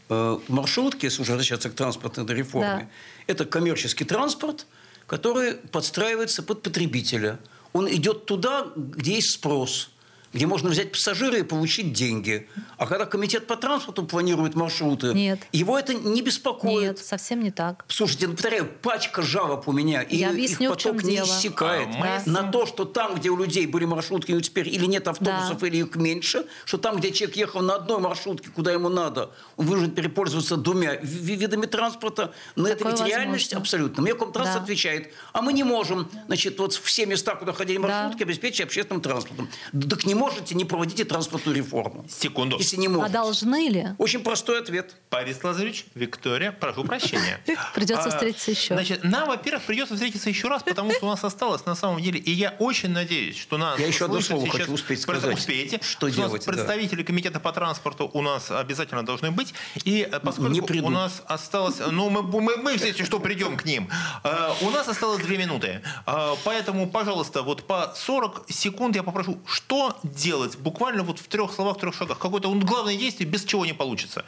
Э, 0.07 0.37
маршрутки, 0.47 1.03
если 1.03 1.21
уже 1.21 1.33
возвращаться 1.33 1.69
к 1.69 1.73
транспортной 1.73 2.25
реформе, 2.33 2.87
да. 2.87 3.33
это 3.33 3.43
коммерческий 3.43 4.05
транспорт, 4.05 4.67
который 5.05 5.55
подстраивается 5.55 6.43
под 6.43 6.61
потребителя. 6.61 7.39
Он 7.75 7.93
идет 7.93 8.25
туда, 8.25 8.67
где 8.77 9.15
есть 9.15 9.31
спрос– 9.31 9.89
где 10.35 10.47
можно 10.47 10.69
взять 10.69 10.91
пассажира 10.91 11.37
и 11.37 11.43
получить 11.43 11.93
деньги. 11.93 12.49
А 12.77 12.87
когда 12.87 13.05
комитет 13.05 13.47
по 13.47 13.55
транспорту 13.55 14.05
планирует 14.05 14.53
маршруты, 14.53 15.13
Нет. 15.13 15.39
его 15.53 15.79
это 15.79 15.93
не 15.93 16.21
беспокоит. 16.21 16.81
Нет, 16.81 16.99
совсем 16.99 17.41
не 17.41 17.51
так. 17.51 17.85
Слушайте, 17.87 18.27
повторяю, 18.27 18.69
пачка 18.81 19.21
жалоб 19.21 19.65
у 19.69 19.71
меня, 19.71 20.01
и 20.01 20.17
Я 20.17 20.31
объясню, 20.31 20.71
их 20.71 20.77
поток 20.77 21.03
не 21.03 21.15
дело. 21.15 21.25
иссякает. 21.25 21.87
А, 21.95 22.21
да. 22.25 22.31
На 22.31 22.51
то, 22.51 22.65
что 22.65 22.83
там, 22.83 23.15
где 23.15 23.29
у 23.29 23.37
людей 23.37 23.65
были 23.65 23.85
маршрутки, 23.85 24.33
ну, 24.33 24.41
теперь 24.41 24.67
или 24.67 24.85
нет 24.85 25.07
автобусов, 25.07 25.57
да. 25.59 25.67
или 25.67 25.77
их 25.77 25.95
меньше, 25.95 26.45
что 26.65 26.77
там, 26.77 26.97
где 26.97 27.13
человек 27.13 27.37
ехал 27.37 27.61
на 27.61 27.75
одной 27.75 27.99
маршрутке, 27.99 28.49
куда 28.49 28.73
ему 28.73 28.89
надо, 28.89 29.31
он 29.55 29.67
вынужден 29.67 29.95
перепользоваться 29.95 30.57
двумя 30.57 30.95
видами 30.95 31.65
транспорта. 31.65 32.33
Но 32.57 32.67
это 32.67 32.89
ведь 32.89 33.01
реальность 33.05 33.53
абсолютно. 33.53 34.01
Мекомтранс 34.01 34.49
да. 34.49 34.61
отвечает, 34.61 35.13
а 35.31 35.41
мы 35.41 35.53
не 35.53 35.63
можем, 35.63 36.09
значит, 36.27 36.59
вот 36.59 36.73
все 36.73 37.05
места, 37.05 37.35
куда 37.35 37.53
ходили 37.53 37.77
маршрутки, 37.77 38.19
да. 38.19 38.25
обеспечить 38.25 38.59
общественным 38.59 39.01
транспортом. 39.01 39.49
Так 39.89 40.05
не 40.05 40.24
можете, 40.25 40.55
не 40.55 40.65
проводите 40.65 41.05
транспортную 41.05 41.55
реформу. 41.55 42.05
Секунду. 42.09 42.57
Если 42.57 42.77
не 42.77 42.87
можете. 42.87 43.05
А 43.05 43.13
должны 43.13 43.69
ли? 43.69 43.87
Очень 43.97 44.21
простой 44.21 44.59
ответ. 44.59 44.95
Борис 45.11 45.43
Лазаревич, 45.43 45.85
Виктория, 45.93 46.51
прошу 46.51 46.83
прощения. 46.83 47.39
Придется 47.73 48.09
а, 48.09 48.11
встретиться 48.11 48.51
еще. 48.51 48.73
Значит, 48.73 49.03
нам, 49.03 49.27
во-первых, 49.27 49.63
придется 49.63 49.93
встретиться 49.93 50.29
еще 50.29 50.47
раз, 50.47 50.63
потому 50.63 50.91
что 50.91 51.05
у 51.05 51.09
нас 51.09 51.23
осталось 51.23 51.65
на 51.65 51.75
самом 51.75 52.01
деле, 52.01 52.19
и 52.19 52.31
я 52.31 52.55
очень 52.59 52.89
надеюсь, 52.89 53.37
что 53.37 53.57
нас 53.57 53.79
Я 53.79 53.87
еще 53.87 54.05
одно 54.05 54.19
слово 54.21 54.47
хочу 54.49 54.73
успеть 54.73 55.01
сказать. 55.01 55.37
Успеете. 55.37 55.79
Что 55.81 56.09
делать? 56.09 56.45
Представители 56.45 57.03
комитета 57.03 57.39
по 57.39 57.51
транспорту 57.51 58.09
у 58.13 58.21
нас 58.21 58.51
обязательно 58.51 59.05
должны 59.05 59.31
быть. 59.31 59.53
И 59.83 60.07
э, 60.09 60.19
поскольку 60.19 60.73
у 60.85 60.89
нас 60.89 61.21
осталось... 61.27 61.79
Ну, 61.91 62.09
мы, 62.09 62.23
мы, 62.23 62.57
мы 62.57 62.71
если 62.73 63.03
что, 63.03 63.19
придем 63.19 63.57
к 63.57 63.65
ним. 63.65 63.89
Э, 64.23 64.51
у 64.61 64.69
нас 64.69 64.87
осталось 64.87 65.23
две 65.23 65.37
минуты. 65.37 65.81
Э, 66.05 66.35
поэтому, 66.43 66.89
пожалуйста, 66.89 67.43
вот 67.43 67.67
по 67.67 67.93
40 67.95 68.45
секунд 68.49 68.95
я 68.95 69.03
попрошу, 69.03 69.39
что 69.45 69.97
делать 70.13 70.57
буквально 70.57 71.03
вот 71.03 71.19
в 71.19 71.27
трех 71.27 71.53
словах, 71.53 71.77
в 71.77 71.79
трех 71.79 71.95
шагах. 71.95 72.19
Какое-то 72.19 72.53
главное 72.53 72.95
действие, 72.95 73.29
без 73.29 73.43
чего 73.43 73.65
не 73.65 73.73
получится. 73.73 74.25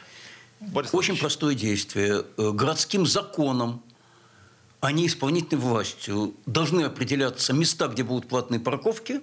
Борис 0.60 0.92
Очень 0.92 1.10
Ильич. 1.10 1.20
простое 1.20 1.54
действие. 1.54 2.24
Э, 2.36 2.50
городским 2.50 3.06
законом, 3.06 3.82
а 4.80 4.92
не 4.92 5.06
исполнительной 5.06 5.60
властью, 5.60 6.34
должны 6.46 6.82
определяться 6.82 7.52
места, 7.52 7.88
где 7.88 8.02
будут 8.02 8.28
платные 8.28 8.60
парковки, 8.60 9.20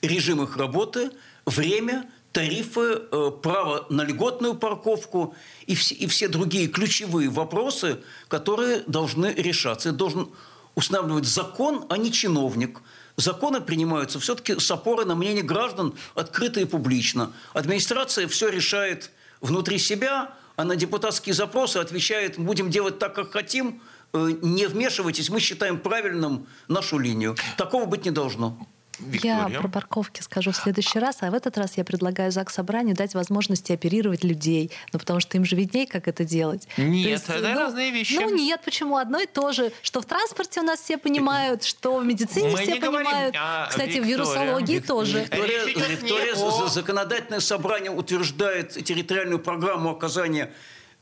режим 0.00 0.42
их 0.42 0.56
работы, 0.56 1.10
время, 1.44 2.08
тарифы, 2.32 3.02
э, 3.10 3.30
право 3.42 3.86
на 3.90 4.02
льготную 4.04 4.54
парковку 4.54 5.34
и 5.66 5.74
все, 5.74 5.94
и 5.94 6.06
все 6.06 6.28
другие 6.28 6.68
ключевые 6.68 7.28
вопросы, 7.28 7.98
которые 8.28 8.82
должны 8.86 9.32
решаться. 9.34 9.90
Это 9.90 9.98
должен 9.98 10.28
устанавливать 10.74 11.26
закон, 11.26 11.84
а 11.88 11.96
не 11.96 12.10
чиновник– 12.12 12.80
законы 13.18 13.60
принимаются 13.60 14.18
все-таки 14.18 14.58
с 14.58 14.70
опорой 14.70 15.04
на 15.04 15.14
мнение 15.14 15.42
граждан 15.42 15.94
открыто 16.14 16.60
и 16.60 16.64
публично. 16.64 17.32
Администрация 17.52 18.26
все 18.28 18.48
решает 18.48 19.10
внутри 19.40 19.78
себя, 19.78 20.34
а 20.56 20.64
на 20.64 20.76
депутатские 20.76 21.34
запросы 21.34 21.76
отвечает, 21.76 22.38
будем 22.38 22.70
делать 22.70 22.98
так, 22.98 23.14
как 23.14 23.32
хотим, 23.32 23.82
э, 24.12 24.30
не 24.40 24.66
вмешивайтесь, 24.66 25.28
мы 25.28 25.40
считаем 25.40 25.78
правильным 25.78 26.46
нашу 26.68 26.98
линию. 26.98 27.36
Такого 27.56 27.84
быть 27.84 28.04
не 28.04 28.10
должно. 28.10 28.66
Виктория. 29.00 29.48
Я 29.48 29.60
про 29.60 29.68
парковки 29.68 30.20
скажу 30.22 30.52
в 30.52 30.56
следующий 30.56 30.98
раз, 30.98 31.18
а 31.20 31.30
в 31.30 31.34
этот 31.34 31.56
раз 31.58 31.76
я 31.76 31.84
предлагаю 31.84 32.30
ЗАГС 32.32 32.54
Собранию 32.54 32.96
дать 32.96 33.14
возможности 33.14 33.72
оперировать 33.72 34.24
людей, 34.24 34.70
ну 34.92 34.98
потому 34.98 35.20
что 35.20 35.36
им 35.36 35.44
же 35.44 35.56
видней, 35.56 35.86
как 35.86 36.08
это 36.08 36.24
делать. 36.24 36.66
Нет, 36.76 37.24
То 37.24 37.34
это 37.34 37.48
ну, 37.50 37.58
разные 37.60 37.90
вещи. 37.90 38.14
Ну 38.14 38.34
нет, 38.34 38.60
почему? 38.64 38.96
Одно 38.96 39.20
и 39.20 39.26
то 39.26 39.52
же, 39.52 39.72
что 39.82 40.00
в 40.00 40.06
транспорте 40.06 40.60
у 40.60 40.64
нас 40.64 40.80
все 40.80 40.98
понимают, 40.98 41.64
что 41.64 41.96
в 41.98 42.04
медицине 42.04 42.50
Мы 42.50 42.58
все 42.58 42.76
говорим 42.78 43.06
понимают. 43.06 43.36
о 43.38 43.66
Кстати, 43.68 43.90
в 43.90 44.04
Виктории. 44.04 44.10
вирусологии 44.12 44.74
Вик- 44.76 44.86
тоже. 44.86 45.20
Виктория, 45.20 45.64
не 45.64 45.72
Виктория 45.94 46.34
о- 46.34 46.50
за- 46.66 46.68
законодательное 46.68 47.40
собрание 47.40 47.90
утверждает 47.90 48.70
территориальную 48.84 49.38
программу 49.38 49.90
оказания 49.90 50.50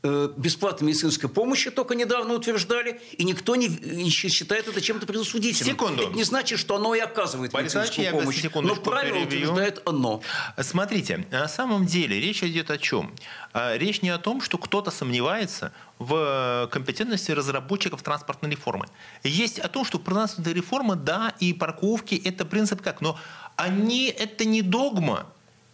бесплатной 0.03 0.87
медицинской 0.89 1.29
помощи 1.29 1.71
только 1.71 1.95
недавно 1.95 2.35
утверждали, 2.35 3.01
и 3.17 3.23
никто 3.23 3.55
не, 3.55 3.67
не 3.67 4.09
считает 4.09 4.67
это 4.67 4.79
чем-то 4.79 5.05
предосудительным. 5.05 5.73
Секунду. 5.73 6.03
Это 6.03 6.13
не 6.13 6.23
значит, 6.23 6.59
что 6.59 6.75
оно 6.75 6.93
и 6.95 6.99
оказывает 6.99 7.51
Борис 7.51 7.73
медицинскую 7.73 8.11
помощь. 8.11 8.43
Но 8.43 8.75
правило 8.75 9.15
перебью. 9.15 9.51
утверждает 9.51 9.81
оно. 9.85 10.21
Смотрите, 10.61 11.25
на 11.31 11.47
самом 11.47 11.85
деле 11.85 12.19
речь 12.19 12.43
идет 12.43 12.69
о 12.71 12.77
чем? 12.77 13.13
А, 13.53 13.75
Речь 13.77 14.01
не 14.01 14.09
о 14.09 14.17
том, 14.17 14.41
что 14.41 14.57
кто-то 14.57 14.91
сомневается 14.91 15.73
в 15.99 16.69
компетентности 16.71 17.31
разработчиков 17.31 18.03
транспортной 18.03 18.51
реформы. 18.51 18.85
Есть 19.23 19.59
о 19.59 19.67
том, 19.67 19.83
что 19.83 19.97
транспортная 19.97 20.53
реформа, 20.53 20.95
да, 20.95 21.33
и 21.39 21.53
парковки– 21.53 22.21
это 22.25 22.45
принцип 22.45 22.81
как, 22.81 23.01
но 23.01 23.19
они– 23.55 24.05
это 24.17 24.45
не 24.45 24.61
догма, 24.61 25.25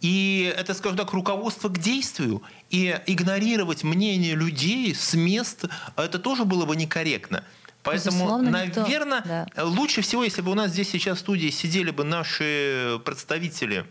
и 0.04 0.52
это, 0.54 0.74
скажем 0.74 0.98
так, 0.98 1.14
руководство 1.14 1.70
к 1.70 1.78
действию. 1.78 2.42
И 2.68 3.00
игнорировать 3.06 3.84
мнение 3.84 4.34
людей 4.34 4.94
с 4.94 5.14
мест, 5.14 5.64
это 5.96 6.18
тоже 6.18 6.44
было 6.44 6.66
бы 6.66 6.76
некорректно. 6.76 7.42
Поэтому, 7.82 8.18
Безусловно, 8.18 8.64
никто. 8.66 8.82
наверное, 8.82 9.22
Да. 9.56 9.64
лучше 9.64 10.02
всего, 10.02 10.22
если 10.22 10.42
бы 10.42 10.50
у 10.50 10.54
нас 10.54 10.72
здесь 10.72 10.90
сейчас 10.90 11.16
в 11.16 11.20
студии 11.20 11.48
сидели 11.48 11.90
бы 11.90 12.04
наши 12.04 13.00
представители 13.06 13.86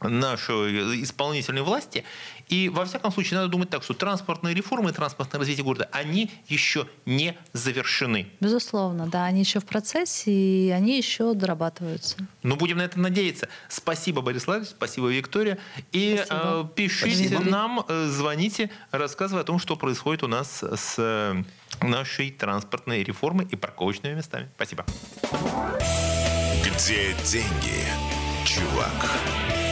нашей 0.00 1.02
исполнительной 1.02 1.62
власти. 1.62 2.04
И, 2.48 2.68
во 2.68 2.84
всяком 2.84 3.12
случае, 3.12 3.38
надо 3.38 3.50
думать 3.50 3.70
так, 3.70 3.82
что 3.82 3.94
транспортные 3.94 4.54
реформы 4.54 4.90
и 4.90 4.92
транспортное 4.92 5.38
развитие 5.38 5.64
города, 5.64 5.88
они 5.92 6.30
еще 6.46 6.86
не 7.04 7.36
завершены. 7.52 8.28
Безусловно, 8.40 9.06
да, 9.06 9.24
они 9.24 9.40
еще 9.40 9.60
в 9.60 9.66
процессе, 9.66 10.30
и 10.30 10.70
они 10.70 10.96
еще 10.96 11.34
дорабатываются. 11.34 12.16
Но 12.42 12.56
будем 12.56 12.78
на 12.78 12.82
это 12.82 12.98
надеяться. 12.98 13.48
Спасибо, 13.68 14.22
Борис 14.22 14.46
Владимирович, 14.46 14.74
спасибо, 14.74 15.08
Виктория. 15.08 15.58
И 15.92 16.16
Спасибо. 16.24 16.70
э, 16.70 16.74
пишите 16.74 17.28
Спасибо. 17.28 17.50
нам, 17.50 17.84
э, 17.86 18.06
звоните, 18.06 18.70
рассказывая 18.90 19.42
о 19.42 19.44
том, 19.44 19.58
что 19.58 19.76
происходит 19.76 20.22
у 20.22 20.28
нас 20.28 20.62
с 20.62 20.94
э, 20.98 21.42
нашей 21.82 22.30
транспортной 22.30 23.02
реформой 23.02 23.46
и 23.50 23.56
парковочными 23.56 24.14
местами. 24.14 24.48
Спасибо. 24.56 24.86
Где 26.64 27.14
деньги, 27.24 27.84
чувак? 28.44 29.67